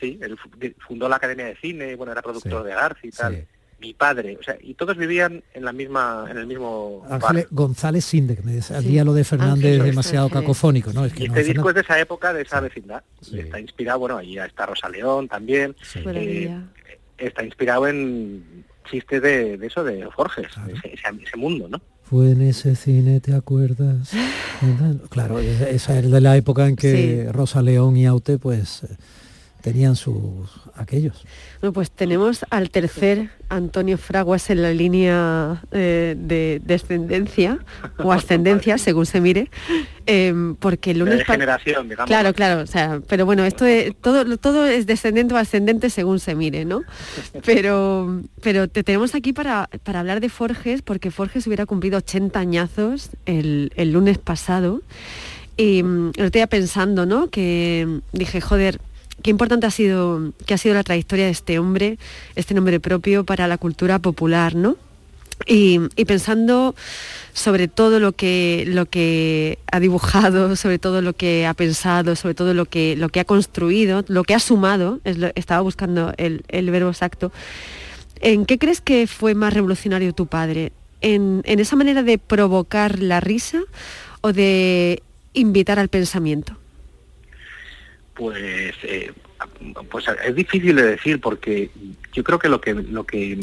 sí, 0.00 0.18
él 0.22 0.38
fu- 0.38 0.50
di- 0.56 0.74
fundó 0.86 1.08
la 1.08 1.16
Academia 1.16 1.46
de 1.46 1.56
Cine, 1.56 1.94
bueno, 1.96 2.12
era 2.12 2.22
productor 2.22 2.62
Sí, 2.62 2.68
de 2.68 2.74
Garci 2.74 3.08
y 3.08 3.10
tal. 3.10 3.46
Sí. 3.78 3.86
Mi 3.86 3.94
padre, 3.94 4.36
o 4.40 4.42
sea, 4.42 4.56
y 4.60 4.74
todos 4.74 4.96
vivían 4.96 5.42
en 5.54 5.64
la 5.64 5.72
misma, 5.72 6.26
en 6.30 6.38
el 6.38 6.46
mismo 6.46 7.04
Ángeles. 7.10 7.46
González 7.50 8.04
Sinde, 8.04 8.36
que 8.36 8.42
me 8.42 8.52
decía 8.52 9.04
lo 9.04 9.12
de 9.14 9.22
Fernández 9.24 9.52
Ángeles, 9.66 9.84
demasiado 9.84 10.28
cacofónico, 10.30 10.92
¿no? 10.92 11.04
Es 11.04 11.12
Y 11.12 11.16
que 11.16 11.28
no, 11.28 11.34
este 11.34 11.44
disco 11.52 11.62
Fernández- 11.62 11.68
es 11.68 11.74
de 11.74 11.80
esa 11.82 12.00
época, 12.00 12.32
de 12.32 12.42
esa 12.42 12.60
vecindad. 12.60 13.02
Está 13.32 13.60
inspirado, 13.60 13.98
bueno, 14.00 14.16
ahí 14.18 14.38
está 14.38 14.66
Rosa 14.66 14.88
León 14.88 15.28
también. 15.28 15.74
Eh, 15.94 16.56
está 17.18 17.44
inspirado 17.44 17.86
en 17.88 18.64
chistes 18.90 19.20
de, 19.20 19.56
de 19.58 19.66
eso, 19.66 19.82
de 19.84 20.08
Forges, 20.10 20.46
ese, 20.68 20.94
ese- 20.94 21.22
ese 21.22 21.36
mundo, 21.36 21.68
¿no? 21.68 21.80
Fue 22.02 22.30
en 22.30 22.40
ese 22.42 22.76
cine, 22.76 23.20
¿te 23.20 23.34
acuerdas? 23.34 24.12
Claro, 25.10 25.38
esa 25.38 25.98
es 25.98 26.10
de 26.10 26.20
la 26.22 26.34
época 26.36 26.66
en 26.66 26.76
que 26.76 27.28
Rosa 27.30 27.60
León 27.60 27.94
y 27.98 28.06
Aute 28.06 28.38
pues 28.38 28.84
eh, 28.84 28.96
tenían 29.66 29.96
sus 29.96 30.48
aquellos. 30.76 31.24
Bueno, 31.60 31.72
pues 31.72 31.90
tenemos 31.90 32.44
al 32.50 32.70
tercer 32.70 33.30
Antonio 33.48 33.98
Fraguas 33.98 34.48
en 34.50 34.62
la 34.62 34.70
línea 34.70 35.60
eh, 35.72 36.14
de 36.16 36.62
descendencia 36.64 37.58
o 37.98 38.12
ascendencia, 38.12 38.78
según 38.78 39.06
se 39.06 39.20
mire, 39.20 39.50
em, 40.06 40.54
porque 40.54 40.92
el 40.92 41.00
lunes 41.00 41.18
de 41.18 41.24
generación, 41.24 41.88
digamos. 41.88 42.06
Claro, 42.06 42.32
claro, 42.32 42.62
o 42.62 42.66
sea, 42.68 43.00
pero 43.08 43.26
bueno, 43.26 43.44
esto 43.44 43.64
es, 43.66 43.92
todo, 43.96 44.38
todo 44.38 44.68
es 44.68 44.86
descendente 44.86 45.34
o 45.34 45.36
ascendente 45.36 45.90
según 45.90 46.20
se 46.20 46.36
mire, 46.36 46.64
¿no? 46.64 46.84
Pero, 47.44 48.22
pero 48.42 48.68
te 48.68 48.84
tenemos 48.84 49.16
aquí 49.16 49.32
para, 49.32 49.68
para 49.82 49.98
hablar 49.98 50.20
de 50.20 50.28
Forges, 50.28 50.82
porque 50.82 51.10
Forges 51.10 51.44
hubiera 51.48 51.66
cumplido 51.66 51.98
80 51.98 52.38
añazos 52.38 53.10
el, 53.24 53.72
el 53.74 53.90
lunes 53.90 54.18
pasado. 54.18 54.80
Y 55.56 55.82
mm, 55.82 56.10
otro 56.10 56.30
día 56.30 56.46
pensando, 56.46 57.04
¿no? 57.04 57.30
Que 57.30 58.00
dije, 58.12 58.40
joder, 58.40 58.78
qué 59.22 59.30
importante 59.30 59.66
ha 59.66 59.70
sido, 59.70 60.32
que 60.46 60.54
ha 60.54 60.58
sido 60.58 60.74
la 60.74 60.82
trayectoria 60.82 61.26
de 61.26 61.30
este 61.30 61.58
hombre, 61.58 61.98
este 62.34 62.54
nombre 62.54 62.80
propio 62.80 63.24
para 63.24 63.48
la 63.48 63.58
cultura 63.58 63.98
popular, 63.98 64.54
¿no? 64.54 64.76
Y, 65.46 65.78
pensando 66.06 66.74
sobre 67.34 67.68
todo 67.68 68.00
lo 68.00 68.12
que, 68.12 68.64
lo 68.66 68.86
que 68.86 69.58
ha 69.70 69.80
dibujado, 69.80 70.56
sobre 70.56 70.78
todo 70.78 71.02
lo 71.02 71.12
que 71.12 71.46
ha 71.46 71.52
pensado, 71.52 72.16
sobre 72.16 72.34
todo 72.34 72.54
lo 72.54 72.64
que, 72.64 72.96
lo 72.96 73.10
que 73.10 73.20
ha 73.20 73.24
construido, 73.24 74.02
lo 74.08 74.24
que 74.24 74.34
ha 74.34 74.38
sumado, 74.38 75.00
estaba 75.34 75.60
buscando 75.60 76.14
el, 76.16 76.42
el 76.48 76.70
verbo 76.70 76.88
exacto, 76.88 77.32
¿en 78.20 78.46
qué 78.46 78.58
crees 78.58 78.80
que 78.80 79.06
fue 79.06 79.34
más 79.34 79.52
revolucionario 79.52 80.14
tu 80.14 80.26
padre? 80.26 80.72
¿En, 81.02 81.42
en 81.44 81.60
esa 81.60 81.76
manera 81.76 82.02
de 82.02 82.16
provocar 82.16 82.98
la 83.00 83.20
risa 83.20 83.60
o 84.22 84.32
de 84.32 85.02
invitar 85.34 85.78
al 85.78 85.88
pensamiento? 85.88 86.56
Pues, 88.16 88.74
eh, 88.82 89.12
pues 89.90 90.06
es 90.24 90.34
difícil 90.34 90.76
de 90.76 90.82
decir 90.82 91.20
porque 91.20 91.70
yo 92.12 92.24
creo 92.24 92.38
que 92.38 92.48
lo 92.48 92.60
que 92.60 92.72
lo 92.74 93.04
que 93.04 93.38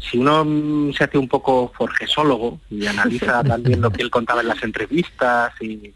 si 0.00 0.18
uno 0.18 0.92
se 0.92 1.04
hace 1.04 1.16
un 1.18 1.28
poco 1.28 1.72
forgesólogo 1.76 2.58
y 2.68 2.86
analiza 2.88 3.44
también 3.44 3.80
lo 3.80 3.90
que 3.92 4.02
él 4.02 4.10
contaba 4.10 4.40
en 4.40 4.48
las 4.48 4.62
entrevistas 4.64 5.52
y, 5.60 5.92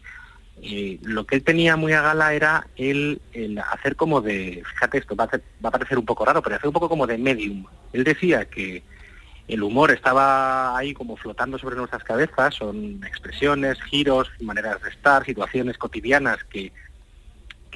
y 0.61 0.99
lo 1.03 1.25
que 1.25 1.35
él 1.35 1.43
tenía 1.43 1.75
muy 1.75 1.91
a 1.91 2.01
gala 2.01 2.33
era 2.33 2.67
el, 2.77 3.19
el 3.33 3.59
hacer 3.59 3.97
como 3.97 4.21
de, 4.21 4.63
fíjate 4.73 4.99
esto, 4.99 5.15
va 5.15 5.25
a, 5.25 5.27
hacer- 5.27 5.43
va 5.63 5.67
a 5.69 5.73
parecer 5.73 5.97
un 5.97 6.05
poco 6.05 6.23
raro, 6.23 6.41
pero 6.41 6.55
hacer 6.55 6.67
un 6.67 6.73
poco 6.73 6.87
como 6.87 7.05
de 7.05 7.17
medium. 7.17 7.65
Él 7.91 8.05
decía 8.05 8.45
que 8.45 8.81
el 9.49 9.61
humor 9.63 9.91
estaba 9.91 10.77
ahí 10.77 10.93
como 10.93 11.17
flotando 11.17 11.57
sobre 11.59 11.75
nuestras 11.75 12.03
cabezas, 12.05 12.55
son 12.55 13.01
expresiones, 13.05 13.81
giros, 13.83 14.29
maneras 14.39 14.81
de 14.81 14.89
estar, 14.89 15.25
situaciones 15.25 15.77
cotidianas 15.77 16.43
que, 16.45 16.71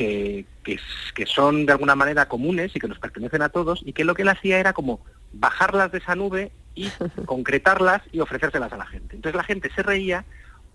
que, 0.01 0.45
que, 0.63 0.73
s- 0.73 1.13
que 1.13 1.25
son 1.25 1.65
de 1.65 1.73
alguna 1.73 1.95
manera 1.95 2.27
comunes 2.27 2.75
y 2.75 2.79
que 2.79 2.87
nos 2.87 2.97
pertenecen 2.99 3.41
a 3.43 3.49
todos, 3.49 3.81
y 3.85 3.93
que 3.93 4.03
lo 4.03 4.15
que 4.15 4.23
él 4.23 4.29
hacía 4.29 4.59
era 4.59 4.73
como 4.73 4.99
bajarlas 5.33 5.91
de 5.91 5.99
esa 5.99 6.15
nube 6.15 6.51
y 6.75 6.89
concretarlas 7.25 8.01
y 8.11 8.19
ofrecérselas 8.19 8.73
a 8.73 8.77
la 8.77 8.85
gente. 8.87 9.15
Entonces 9.15 9.35
la 9.37 9.43
gente 9.43 9.69
se 9.75 9.83
reía 9.83 10.25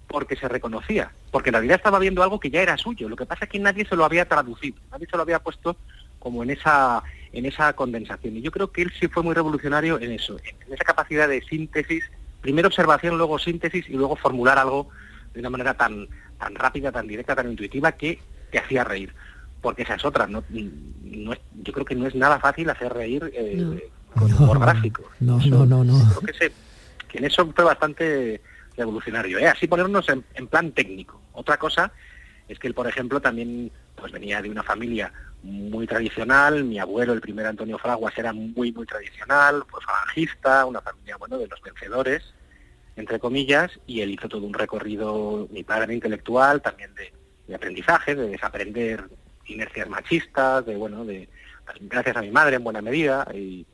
porque 0.07 0.37
se 0.37 0.47
reconocía, 0.49 1.11
porque 1.33 1.51
en 1.51 1.55
realidad 1.55 1.77
estaba 1.77 1.99
viendo 1.99 2.23
algo 2.23 2.39
que 2.39 2.51
ya 2.51 2.63
era 2.63 2.77
suyo. 2.77 3.09
Lo 3.09 3.17
que 3.17 3.27
pasa 3.27 3.47
es 3.47 3.51
que 3.51 3.59
nadie 3.59 3.85
se 3.85 3.97
lo 3.97 4.05
había 4.05 4.27
traducido, 4.29 4.79
nadie 4.93 5.09
se 5.11 5.17
lo 5.17 5.23
había 5.23 5.41
puesto 5.41 5.77
como 6.21 6.43
en 6.45 6.51
esa 6.51 7.03
en 7.33 7.45
esa 7.45 7.73
condensación. 7.75 8.37
Y 8.37 8.43
yo 8.43 8.51
creo 8.53 8.71
que 8.71 8.83
él 8.83 8.93
sí 8.99 9.09
fue 9.09 9.23
muy 9.25 9.35
revolucionario 9.35 10.01
en 10.01 10.13
eso, 10.13 10.37
en 10.45 10.55
en 10.67 10.73
esa 10.75 10.85
capacidad 10.85 11.29
de 11.29 11.43
síntesis, 11.43 12.05
primero 12.41 12.69
observación, 12.69 13.19
luego 13.19 13.39
síntesis 13.41 13.89
y 13.89 13.95
luego 13.95 14.15
formular 14.17 14.57
algo 14.59 14.89
de 15.35 15.41
una 15.41 15.51
manera 15.51 15.75
tan 15.75 16.09
tan 16.39 16.55
rápida, 16.55 16.93
tan 16.93 17.09
directa, 17.09 17.35
tan 17.35 17.51
intuitiva 17.51 17.91
que 17.93 18.21
te 18.51 18.59
hacía 18.59 18.85
reír. 18.85 19.15
Porque 19.61 19.83
esa 19.83 19.95
es 19.95 20.05
otra, 20.05 20.27
no, 20.27 20.45
no 20.49 21.33
es- 21.33 21.41
yo 21.63 21.73
creo 21.73 21.85
que 21.85 21.95
no 21.95 22.07
es 22.07 22.15
nada 22.15 22.39
fácil 22.39 22.69
hacer 22.71 22.93
reír 22.93 23.31
eh, 23.35 23.91
con 24.15 24.33
humor 24.33 24.59
gráfico. 24.61 25.11
No, 25.21 25.39
no, 25.51 25.67
no, 25.67 25.85
no. 25.85 25.99
Creo 26.11 26.21
que, 26.23 26.33
se- 26.35 26.53
que 27.09 27.19
en 27.19 27.25
eso 27.25 27.51
fue 27.55 27.65
bastante 27.65 28.41
revolucionario. 28.77 29.39
¿eh? 29.39 29.47
Así 29.49 29.67
ponernos 29.67 30.09
en, 30.09 30.25
en 30.35 30.47
plan 30.49 30.71
técnico. 30.73 31.21
Otra 31.33 31.57
cosa 31.57 31.93
es 32.49 32.59
que 32.59 32.69
él, 32.69 32.75
por 32.75 32.87
ejemplo, 32.87 33.21
también 33.21 33.73
pues 33.97 34.13
venía 34.13 34.41
de 34.43 34.51
una 34.51 34.63
familia 34.63 35.13
muy 35.43 35.87
tradicional. 35.87 36.63
Mi 36.65 36.79
abuelo, 36.79 37.13
el 37.13 37.21
primer 37.21 37.47
Antonio 37.47 37.79
Fraguas, 37.79 38.17
era 38.17 38.33
muy, 38.33 38.71
muy 38.73 38.87
tradicional, 38.87 39.65
pues 39.71 39.85
falangista, 39.85 40.67
una 40.67 40.81
familia, 40.81 41.17
bueno, 41.17 41.39
de 41.39 41.49
los 41.49 41.61
vencedores, 41.63 42.23
entre 42.95 43.19
comillas, 43.19 43.71
y 43.87 44.01
él 44.03 44.11
hizo 44.11 44.29
todo 44.29 44.47
un 44.47 44.55
recorrido, 44.55 45.49
mi 45.51 45.65
padre 45.65 45.95
intelectual, 45.95 46.63
también 46.63 46.95
de, 46.95 47.13
de 47.47 47.55
aprendizaje, 47.55 48.15
de 48.15 48.29
desaprender 48.29 49.05
inercias 49.47 49.89
machistas, 49.89 50.67
de, 50.67 50.77
bueno, 50.77 51.05
de, 51.05 51.29
gracias 51.83 52.17
a 52.17 52.23
mi 52.23 52.31
madre 52.31 52.57
en 52.57 52.65
buena 52.65 52.83
medida, 52.83 53.27
y, 53.35 53.67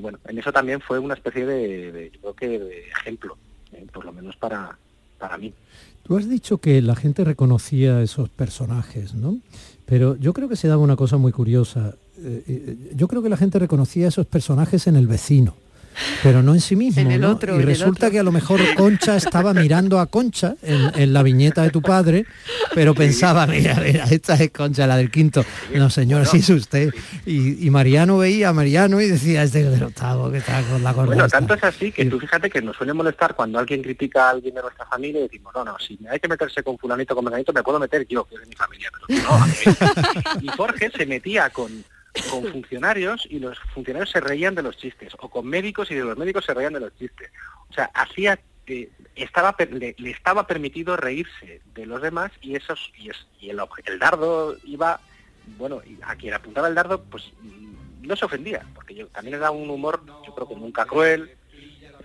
bueno, 0.00 0.18
en 0.26 0.38
eso 0.38 0.52
también 0.52 0.80
fue 0.80 0.98
una 0.98 1.14
especie 1.14 1.46
de, 1.46 1.92
de, 1.92 2.10
yo 2.10 2.20
creo 2.20 2.34
que 2.34 2.58
de 2.58 2.88
ejemplo, 2.88 3.38
eh, 3.72 3.86
por 3.92 4.04
lo 4.04 4.12
menos 4.12 4.36
para, 4.36 4.76
para 5.18 5.38
mí. 5.38 5.54
Tú 6.02 6.16
has 6.16 6.28
dicho 6.28 6.58
que 6.58 6.82
la 6.82 6.94
gente 6.94 7.24
reconocía 7.24 8.00
esos 8.02 8.28
personajes, 8.28 9.14
¿no? 9.14 9.38
Pero 9.86 10.16
yo 10.16 10.32
creo 10.32 10.48
que 10.48 10.56
se 10.56 10.68
daba 10.68 10.82
una 10.82 10.96
cosa 10.96 11.16
muy 11.16 11.32
curiosa. 11.32 11.96
Eh, 12.18 12.44
eh, 12.46 12.76
yo 12.94 13.08
creo 13.08 13.22
que 13.22 13.28
la 13.28 13.36
gente 13.36 13.58
reconocía 13.58 14.08
esos 14.08 14.26
personajes 14.26 14.86
en 14.86 14.96
el 14.96 15.06
vecino, 15.06 15.56
pero 16.22 16.42
no 16.42 16.54
en 16.54 16.60
sí 16.60 16.76
mismo. 16.76 17.00
En 17.00 17.10
el 17.10 17.20
¿no? 17.20 17.30
otro, 17.30 17.52
y 17.52 17.56
en 17.56 17.60
el 17.62 17.66
resulta 17.66 18.06
otro. 18.06 18.10
que 18.10 18.18
a 18.18 18.22
lo 18.22 18.32
mejor 18.32 18.60
Concha 18.74 19.16
estaba 19.16 19.54
mirando 19.54 19.98
a 20.00 20.06
Concha 20.06 20.54
en, 20.62 20.90
en 20.94 21.12
la 21.12 21.22
viñeta 21.22 21.62
de 21.62 21.70
tu 21.70 21.82
padre, 21.82 22.26
pero 22.74 22.94
pensaba, 22.94 23.46
mira, 23.46 23.74
mira, 23.84 24.04
esta 24.04 24.34
es 24.34 24.50
Concha, 24.50 24.86
la 24.86 24.96
del 24.96 25.10
quinto. 25.10 25.44
No, 25.74 25.90
señor, 25.90 26.26
sí 26.26 26.38
es 26.38 26.50
usted. 26.50 26.92
Y, 27.24 27.66
y 27.66 27.70
Mariano 27.70 28.18
veía 28.18 28.50
a 28.50 28.52
Mariano 28.52 29.00
y 29.00 29.08
decía, 29.08 29.42
este 29.42 29.60
es 29.60 29.70
del 29.70 29.82
octavo, 29.82 30.30
que 30.30 30.38
está 30.38 30.62
con 30.62 30.82
la 30.82 30.92
gorda 30.92 31.06
Bueno, 31.06 31.24
esta". 31.26 31.38
tanto 31.38 31.54
es 31.54 31.64
así 31.64 31.92
que 31.92 32.04
tú 32.06 32.18
fíjate 32.18 32.50
que 32.50 32.62
nos 32.62 32.76
suele 32.76 32.92
molestar 32.92 33.34
cuando 33.34 33.58
alguien 33.58 33.82
critica 33.82 34.26
a 34.26 34.30
alguien 34.30 34.54
de 34.54 34.62
nuestra 34.62 34.86
familia 34.86 35.20
y 35.20 35.22
decimos, 35.24 35.52
no, 35.54 35.64
no, 35.64 35.76
si 35.78 35.98
hay 36.10 36.18
que 36.18 36.28
meterse 36.28 36.62
con 36.62 36.78
fulanito, 36.78 37.14
con 37.14 37.24
menganito, 37.24 37.52
me 37.52 37.62
puedo 37.62 37.78
meter 37.78 38.06
yo, 38.08 38.24
que 38.24 38.34
es 38.36 38.40
de 38.40 38.46
mi 38.46 38.54
familia, 38.54 38.90
pero 39.08 39.22
no. 39.22 39.34
a 39.42 39.46
mí. 39.46 39.54
y 40.42 40.48
Jorge 40.48 40.90
se 40.96 41.06
metía 41.06 41.50
con, 41.50 41.84
con 42.30 42.44
funcionarios 42.44 43.26
y 43.30 43.38
los 43.38 43.58
funcionarios 43.74 44.10
se 44.10 44.20
reían 44.20 44.54
de 44.54 44.62
los 44.62 44.76
chistes, 44.76 45.14
o 45.18 45.28
con 45.28 45.46
médicos 45.46 45.90
y 45.90 45.94
de 45.94 46.04
los 46.04 46.16
médicos 46.16 46.44
se 46.44 46.54
reían 46.54 46.72
de 46.72 46.80
los 46.80 46.96
chistes. 46.96 47.30
O 47.70 47.72
sea, 47.72 47.90
hacía, 47.94 48.38
eh, 48.66 48.90
estaba, 49.14 49.54
le, 49.70 49.94
le 49.98 50.10
estaba 50.10 50.46
permitido 50.46 50.96
reírse 50.96 51.60
de 51.74 51.86
los 51.86 52.02
demás 52.02 52.32
y 52.40 52.56
esos 52.56 52.92
y, 52.96 53.10
y 53.40 53.50
el, 53.50 53.60
el 53.84 53.98
dardo 53.98 54.56
iba, 54.64 55.00
bueno, 55.58 55.80
a 56.02 56.16
quien 56.16 56.34
apuntaba 56.34 56.68
el 56.68 56.74
dardo, 56.74 57.02
pues 57.04 57.32
mm, 57.40 58.06
no 58.06 58.16
se 58.16 58.24
ofendía, 58.24 58.66
porque 58.74 58.94
yo 58.94 59.06
también 59.08 59.36
era 59.36 59.50
un 59.50 59.68
humor, 59.70 60.02
yo 60.26 60.34
creo 60.34 60.48
que 60.48 60.56
nunca 60.56 60.86
cruel, 60.86 61.35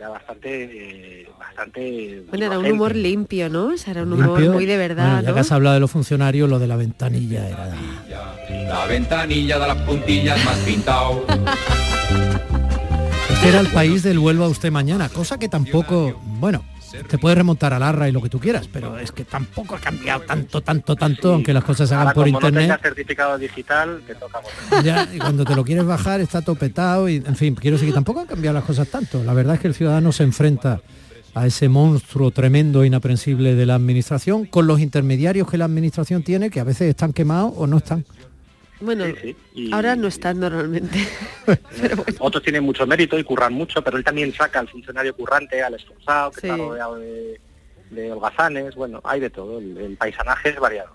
era 0.02 0.10
bastante, 0.10 1.22
eh, 1.22 1.30
bastante 1.38 2.24
Bueno, 2.28 2.45
era 2.47 2.58
un 2.58 2.66
humor 2.72 2.95
limpio, 2.95 3.49
¿no? 3.49 3.68
O 3.68 3.78
sea, 3.78 3.91
era 3.91 4.02
un 4.02 4.14
humor 4.14 4.39
Limpio. 4.39 4.54
muy 4.54 4.66
de 4.66 4.76
verdad, 4.76 5.06
Bueno, 5.06 5.22
ya 5.22 5.30
¿no? 5.30 5.34
que 5.36 5.39
has 5.41 5.52
hablado 5.52 5.76
de 5.76 5.80
los 5.80 5.91
funcionarios, 5.91 6.49
lo 6.49 6.58
de 6.58 6.66
la 6.68 6.76
ventanilla 6.76 7.47
era... 7.47 7.70
La 8.68 8.86
ventanilla 8.88 9.60
de 9.60 9.68
las 9.68 9.78
puntillas 9.84 10.43
más 10.43 10.58
pintado. 10.60 11.24
Este 13.30 13.49
era 13.49 13.60
el 13.62 13.68
país 13.70 14.04
del 14.04 14.20
vuelva 14.20 14.47
usted 14.47 14.72
mañana, 14.72 15.10
cosa 15.10 15.39
que 15.39 15.49
tampoco, 15.49 16.20
bueno, 16.39 16.64
te 17.08 17.18
puede 17.18 17.36
remontar 17.36 17.74
al 17.74 17.84
arra 17.84 18.10
y 18.10 18.12
lo 18.12 18.22
que 18.22 18.30
tú 18.30 18.39
quieras, 18.39 18.68
pero 18.72 18.98
es 18.98 19.12
que 19.12 19.24
tampoco 19.26 19.76
ha 19.76 19.80
cambiado 19.80 20.22
tanto, 20.22 20.62
tanto, 20.62 20.96
tanto, 20.96 21.34
aunque 21.34 21.54
las 21.54 21.64
cosas 21.64 21.89
se 21.89 21.96
hagan 21.96 22.08
Ahora, 22.08 22.16
por 22.16 22.26
como 22.26 22.38
internet. 22.38 22.64
tengas 22.64 22.82
certificado 22.82 23.38
digital, 23.38 24.02
te 24.06 24.16
toca 24.16 24.39
volver. 24.39 24.84
Ya, 24.84 25.08
y 25.14 25.20
cuando 25.20 25.46
te 25.46 25.56
lo 25.56 25.64
quieres 25.64 25.86
bajar 25.86 26.22
está 26.22 26.42
topetado 26.42 27.08
y 27.10 27.18
en 27.18 27.36
fin, 27.36 27.56
quiero 27.56 27.76
decir 27.76 27.89
que 27.89 27.94
tampoco 27.94 28.20
han 28.20 28.28
cambiado 28.28 28.56
las 28.56 28.64
cosas 28.66 28.88
tanto. 28.88 29.24
La 29.24 29.34
verdad 29.34 29.56
es 29.56 29.62
que 29.62 29.68
el 29.68 29.74
ciudadano 29.74 30.12
se 30.12 30.24
enfrenta 30.24 30.82
a 31.34 31.48
ese 31.48 31.70
monstruo 31.70 32.32
tremendo, 32.32 32.84
inaprensible 32.84 33.56
de 33.56 33.66
la 33.66 33.76
administración, 33.76 34.46
con 34.46 34.68
los 34.68 34.80
intermediarios 34.80 35.50
que 35.50 35.58
la 35.58 35.66
administración 35.66 36.24
tiene, 36.24 36.50
que 36.50 36.60
a 36.60 36.66
veces 36.66 36.89
están 36.89 37.14
quemados 37.14 37.54
o 37.56 37.68
no 37.68 37.78
están. 37.78 38.06
Bueno, 38.82 39.06
ahora 39.72 39.96
no 39.96 40.08
están 40.08 40.40
normalmente. 40.40 41.08
Otros 42.20 42.44
tienen 42.44 42.64
mucho 42.64 42.86
mérito 42.88 43.18
y 43.18 43.24
curran 43.24 43.54
mucho, 43.54 43.84
pero 43.84 43.98
él 43.98 44.04
también 44.04 44.34
saca 44.34 44.60
al 44.60 44.68
funcionario 44.68 45.16
currante, 45.16 45.62
al 45.62 45.76
esforzado, 45.76 46.32
que 46.32 46.48
está 46.48 46.58
rodeado 46.58 46.96
de, 46.96 47.40
de 47.92 48.12
holgazanes, 48.12 48.76
bueno, 48.76 49.02
hay 49.04 49.20
de 49.20 49.30
todo, 49.30 49.60
el, 49.60 49.96
paisanaje 49.98 50.50
es 50.50 50.60
variado 50.60 50.92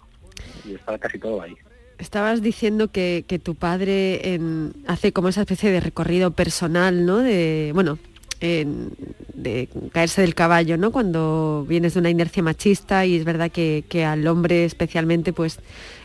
y 0.65 0.75
está 0.75 0.99
casi 0.99 1.19
todo 1.19 1.41
ahí. 1.43 1.55
Estabas 1.99 2.43
diciendo 2.43 2.89
que, 2.89 3.25
tu 3.43 3.55
padre 3.55 4.39
hace 4.87 5.13
como 5.13 5.29
esa 5.29 5.43
especie 5.43 5.71
de 5.71 5.81
recorrido 5.81 6.33
personal, 6.33 7.07
¿no? 7.07 7.19
De, 7.19 7.71
bueno, 7.75 7.99
de 8.41 9.69
caerse 9.93 10.21
del 10.23 10.35
caballo, 10.35 10.77
¿no? 10.77 10.91
Cuando 10.93 11.65
vienes 11.69 11.95
de 11.95 12.01
una 12.01 12.11
inercia 12.11 12.43
machista 12.43 13.07
y 13.07 13.17
es 13.17 13.25
verdad 13.25 13.51
que, 13.51 14.05
al 14.05 14.27
hombre 14.27 14.65
especialmente, 14.65 15.33
pues 15.33 15.59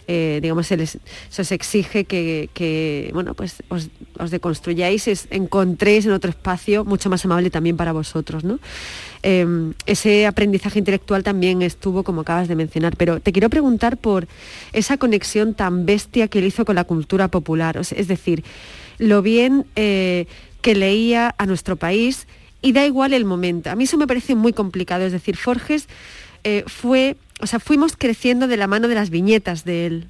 eh, 0.08 0.40
digamos, 0.42 0.68
se, 0.68 0.78
les, 0.78 0.98
se 1.30 1.42
os 1.42 1.52
exige 1.52 2.06
que, 2.06 3.10
bueno, 3.14 3.34
pues 3.34 3.64
os, 3.70 3.90
deconstruyáis, 4.32 5.28
encontréis 5.30 6.06
en 6.06 6.12
otro 6.12 6.30
espacio 6.30 6.84
mucho 6.84 7.10
más 7.10 7.24
amable 7.26 7.50
también 7.50 7.78
para 7.78 7.92
vosotros, 7.92 8.44
¿no? 8.44 8.60
Em, 9.24 9.74
ese 9.86 10.26
aprendizaje 10.26 10.80
intelectual 10.80 11.24
también 11.24 11.62
estuvo, 11.62 12.04
como 12.04 12.22
acabas 12.22 12.48
de 12.48 12.56
mencionar, 12.56 12.96
pero 12.98 13.20
te 13.20 13.32
quiero 13.32 13.50
preguntar 13.50 13.98
por 13.98 14.28
esa 14.74 14.98
conexión 14.98 15.54
tan 15.54 15.86
bestia 15.86 16.28
que 16.28 16.40
él 16.40 16.46
hizo 16.46 16.66
con 16.66 16.76
la 16.76 16.86
cultura 16.86 17.28
popular, 17.28 17.78
es 17.78 18.08
decir, 18.08 18.44
lo 18.98 19.22
bien 19.22 19.66
eh, 19.76 20.26
que 20.62 20.76
leía 20.76 21.34
a 21.38 21.46
nuestro 21.46 21.76
país 21.76 22.28
y 22.62 22.74
da 22.74 22.86
igual 22.86 23.14
el 23.14 23.26
momento. 23.26 23.70
A 23.70 23.76
mí 23.76 23.86
eso 23.86 23.98
me 23.98 24.08
parece 24.08 24.36
muy 24.36 24.54
complicado, 24.54 25.06
es 25.06 25.12
decir, 25.12 25.36
Forges 25.36 25.88
eh, 26.44 26.64
fue 26.68 27.18
o 27.42 27.48
sea, 27.48 27.60
fuimos 27.60 27.98
creciendo 27.98 28.48
de 28.48 28.58
la 28.58 28.68
mano 28.68 28.88
de 28.88 28.96
las 28.96 29.10
viñetas 29.10 29.66
de 29.66 29.86
él. 29.88 30.08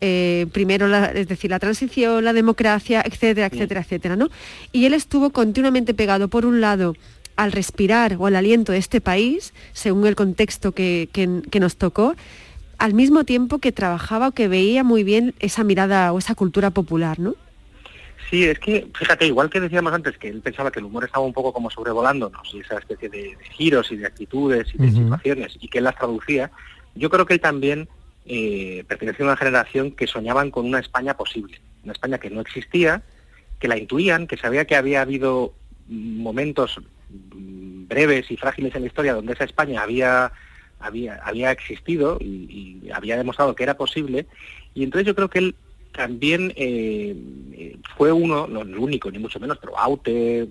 Eh, 0.00 0.46
primero, 0.52 0.94
es 1.08 1.28
decir, 1.28 1.50
la 1.50 1.58
transición, 1.58 2.24
la 2.24 2.32
democracia, 2.32 3.02
etcétera, 3.04 3.48
etcétera, 3.48 3.80
etcétera, 3.82 4.16
¿no? 4.16 4.30
Y 4.72 4.86
él 4.86 4.94
estuvo 4.94 5.28
continuamente 5.30 5.92
pegado, 5.92 6.28
por 6.28 6.46
un 6.46 6.62
lado, 6.62 6.96
al 7.36 7.52
respirar 7.52 8.16
o 8.18 8.26
al 8.26 8.36
aliento 8.36 8.72
de 8.72 8.78
este 8.78 9.02
país, 9.02 9.52
según 9.74 10.06
el 10.06 10.16
contexto 10.16 10.72
que, 10.72 11.10
que 11.12 11.60
nos 11.60 11.76
tocó, 11.76 12.14
al 12.78 12.94
mismo 12.94 13.24
tiempo 13.24 13.58
que 13.58 13.72
trabajaba 13.72 14.28
o 14.28 14.32
que 14.32 14.48
veía 14.48 14.84
muy 14.84 15.04
bien 15.04 15.34
esa 15.38 15.64
mirada 15.64 16.14
o 16.14 16.18
esa 16.18 16.34
cultura 16.34 16.70
popular, 16.70 17.20
¿no? 17.20 17.34
Sí, 18.30 18.44
es 18.44 18.60
que, 18.60 18.86
fíjate, 18.96 19.26
igual 19.26 19.50
que 19.50 19.58
decíamos 19.58 19.92
antes 19.92 20.16
que 20.16 20.28
él 20.28 20.40
pensaba 20.40 20.70
que 20.70 20.78
el 20.78 20.84
humor 20.84 21.04
estaba 21.04 21.26
un 21.26 21.32
poco 21.32 21.52
como 21.52 21.68
sobrevolándonos 21.68 22.54
y 22.54 22.60
esa 22.60 22.78
especie 22.78 23.08
de, 23.08 23.36
giros 23.50 23.90
y 23.90 23.96
de 23.96 24.06
actitudes 24.06 24.72
y 24.72 24.78
de 24.78 24.90
situaciones 24.92 25.58
y 25.60 25.66
que 25.66 25.78
él 25.78 25.84
las 25.84 25.96
traducía, 25.96 26.52
yo 26.94 27.10
creo 27.10 27.26
que 27.26 27.34
él 27.34 27.40
también 27.40 27.88
eh, 28.26 28.84
pertenecía 28.86 29.24
a 29.24 29.30
una 29.30 29.36
generación 29.36 29.90
que 29.90 30.06
soñaban 30.06 30.52
con 30.52 30.64
una 30.64 30.78
España 30.78 31.16
posible, 31.16 31.60
una 31.82 31.92
España 31.92 32.18
que 32.18 32.30
no 32.30 32.40
existía, 32.40 33.02
que 33.58 33.66
la 33.66 33.76
intuían, 33.76 34.28
que 34.28 34.36
sabía 34.36 34.64
que 34.64 34.76
había 34.76 35.00
habido 35.00 35.52
momentos 35.88 36.80
mm, 37.34 37.88
breves 37.88 38.30
y 38.30 38.36
frágiles 38.36 38.72
en 38.76 38.82
la 38.82 38.86
historia 38.86 39.14
donde 39.14 39.32
esa 39.32 39.42
España 39.42 39.82
había, 39.82 40.30
había, 40.78 41.16
había 41.24 41.50
existido 41.50 42.16
y, 42.20 42.80
y 42.84 42.90
había 42.92 43.16
demostrado 43.16 43.56
que 43.56 43.64
era 43.64 43.76
posible. 43.76 44.26
Y 44.72 44.84
entonces 44.84 45.08
yo 45.08 45.16
creo 45.16 45.28
que 45.28 45.40
él 45.40 45.54
también 45.92 46.52
eh, 46.56 47.14
eh, 47.52 47.76
fue 47.96 48.12
uno, 48.12 48.46
no 48.46 48.62
el 48.62 48.76
único, 48.76 49.10
ni 49.10 49.18
mucho 49.18 49.40
menos, 49.40 49.58
pero 49.58 49.78
Aute, 49.78 50.42
eh, 50.42 50.48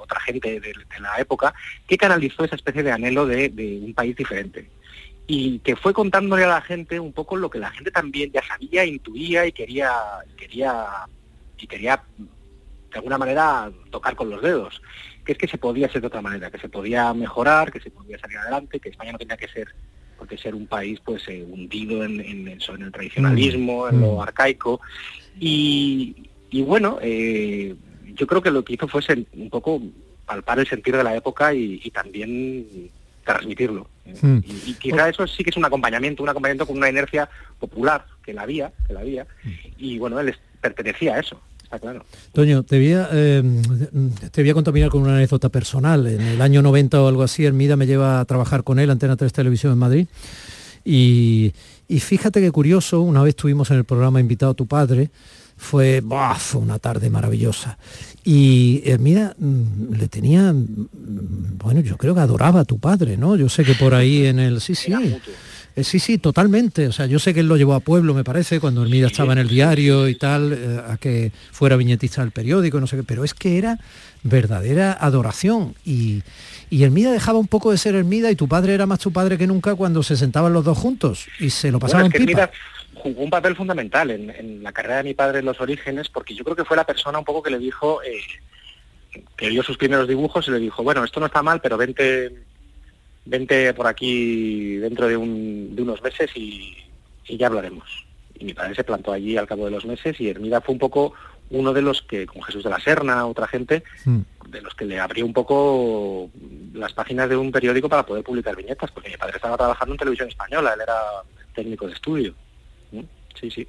otra 0.00 0.20
gente 0.20 0.60
de, 0.60 0.74
la 1.00 1.18
época, 1.18 1.54
que 1.86 1.96
canalizó 1.96 2.44
esa 2.44 2.56
especie 2.56 2.82
de 2.82 2.92
anhelo 2.92 3.26
de, 3.26 3.80
un 3.82 3.94
país 3.94 4.16
diferente. 4.16 4.68
Y 5.26 5.60
que 5.60 5.76
fue 5.76 5.92
contándole 5.92 6.44
a 6.44 6.48
la 6.48 6.60
gente 6.60 6.98
un 6.98 7.12
poco 7.12 7.36
lo 7.36 7.48
que 7.48 7.60
la 7.60 7.70
gente 7.70 7.90
también 7.90 8.32
ya 8.32 8.42
sabía, 8.42 8.84
intuía 8.84 9.46
y 9.46 9.52
quería, 9.52 9.92
quería, 10.36 10.86
y 11.56 11.66
quería 11.66 12.02
de 12.18 12.96
alguna 12.98 13.18
manera 13.18 13.70
tocar 13.90 14.16
con 14.16 14.28
los 14.28 14.42
dedos, 14.42 14.82
que 15.24 15.32
es 15.32 15.38
que 15.38 15.46
se 15.46 15.58
podía 15.58 15.88
ser 15.88 16.00
de 16.00 16.08
otra 16.08 16.20
manera, 16.20 16.50
que 16.50 16.58
se 16.58 16.68
podía 16.68 17.14
mejorar, 17.14 17.70
que 17.70 17.78
se 17.78 17.92
podía 17.92 18.18
salir 18.18 18.38
adelante, 18.38 18.80
que 18.80 18.88
España 18.88 19.12
no 19.12 19.18
tenía 19.18 19.36
que 19.36 19.46
ser 19.46 19.72
porque 20.20 20.36
ser 20.36 20.54
un 20.54 20.66
país 20.66 21.00
pues 21.02 21.26
eh, 21.28 21.42
hundido 21.48 22.04
en, 22.04 22.20
el 22.20 22.92
tradicionalismo, 22.92 23.88
en 23.88 24.02
lo 24.02 24.16
mm. 24.16 24.20
arcaico. 24.20 24.78
Y, 25.40 26.14
bueno, 26.52 26.98
eh, 27.00 27.74
yo 28.14 28.26
creo 28.26 28.42
que 28.42 28.50
lo 28.50 28.62
que 28.62 28.74
hizo 28.74 28.86
fue 28.86 29.00
un 29.32 29.48
poco 29.48 29.80
palpar 30.26 30.58
el 30.58 30.68
sentido 30.68 30.98
de 30.98 31.04
la 31.04 31.16
época 31.16 31.54
y, 31.54 31.90
también 31.90 32.90
transmitirlo. 33.24 33.88
Mm. 34.20 34.40
Y, 34.66 34.74
quizá 34.74 35.08
eso 35.08 35.26
sí 35.26 35.42
que 35.42 35.48
es 35.48 35.56
un 35.56 35.64
acompañamiento, 35.64 36.22
un 36.22 36.28
acompañamiento 36.28 36.66
con 36.66 36.76
una 36.76 36.90
inercia 36.90 37.30
popular, 37.58 38.04
que 38.22 38.34
la 38.34 38.42
había, 38.42 38.74
que 38.86 38.92
la 38.92 39.00
había, 39.00 39.24
mm. 39.24 39.50
y 39.78 39.98
bueno, 39.98 40.20
él 40.20 40.36
pertenecía 40.60 41.14
a 41.14 41.20
eso. 41.20 41.40
Toño, 42.32 42.64
te 42.64 42.78
voy, 42.78 42.92
a, 42.92 43.08
eh, 43.12 43.42
te 44.32 44.42
voy 44.42 44.50
a 44.50 44.54
contaminar 44.54 44.90
con 44.90 45.02
una 45.02 45.16
anécdota 45.16 45.48
personal. 45.48 46.06
En 46.06 46.20
el 46.20 46.42
año 46.42 46.62
90 46.62 47.00
o 47.00 47.06
algo 47.06 47.22
así, 47.22 47.44
Hermida 47.44 47.76
me 47.76 47.86
lleva 47.86 48.20
a 48.20 48.24
trabajar 48.24 48.64
con 48.64 48.78
él, 48.78 48.90
Antena 48.90 49.16
3 49.16 49.32
Televisión 49.32 49.72
en 49.72 49.78
Madrid. 49.78 50.06
Y, 50.84 51.52
fíjate 51.88 52.40
qué 52.40 52.50
curioso, 52.50 53.00
una 53.02 53.22
vez 53.22 53.30
estuvimos 53.30 53.70
en 53.70 53.76
el 53.78 53.84
programa 53.84 54.20
Invitado 54.20 54.52
a 54.52 54.54
tu 54.54 54.66
padre, 54.66 55.10
fue, 55.56 56.02
fue 56.38 56.60
una 56.60 56.78
tarde 56.78 57.10
maravillosa. 57.10 57.78
Y 58.24 58.82
Hermida 58.84 59.34
mm, 59.38 59.94
le 59.94 60.08
tenía, 60.08 60.52
mm, 60.52 61.58
bueno, 61.58 61.80
yo 61.80 61.96
creo 61.96 62.14
que 62.14 62.20
adoraba 62.20 62.60
a 62.60 62.64
tu 62.64 62.78
padre, 62.78 63.16
¿no? 63.16 63.36
Yo 63.36 63.48
sé 63.48 63.64
que 63.64 63.74
por 63.74 63.94
ahí 63.94 64.26
en 64.26 64.38
el... 64.38 64.60
Sí, 64.60 64.74
sí. 64.74 64.92
Eh, 65.80 65.84
sí, 65.84 65.98
sí, 65.98 66.18
totalmente. 66.18 66.86
O 66.86 66.92
sea, 66.92 67.06
yo 67.06 67.18
sé 67.18 67.34
que 67.34 67.40
él 67.40 67.48
lo 67.48 67.56
llevó 67.56 67.74
a 67.74 67.80
pueblo, 67.80 68.14
me 68.14 68.24
parece, 68.24 68.60
cuando 68.60 68.82
Hermida 68.82 69.06
estaba 69.06 69.32
en 69.32 69.38
el 69.38 69.48
diario 69.48 70.08
y 70.08 70.14
tal, 70.14 70.52
eh, 70.52 70.80
a 70.86 70.96
que 70.96 71.32
fuera 71.52 71.76
viñetista 71.76 72.20
del 72.20 72.30
periódico, 72.30 72.80
no 72.80 72.86
sé 72.86 72.96
qué, 72.96 73.02
pero 73.02 73.24
es 73.24 73.34
que 73.34 73.58
era 73.58 73.78
verdadera 74.22 74.96
adoración. 75.00 75.74
Y, 75.84 76.22
y 76.68 76.84
Hermida 76.84 77.12
dejaba 77.12 77.38
un 77.38 77.48
poco 77.48 77.70
de 77.70 77.78
ser 77.78 77.94
Hermida 77.94 78.30
y 78.30 78.36
tu 78.36 78.48
padre 78.48 78.74
era 78.74 78.86
más 78.86 78.98
tu 78.98 79.12
padre 79.12 79.38
que 79.38 79.46
nunca 79.46 79.74
cuando 79.74 80.02
se 80.02 80.16
sentaban 80.16 80.52
los 80.52 80.64
dos 80.64 80.76
juntos 80.76 81.26
y 81.38 81.50
se 81.50 81.70
lo 81.70 81.78
pasaban 81.78 82.10
bueno, 82.10 82.16
Hermida 82.16 82.50
jugó 82.94 83.22
un 83.22 83.30
papel 83.30 83.56
fundamental 83.56 84.10
en, 84.10 84.62
la 84.62 84.72
carrera 84.72 84.98
de 84.98 85.04
mi 85.04 85.14
padre 85.14 85.38
en 85.38 85.46
los 85.46 85.60
orígenes, 85.60 86.08
porque 86.10 86.34
yo 86.34 86.44
creo 86.44 86.56
que 86.56 86.64
fue 86.64 86.76
la 86.76 86.84
persona 86.84 87.18
un 87.18 87.24
poco 87.24 87.42
que 87.42 87.50
le 87.50 87.58
dijo, 87.58 88.02
eh, 88.02 88.20
que 89.36 89.48
vio 89.48 89.62
sus 89.62 89.78
primeros 89.78 90.06
dibujos 90.06 90.46
y 90.48 90.50
le 90.50 90.58
dijo, 90.58 90.82
bueno, 90.82 91.02
esto 91.02 91.18
no 91.18 91.26
está 91.26 91.42
mal, 91.42 91.60
pero 91.62 91.78
vente 91.78 92.30
vente 93.24 93.72
por 93.74 93.86
aquí 93.86 94.76
dentro 94.76 95.08
de, 95.08 95.16
unos 95.16 96.02
meses 96.02 96.30
y, 96.34 96.76
ya 97.28 97.46
hablaremos. 97.46 97.88
Y 98.38 98.44
mi 98.44 98.54
padre 98.54 98.74
se 98.74 98.84
plantó 98.84 99.12
allí 99.12 99.36
al 99.36 99.46
cabo 99.46 99.66
de 99.66 99.70
los 99.70 99.84
meses 99.84 100.20
y 100.20 100.28
Hermida 100.28 100.60
fue 100.60 100.72
un 100.72 100.78
poco 100.80 101.12
uno 101.50 101.72
de 101.72 101.82
los 101.82 102.02
que, 102.02 102.26
con 102.26 102.42
Jesús 102.42 102.64
de 102.64 102.70
la 102.70 102.80
Serna, 102.80 103.26
otra 103.26 103.46
gente, 103.46 103.84
mm. 104.04 104.20
de 104.48 104.62
los 104.62 104.74
que 104.74 104.84
le 104.84 104.98
abrió 104.98 105.24
un 105.24 105.32
poco 105.32 106.30
las 106.72 106.92
páginas 106.92 107.28
de 107.28 107.36
un 107.36 107.52
periódico 107.52 107.88
para 107.88 108.06
poder 108.06 108.24
publicar 108.24 108.56
viñetas, 108.56 108.90
porque 108.90 109.10
mi 109.10 109.16
padre 109.16 109.36
estaba 109.36 109.56
trabajando 109.56 109.94
en 109.94 109.98
televisión 109.98 110.28
española, 110.28 110.72
él 110.74 110.80
era 110.82 110.98
técnico 111.54 111.86
de 111.86 111.92
estudio. 111.92 112.34
¿Mm? 112.92 113.00
Sí, 113.38 113.50
sí. 113.50 113.66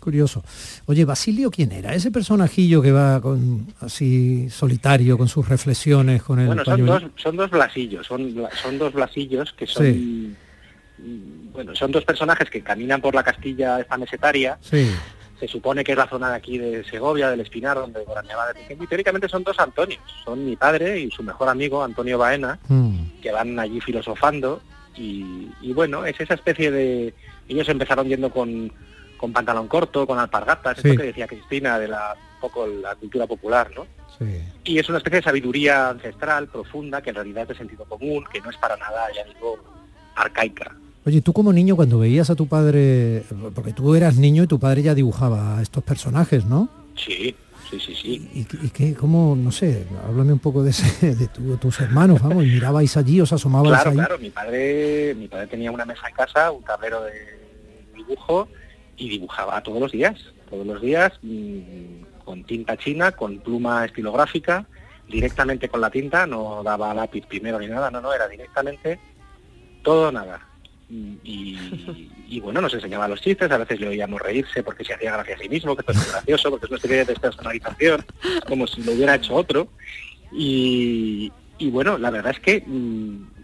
Curioso. 0.00 0.44
Oye, 0.86 1.04
Basilio, 1.04 1.50
¿quién 1.50 1.72
era? 1.72 1.94
Ese 1.94 2.10
personajillo 2.10 2.80
que 2.80 2.92
va 2.92 3.20
con 3.20 3.66
así 3.80 4.48
solitario, 4.50 5.18
con 5.18 5.28
sus 5.28 5.48
reflexiones, 5.48 6.22
con 6.22 6.38
el 6.38 6.46
Bueno, 6.46 6.64
son 6.64 6.86
dos, 6.86 7.02
son 7.16 7.36
dos 7.36 7.50
blasillos, 7.50 8.06
son, 8.06 8.34
son 8.62 8.78
dos 8.78 8.92
blasillos 8.92 9.52
que 9.54 9.66
son... 9.66 10.36
Bueno, 11.52 11.74
son 11.74 11.92
dos 11.92 12.04
personajes 12.04 12.48
que 12.48 12.62
caminan 12.62 13.00
por 13.00 13.14
la 13.14 13.22
Castilla 13.22 13.80
esta 13.80 13.96
mesetaria. 13.98 14.58
Sí. 14.60 14.90
Se 15.38 15.46
supone 15.46 15.84
que 15.84 15.92
es 15.92 15.98
la 15.98 16.08
zona 16.08 16.30
de 16.30 16.36
aquí 16.36 16.56
de 16.56 16.84
Segovia, 16.84 17.28
del 17.28 17.40
Espinar, 17.40 17.76
donde 17.76 18.04
veraneaba 18.06 18.48
de 18.48 18.54
pequeño. 18.54 18.84
Y 18.84 18.86
teóricamente 18.86 19.28
son 19.28 19.44
dos 19.44 19.58
Antonios. 19.58 20.00
Son 20.24 20.44
mi 20.44 20.56
padre 20.56 21.00
y 21.00 21.10
su 21.10 21.22
mejor 21.22 21.48
amigo, 21.48 21.82
Antonio 21.82 22.16
Baena, 22.16 22.58
mm. 22.68 23.20
que 23.20 23.30
van 23.32 23.58
allí 23.58 23.80
filosofando. 23.80 24.62
Y, 24.96 25.48
y 25.60 25.72
bueno, 25.74 26.06
es 26.06 26.18
esa 26.18 26.34
especie 26.34 26.70
de... 26.70 27.12
Ellos 27.48 27.68
empezaron 27.68 28.08
yendo 28.08 28.30
con 28.30 28.72
con 29.16 29.32
pantalón 29.32 29.68
corto, 29.68 30.06
con 30.06 30.18
alpargatas, 30.18 30.78
esto 30.78 30.96
que 30.96 31.08
decía 31.08 31.26
Cristina 31.26 31.78
de 31.78 31.88
la 31.88 32.16
poco 32.40 32.66
la 32.66 32.94
cultura 32.94 33.26
popular, 33.26 33.70
¿no? 33.74 33.86
Y 34.64 34.78
es 34.78 34.88
una 34.88 34.98
especie 34.98 35.18
de 35.18 35.24
sabiduría 35.24 35.90
ancestral, 35.90 36.48
profunda, 36.48 37.02
que 37.02 37.10
en 37.10 37.16
realidad 37.16 37.42
es 37.42 37.48
de 37.48 37.54
sentido 37.56 37.84
común, 37.84 38.24
que 38.32 38.40
no 38.40 38.50
es 38.50 38.56
para 38.56 38.76
nada, 38.76 39.06
ya 39.14 39.24
digo, 39.24 39.58
arcaica. 40.14 40.74
Oye, 41.04 41.20
tú 41.20 41.32
como 41.32 41.52
niño 41.52 41.76
cuando 41.76 41.98
veías 41.98 42.30
a 42.30 42.34
tu 42.34 42.46
padre, 42.46 43.24
porque 43.54 43.72
tú 43.72 43.94
eras 43.94 44.16
niño 44.16 44.42
y 44.42 44.46
tu 44.46 44.58
padre 44.58 44.82
ya 44.82 44.94
dibujaba 44.94 45.58
a 45.58 45.62
estos 45.62 45.84
personajes, 45.84 46.46
¿no? 46.46 46.68
Sí, 46.96 47.34
sí, 47.70 47.78
sí, 47.78 47.94
sí. 47.94 48.30
¿Y, 48.34 48.70
qué, 48.70 48.94
cómo, 48.94 49.36
no 49.36 49.52
sé, 49.52 49.86
háblame 50.04 50.32
un 50.32 50.38
poco 50.38 50.64
de, 50.64 50.70
ese, 50.70 51.14
de, 51.14 51.28
tus 51.28 51.80
hermanos, 51.80 52.22
vamos, 52.22 52.44
y 52.44 52.48
mirabais 52.48 52.96
allí, 52.96 53.20
os 53.20 53.32
asomabais 53.32 53.82
claro? 53.82 53.92
Claro, 53.92 54.18
mi 54.18 54.30
padre, 54.30 55.14
mi 55.14 55.28
padre 55.28 55.46
tenía 55.46 55.70
una 55.70 55.84
mesa 55.84 56.08
en 56.08 56.14
casa, 56.14 56.50
un 56.50 56.64
tablero 56.64 57.02
de 57.04 57.12
dibujo, 57.94 58.48
y 58.96 59.08
dibujaba 59.08 59.62
todos 59.62 59.80
los 59.80 59.92
días, 59.92 60.18
todos 60.48 60.66
los 60.66 60.80
días, 60.80 61.12
mm, 61.22 62.24
con 62.24 62.44
tinta 62.44 62.76
china, 62.76 63.12
con 63.12 63.38
pluma 63.38 63.84
estilográfica, 63.84 64.66
directamente 65.08 65.68
con 65.68 65.80
la 65.80 65.90
tinta, 65.90 66.26
no 66.26 66.62
daba 66.64 66.94
lápiz 66.94 67.24
primero 67.26 67.58
ni 67.58 67.68
nada, 67.68 67.90
no, 67.90 68.00
no, 68.00 68.12
era 68.12 68.28
directamente 68.28 68.98
todo 69.82 70.10
nada. 70.10 70.40
Y, 70.88 71.56
y 72.28 72.40
bueno, 72.40 72.60
nos 72.60 72.74
enseñaba 72.74 73.08
los 73.08 73.20
chistes, 73.20 73.50
a 73.50 73.58
veces 73.58 73.80
le 73.80 73.88
oíamos 73.88 74.20
reírse 74.20 74.62
porque 74.62 74.84
se 74.84 74.94
hacía 74.94 75.12
gracia 75.12 75.34
a 75.34 75.38
sí 75.38 75.48
mismo, 75.48 75.76
que 75.76 75.80
esto 75.80 75.92
es 75.92 76.12
gracioso, 76.12 76.50
porque 76.50 76.66
es 76.66 76.72
una 76.72 76.80
serie 76.80 77.04
de 77.04 77.14
personalización, 77.14 78.04
como 78.46 78.66
si 78.66 78.82
lo 78.82 78.92
hubiera 78.92 79.14
hecho 79.14 79.34
otro. 79.34 79.68
Y, 80.32 81.32
y 81.58 81.70
bueno, 81.70 81.98
la 81.98 82.10
verdad 82.10 82.32
es 82.32 82.40
que 82.40 82.62
mm, 82.66 83.36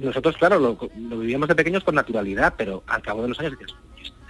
nosotros, 0.00 0.36
claro, 0.36 0.58
lo, 0.58 0.78
lo 1.08 1.18
vivíamos 1.18 1.48
de 1.48 1.54
pequeños 1.54 1.84
con 1.84 1.94
naturalidad, 1.94 2.54
pero 2.56 2.82
al 2.86 3.02
cabo 3.02 3.22
de 3.22 3.28
los 3.28 3.40
años 3.40 3.58
dices, 3.58 3.74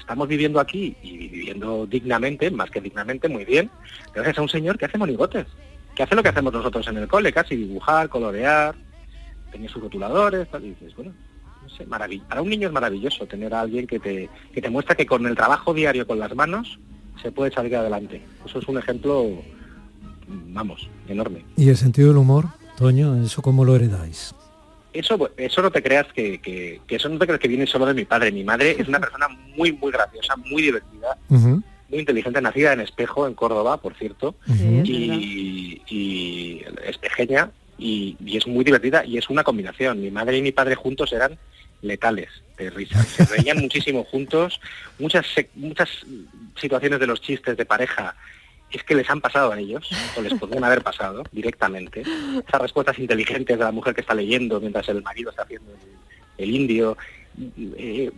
estamos 0.06 0.28
viviendo 0.28 0.60
aquí 0.60 0.96
y 1.02 1.26
viviendo 1.26 1.84
dignamente, 1.84 2.48
más 2.52 2.70
que 2.70 2.80
dignamente, 2.80 3.28
muy 3.28 3.44
bien, 3.44 3.68
gracias 4.14 4.38
a 4.38 4.42
un 4.42 4.48
señor 4.48 4.78
que 4.78 4.84
hace 4.84 4.98
monigotes, 4.98 5.48
que 5.96 6.04
hace 6.04 6.14
lo 6.14 6.22
que 6.22 6.28
hacemos 6.28 6.52
nosotros 6.52 6.86
en 6.86 6.98
el 6.98 7.08
cole, 7.08 7.32
casi 7.32 7.56
dibujar, 7.56 8.08
colorear, 8.08 8.76
tenía 9.50 9.68
sus 9.68 9.82
rotuladores, 9.82 10.46
y 10.62 10.68
dices, 10.68 10.94
bueno, 10.94 11.12
no 11.60 11.68
sé, 11.68 11.84
para 11.86 12.40
un 12.40 12.48
niño 12.48 12.68
es 12.68 12.72
maravilloso 12.72 13.26
tener 13.26 13.52
a 13.52 13.62
alguien 13.62 13.88
que 13.88 13.98
te, 13.98 14.30
que 14.54 14.62
te 14.62 14.70
muestra 14.70 14.94
que 14.94 15.06
con 15.06 15.26
el 15.26 15.34
trabajo 15.34 15.74
diario 15.74 16.06
con 16.06 16.20
las 16.20 16.32
manos 16.36 16.78
se 17.20 17.32
puede 17.32 17.50
salir 17.50 17.74
adelante. 17.74 18.22
Eso 18.44 18.60
es 18.60 18.68
un 18.68 18.78
ejemplo, 18.78 19.42
vamos, 20.28 20.88
enorme. 21.08 21.44
¿Y 21.56 21.68
el 21.68 21.76
sentido 21.76 22.08
del 22.08 22.18
humor, 22.18 22.44
Toño, 22.76 23.20
eso 23.24 23.42
cómo 23.42 23.64
lo 23.64 23.74
heredáis? 23.74 24.35
Eso, 24.98 25.30
eso 25.36 25.62
no 25.62 25.70
te 25.70 25.82
creas 25.82 26.06
que, 26.12 26.38
que- 26.40 26.80
que 26.86 26.96
eso 26.96 27.08
no 27.08 27.18
te 27.18 27.26
creas 27.26 27.40
que 27.40 27.48
viene 27.48 27.66
solo 27.66 27.86
de 27.86 27.94
mi 27.94 28.04
padre. 28.04 28.32
Mi 28.32 28.44
madre 28.44 28.76
es 28.78 28.88
una 28.88 29.00
persona 29.04 29.28
muy, 29.28 29.72
muy 29.72 29.92
graciosa, 29.92 30.36
muy 30.36 30.62
divertida, 30.62 31.16
muy 31.88 32.00
inteligente, 32.00 32.40
nacida 32.40 32.72
en 32.72 32.80
Espejo, 32.80 33.26
en 33.26 33.34
Córdoba, 33.34 33.76
por 33.80 33.94
cierto, 33.94 34.34
y, 34.86 35.82
y 35.88 36.64
es 36.84 36.98
pequeña 36.98 37.50
y, 37.78 38.16
y 38.24 38.36
es 38.36 38.46
muy 38.46 38.64
divertida 38.64 39.04
y 39.04 39.18
es 39.18 39.28
una 39.30 39.44
combinación. 39.44 40.00
Mi 40.00 40.10
madre 40.10 40.38
y 40.38 40.42
mi 40.42 40.52
padre 40.52 40.74
juntos 40.74 41.12
eran 41.12 41.38
letales 41.82 42.28
de 42.58 42.70
risa. 42.70 43.02
Se 43.04 43.24
reían 43.26 43.58
muchísimo 43.62 44.02
juntos, 44.04 44.60
muchas 44.98 45.26
muchas 45.54 45.90
situaciones 46.60 46.98
de 47.00 47.06
los 47.06 47.20
chistes 47.20 47.56
de 47.56 47.64
pareja 47.66 48.16
es 48.70 48.82
que 48.82 48.94
les 48.94 49.08
han 49.08 49.20
pasado 49.20 49.52
a 49.52 49.58
ellos, 49.58 49.88
o 50.16 50.20
les 50.20 50.34
podrían 50.34 50.64
haber 50.64 50.82
pasado 50.82 51.22
directamente. 51.32 52.00
Esas 52.00 52.60
respuestas 52.60 52.98
inteligentes 52.98 53.58
de 53.58 53.64
la 53.64 53.72
mujer 53.72 53.94
que 53.94 54.00
está 54.00 54.14
leyendo 54.14 54.60
mientras 54.60 54.88
el 54.88 55.02
marido 55.02 55.30
está 55.30 55.42
haciendo 55.42 55.72
el, 56.36 56.50
indio. 56.50 56.96
eh, 57.76 58.10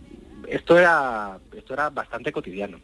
esto 0.47 0.77
era 0.77 1.37
esto 1.55 1.73
era 1.73 1.89
bastante 1.89 2.31
cotidiano. 2.31 2.79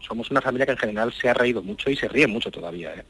Somos 0.00 0.30
una 0.30 0.40
familia 0.40 0.66
que 0.66 0.72
en 0.72 0.78
general 0.78 1.12
se 1.12 1.28
ha 1.28 1.34
reído 1.34 1.62
mucho 1.62 1.90
y 1.90 1.96
se 1.96 2.08
ríe 2.08 2.26
mucho 2.26 2.50
todavía. 2.50 2.94
¿eh? 2.94 3.04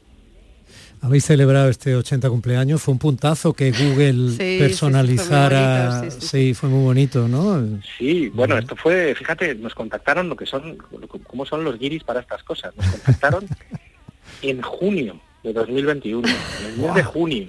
Habéis 1.01 1.25
celebrado 1.25 1.69
este 1.69 1.95
80 1.95 2.29
cumpleaños, 2.29 2.81
fue 2.81 2.91
un 2.91 2.99
puntazo 2.99 3.53
que 3.53 3.71
Google 3.71 4.31
sí, 4.31 4.37
sí, 4.37 4.57
personalizara, 4.59 5.91
fue 5.91 5.91
muy 5.91 5.99
bonito, 5.99 6.21
sí, 6.21 6.27
sí, 6.27 6.53
fue 6.53 6.69
muy 6.69 6.83
bonito, 6.83 7.27
¿no? 7.27 7.81
Sí, 7.97 8.29
bueno, 8.29 8.57
esto 8.57 8.75
fue, 8.75 9.15
fíjate, 9.15 9.55
nos 9.55 9.73
contactaron 9.73 10.27
lo 10.27 10.35
que 10.35 10.45
son, 10.45 10.77
cómo 11.25 11.45
son 11.45 11.63
los 11.63 11.79
guiris 11.79 12.03
para 12.03 12.19
estas 12.19 12.43
cosas. 12.43 12.75
Nos 12.75 12.85
contactaron 12.87 13.47
en 14.41 14.61
junio 14.61 15.21
de 15.43 15.53
2021, 15.53 16.27
en 16.27 16.65
el 16.65 16.77
mes 16.77 16.95
de 16.95 17.03
junio. 17.03 17.47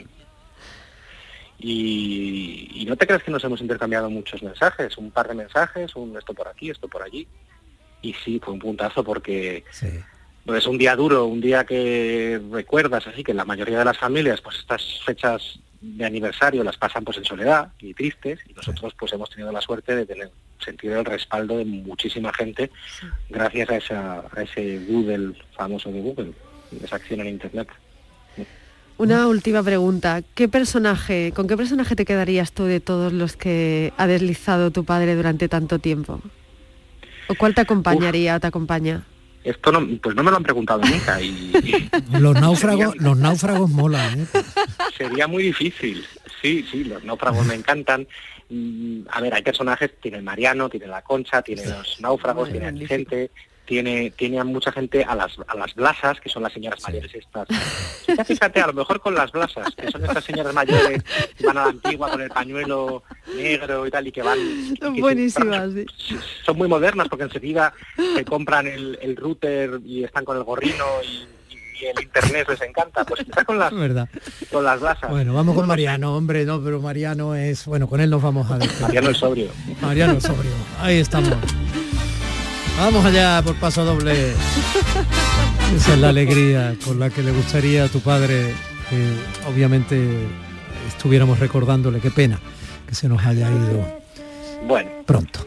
Y, 1.59 2.71
y 2.73 2.85
no 2.87 2.97
te 2.97 3.07
crees 3.07 3.23
que 3.23 3.31
nos 3.31 3.45
hemos 3.45 3.61
intercambiado 3.61 4.09
muchos 4.09 4.43
mensajes, 4.43 4.97
un 4.97 5.11
par 5.11 5.29
de 5.29 5.35
mensajes, 5.35 5.95
un 5.97 6.17
esto 6.17 6.33
por 6.35 6.49
aquí, 6.49 6.71
esto 6.71 6.89
por 6.89 7.03
allí. 7.03 7.27
Y 8.01 8.15
sí, 8.25 8.41
fue 8.43 8.55
un 8.55 8.61
puntazo 8.61 9.05
porque 9.05 9.65
pues 10.51 10.65
es 10.65 10.69
un 10.69 10.79
día 10.79 10.97
duro, 10.97 11.27
un 11.27 11.41
día 11.41 11.65
que 11.65 12.41
recuerdas, 12.51 13.07
así 13.07 13.23
que 13.23 13.33
la 13.33 13.45
mayoría 13.45 13.79
de 13.79 13.85
las 13.85 13.97
familias, 13.97 14.41
pues 14.41 14.59
estas 14.59 14.83
fechas 15.07 15.61
de 15.81 16.05
aniversario 16.05 16.65
las 16.65 16.77
pasan 16.77 17.05
pues 17.05 17.19
en 17.19 17.25
soledad 17.25 17.69
y 17.79 17.95
tristes, 17.95 18.41
y 18.49 18.53
nosotros 18.53 18.93
pues 18.99 19.13
hemos 19.13 19.31
tenido 19.31 19.53
la 19.53 19.61
suerte 19.61 19.95
de 19.95 20.07
tener 20.07 20.29
sentido 20.59 20.99
el 20.99 21.05
respaldo 21.05 21.57
de 21.57 21.65
muchísima 21.65 22.33
gente 22.33 22.69
gracias 23.29 23.71
a, 23.71 23.77
esa, 23.77 24.25
a 24.37 24.43
ese 24.43 24.81
Google 24.89 25.35
famoso 25.53 25.93
de 25.93 26.01
Google, 26.01 26.33
esa 26.83 26.97
acción 26.97 27.21
en 27.21 27.29
internet. 27.29 27.69
Una 28.99 29.29
última 29.29 29.63
pregunta. 29.63 30.23
¿Qué 30.35 30.49
personaje, 30.49 31.31
con 31.33 31.47
qué 31.47 31.57
personaje 31.57 31.95
te 31.95 32.05
quedarías 32.05 32.51
tú 32.51 32.65
de 32.65 32.81
todos 32.81 33.13
los 33.13 33.37
que 33.37 33.93
ha 33.99 34.09
deslizado 34.09 34.73
tu 34.73 34.85
padre 34.85 35.15
durante 35.15 35.49
tanto 35.49 35.79
tiempo? 35.79 36.21
¿O 37.29 37.37
cuál 37.37 37.55
te 37.55 37.61
acompañaría 37.61 38.35
o 38.35 38.41
te 38.41 38.49
acompaña? 38.49 39.05
Esto 39.43 39.73
no, 39.73 39.87
pues 40.03 40.15
no 40.15 40.23
me 40.23 40.31
lo 40.31 40.37
han 40.37 40.43
preguntado 40.43 40.81
nunca 40.83 41.21
y, 41.21 41.29
y 41.65 41.91
Los 42.19 42.35
náufragos, 42.39 42.97
los 42.97 43.17
náufragos 43.17 43.71
molan, 43.71 44.21
¿eh? 44.21 44.27
sería 44.97 45.27
muy 45.27 45.45
difícil. 45.45 46.05
Sí, 46.43 46.67
sí, 46.71 46.85
los 46.85 47.03
náufragos 47.05 47.47
me 47.47 47.55
encantan. 47.55 48.07
Mm, 48.51 49.03
A 49.11 49.21
ver, 49.21 49.33
hay 49.35 49.43
personajes, 49.43 49.93
tiene 50.01 50.21
Mariano, 50.21 50.69
tiene 50.69 50.87
la 50.87 51.03
Concha, 51.03 51.41
tiene 51.43 51.65
los 51.67 52.01
náufragos, 52.01 52.51
tiene 52.51 52.67
a 52.67 52.71
Vicente, 52.71 53.31
tiene, 53.71 54.11
tiene 54.11 54.41
a 54.41 54.43
mucha 54.43 54.73
gente, 54.73 55.05
a 55.05 55.15
las, 55.15 55.31
a 55.47 55.55
las 55.57 55.73
blasas, 55.77 56.21
que 56.21 56.29
son 56.29 56.43
las 56.43 56.53
señoras 56.53 56.83
mayores 56.83 57.15
estas. 57.15 57.47
Ya 58.17 58.25
fíjate, 58.25 58.61
a 58.61 58.67
lo 58.67 58.73
mejor 58.73 58.99
con 59.01 59.15
las 59.15 59.31
blasas, 59.31 59.73
que 59.77 59.89
son 59.93 60.05
estas 60.05 60.25
señoras 60.25 60.53
mayores 60.53 61.05
que 61.39 61.47
van 61.47 61.57
a 61.57 61.63
la 61.67 61.69
antigua 61.71 62.11
con 62.11 62.21
el 62.21 62.31
pañuelo 62.31 63.05
negro 63.37 63.87
y 63.87 63.91
tal, 63.93 64.09
y 64.09 64.11
que 64.11 64.23
van... 64.23 64.39
Son 64.81 64.93
que- 64.93 65.01
buenísimas, 65.01 65.71
sí. 65.73 65.87
son 66.45 66.59
muy 66.59 66.67
modernas 66.67 67.07
porque 67.09 67.23
enseguida 67.27 67.73
se 68.17 68.25
compran 68.25 68.67
el, 68.67 68.99
el 69.01 69.15
router 69.15 69.79
y 69.87 70.03
están 70.03 70.25
con 70.25 70.37
el 70.37 70.43
gorrino 70.43 70.85
y, 71.05 71.29
y 71.81 71.87
el 71.87 72.03
internet 72.03 72.49
les 72.49 72.61
encanta. 72.63 73.05
Pues 73.05 73.21
está 73.21 73.45
con 73.45 73.57
las, 73.57 73.73
Es 73.73 73.79
verdad. 73.79 74.09
con 74.51 74.65
las 74.65 74.81
blasas. 74.81 75.09
Bueno, 75.09 75.33
vamos 75.33 75.55
con 75.55 75.69
Mariano, 75.69 76.17
hombre, 76.17 76.45
no, 76.45 76.61
pero 76.61 76.81
Mariano 76.81 77.37
es, 77.37 77.67
bueno, 77.67 77.89
con 77.89 78.01
él 78.01 78.11
nos 78.11 78.21
vamos 78.21 78.51
a 78.51 78.59
ver. 78.59 78.69
Mariano 78.81 79.11
el 79.11 79.15
sobrio. 79.15 79.49
Mariano 79.81 80.15
el 80.15 80.21
sobrio, 80.21 80.51
ahí 80.81 80.99
estamos. 80.99 81.31
Vamos 82.81 83.05
allá 83.05 83.43
por 83.45 83.55
paso 83.57 83.85
doble. 83.85 84.33
Esa 85.77 85.93
es 85.93 85.99
la 85.99 86.09
alegría 86.09 86.75
con 86.83 86.99
la 86.99 87.11
que 87.11 87.23
le 87.23 87.31
gustaría 87.31 87.85
a 87.85 87.89
tu 87.89 88.01
padre 88.01 88.55
que 88.89 89.07
obviamente 89.47 90.03
estuviéramos 90.89 91.39
recordándole. 91.39 92.01
Qué 92.01 92.11
pena 92.11 92.41
que 92.89 92.95
se 92.95 93.07
nos 93.07 93.23
haya 93.23 93.51
ido 93.51 93.87
Bueno, 94.67 94.91
pronto. 95.05 95.47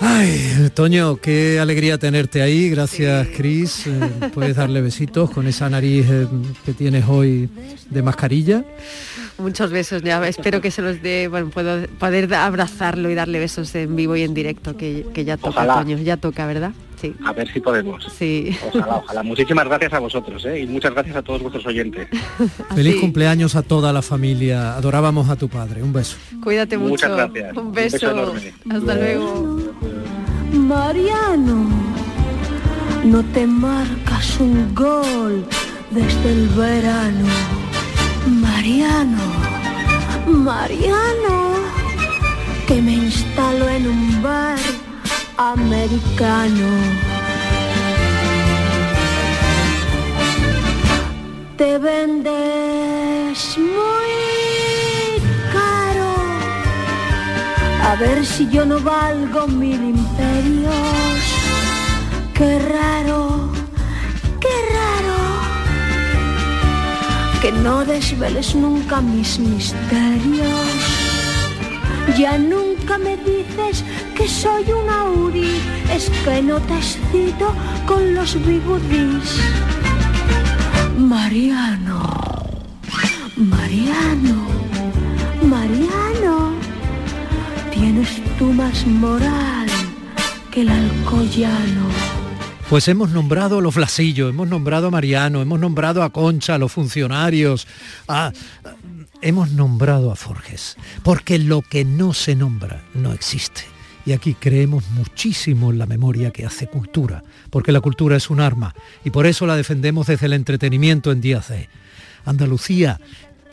Ay, 0.00 0.70
Toño, 0.72 1.16
qué 1.18 1.60
alegría 1.60 1.98
tenerte 1.98 2.40
ahí. 2.40 2.70
Gracias, 2.70 3.28
Cris. 3.36 3.86
Eh, 3.86 4.30
puedes 4.32 4.56
darle 4.56 4.80
besitos 4.80 5.30
con 5.30 5.46
esa 5.46 5.68
nariz 5.68 6.06
eh, 6.08 6.26
que 6.64 6.72
tienes 6.72 7.04
hoy 7.06 7.50
de 7.90 8.02
mascarilla. 8.02 8.64
Muchos 9.38 9.70
besos, 9.70 10.02
ya 10.02 10.26
espero 10.26 10.60
que 10.62 10.70
se 10.70 10.80
los 10.82 11.02
dé, 11.02 11.28
bueno, 11.28 11.50
puedo 11.50 11.86
poder 11.98 12.32
abrazarlo 12.34 13.10
y 13.10 13.14
darle 13.14 13.38
besos 13.38 13.74
en 13.74 13.94
vivo 13.94 14.16
y 14.16 14.22
en 14.22 14.32
directo, 14.32 14.76
que, 14.76 15.06
que 15.12 15.24
ya 15.24 15.36
toca, 15.36 15.48
Ojalá. 15.50 15.74
Toño, 15.74 15.98
ya 15.98 16.16
toca, 16.16 16.46
¿verdad? 16.46 16.72
Sí. 17.00 17.14
a 17.26 17.32
ver 17.32 17.46
si 17.52 17.60
podemos. 17.60 18.02
Sí. 18.18 18.56
Ojalá, 18.68 18.96
ojalá. 18.96 19.22
Muchísimas 19.22 19.66
gracias 19.66 19.92
a 19.92 19.98
vosotros 19.98 20.42
¿eh? 20.46 20.60
y 20.60 20.66
muchas 20.66 20.94
gracias 20.94 21.14
a 21.16 21.22
todos 21.22 21.42
vuestros 21.42 21.66
oyentes. 21.66 22.08
Feliz 22.74 22.96
cumpleaños 22.98 23.54
a 23.54 23.60
toda 23.62 23.92
la 23.92 24.00
familia. 24.00 24.74
Adorábamos 24.76 25.28
a 25.28 25.36
tu 25.36 25.50
padre. 25.50 25.82
Un 25.82 25.92
beso. 25.92 26.16
Cuídate 26.42 26.78
mucho. 26.78 26.90
Muchas 26.92 27.10
gracias. 27.10 27.52
Un 27.54 27.66
Un 27.66 27.72
beso. 27.72 27.96
beso 27.98 28.10
enorme. 28.12 28.54
Hasta 28.70 28.94
luego. 28.94 29.58
Mariano, 30.54 31.68
no 33.04 33.22
te 33.34 33.46
marcas 33.46 34.40
un 34.40 34.74
gol 34.74 35.44
desde 35.90 36.32
el 36.32 36.48
verano. 36.48 37.65
Mariano, 38.26 39.22
Mariano, 40.26 41.54
que 42.66 42.82
me 42.82 42.94
instalo 42.94 43.68
en 43.68 43.86
un 43.86 44.22
bar 44.22 44.58
americano. 45.36 46.66
Te 51.56 51.78
vendes 51.78 53.56
muy 53.58 55.22
caro. 55.52 56.14
A 57.88 57.94
ver 57.94 58.26
si 58.26 58.48
yo 58.50 58.66
no 58.66 58.80
valgo 58.80 59.46
mil 59.46 59.82
imperios. 59.84 60.74
Qué 62.34 62.58
raro, 62.58 63.50
qué 64.40 64.74
raro. 64.74 64.85
Que 67.46 67.52
no 67.52 67.84
desveles 67.84 68.56
nunca 68.56 69.00
mis 69.00 69.38
misterios. 69.38 70.50
Ya 72.18 72.36
nunca 72.38 72.98
me 72.98 73.16
dices 73.18 73.84
que 74.16 74.26
soy 74.26 74.72
una 74.72 75.04
Uri. 75.04 75.60
Es 75.94 76.10
que 76.24 76.42
no 76.42 76.58
te 76.58 76.74
excito 76.74 77.54
con 77.86 78.16
los 78.16 78.34
bigudis. 78.44 79.38
Mariano, 80.98 82.00
Mariano, 83.36 84.38
Mariano. 85.42 86.50
Tienes 87.72 88.08
tú 88.40 88.46
más 88.46 88.84
moral 88.88 89.68
que 90.50 90.62
el 90.62 90.68
alcoyano. 90.68 92.05
Pues 92.68 92.88
hemos 92.88 93.10
nombrado 93.10 93.58
a 93.58 93.62
los 93.62 93.74
Flasillos, 93.74 94.30
hemos 94.30 94.48
nombrado 94.48 94.88
a 94.88 94.90
Mariano, 94.90 95.40
hemos 95.40 95.60
nombrado 95.60 96.02
a 96.02 96.10
Concha, 96.10 96.56
a 96.56 96.58
los 96.58 96.72
funcionarios, 96.72 97.68
hemos 99.22 99.52
nombrado 99.52 100.10
a 100.10 100.16
Forges, 100.16 100.76
porque 101.04 101.38
lo 101.38 101.62
que 101.62 101.84
no 101.84 102.12
se 102.12 102.34
nombra 102.34 102.82
no 102.92 103.12
existe. 103.12 103.62
Y 104.04 104.12
aquí 104.12 104.34
creemos 104.34 104.88
muchísimo 104.90 105.70
en 105.70 105.78
la 105.78 105.86
memoria 105.86 106.32
que 106.32 106.44
hace 106.44 106.66
cultura, 106.66 107.22
porque 107.50 107.70
la 107.70 107.80
cultura 107.80 108.16
es 108.16 108.30
un 108.30 108.40
arma 108.40 108.74
y 109.04 109.10
por 109.10 109.26
eso 109.26 109.46
la 109.46 109.56
defendemos 109.56 110.08
desde 110.08 110.26
el 110.26 110.32
entretenimiento 110.32 111.12
en 111.12 111.20
Día 111.20 111.42
C. 111.42 111.68
Andalucía, 112.24 113.00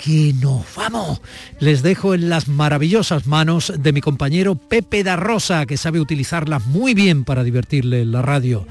que 0.04 0.34
nos 0.34 0.66
vamos. 0.76 1.22
Les 1.60 1.82
dejo 1.82 2.14
en 2.14 2.30
las 2.30 2.50
maravillosas 2.50 3.26
manos 3.26 3.72
de 3.78 3.94
mi 3.94 4.02
compañero 4.02 4.56
Pepe 4.56 5.02
da 5.02 5.16
Rosa, 5.16 5.66
que 5.66 5.78
sabe 5.78 6.02
utilizarlas 6.02 6.66
muy 6.66 6.94
bien 6.94 7.24
para 7.24 7.44
divertirle 7.44 8.02
en 8.02 8.12
la 8.12 8.22
radio, 8.22 8.68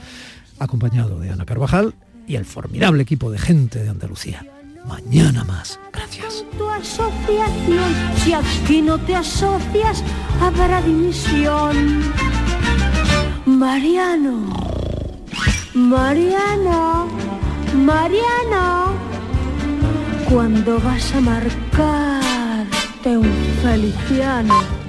acompañado 0.58 1.18
de 1.20 1.30
Ana 1.30 1.46
Carvajal 1.46 1.94
y 2.26 2.36
el 2.36 2.44
formidable 2.44 3.02
equipo 3.02 3.30
de 3.30 3.38
gente 3.38 3.82
de 3.82 3.88
Andalucía. 3.88 4.44
Mañana 4.86 5.42
más. 5.44 5.80
Gracias. 5.92 6.44
No 8.82 8.98
te. 8.98 9.14
Mariano, 13.46 14.52
Mariano, 15.74 17.08
Mariano, 17.74 18.92
cuando 20.32 20.80
vas 20.80 21.14
a 21.14 21.20
marcarte 21.20 23.16
un 23.18 23.30
feliciano. 23.62 24.81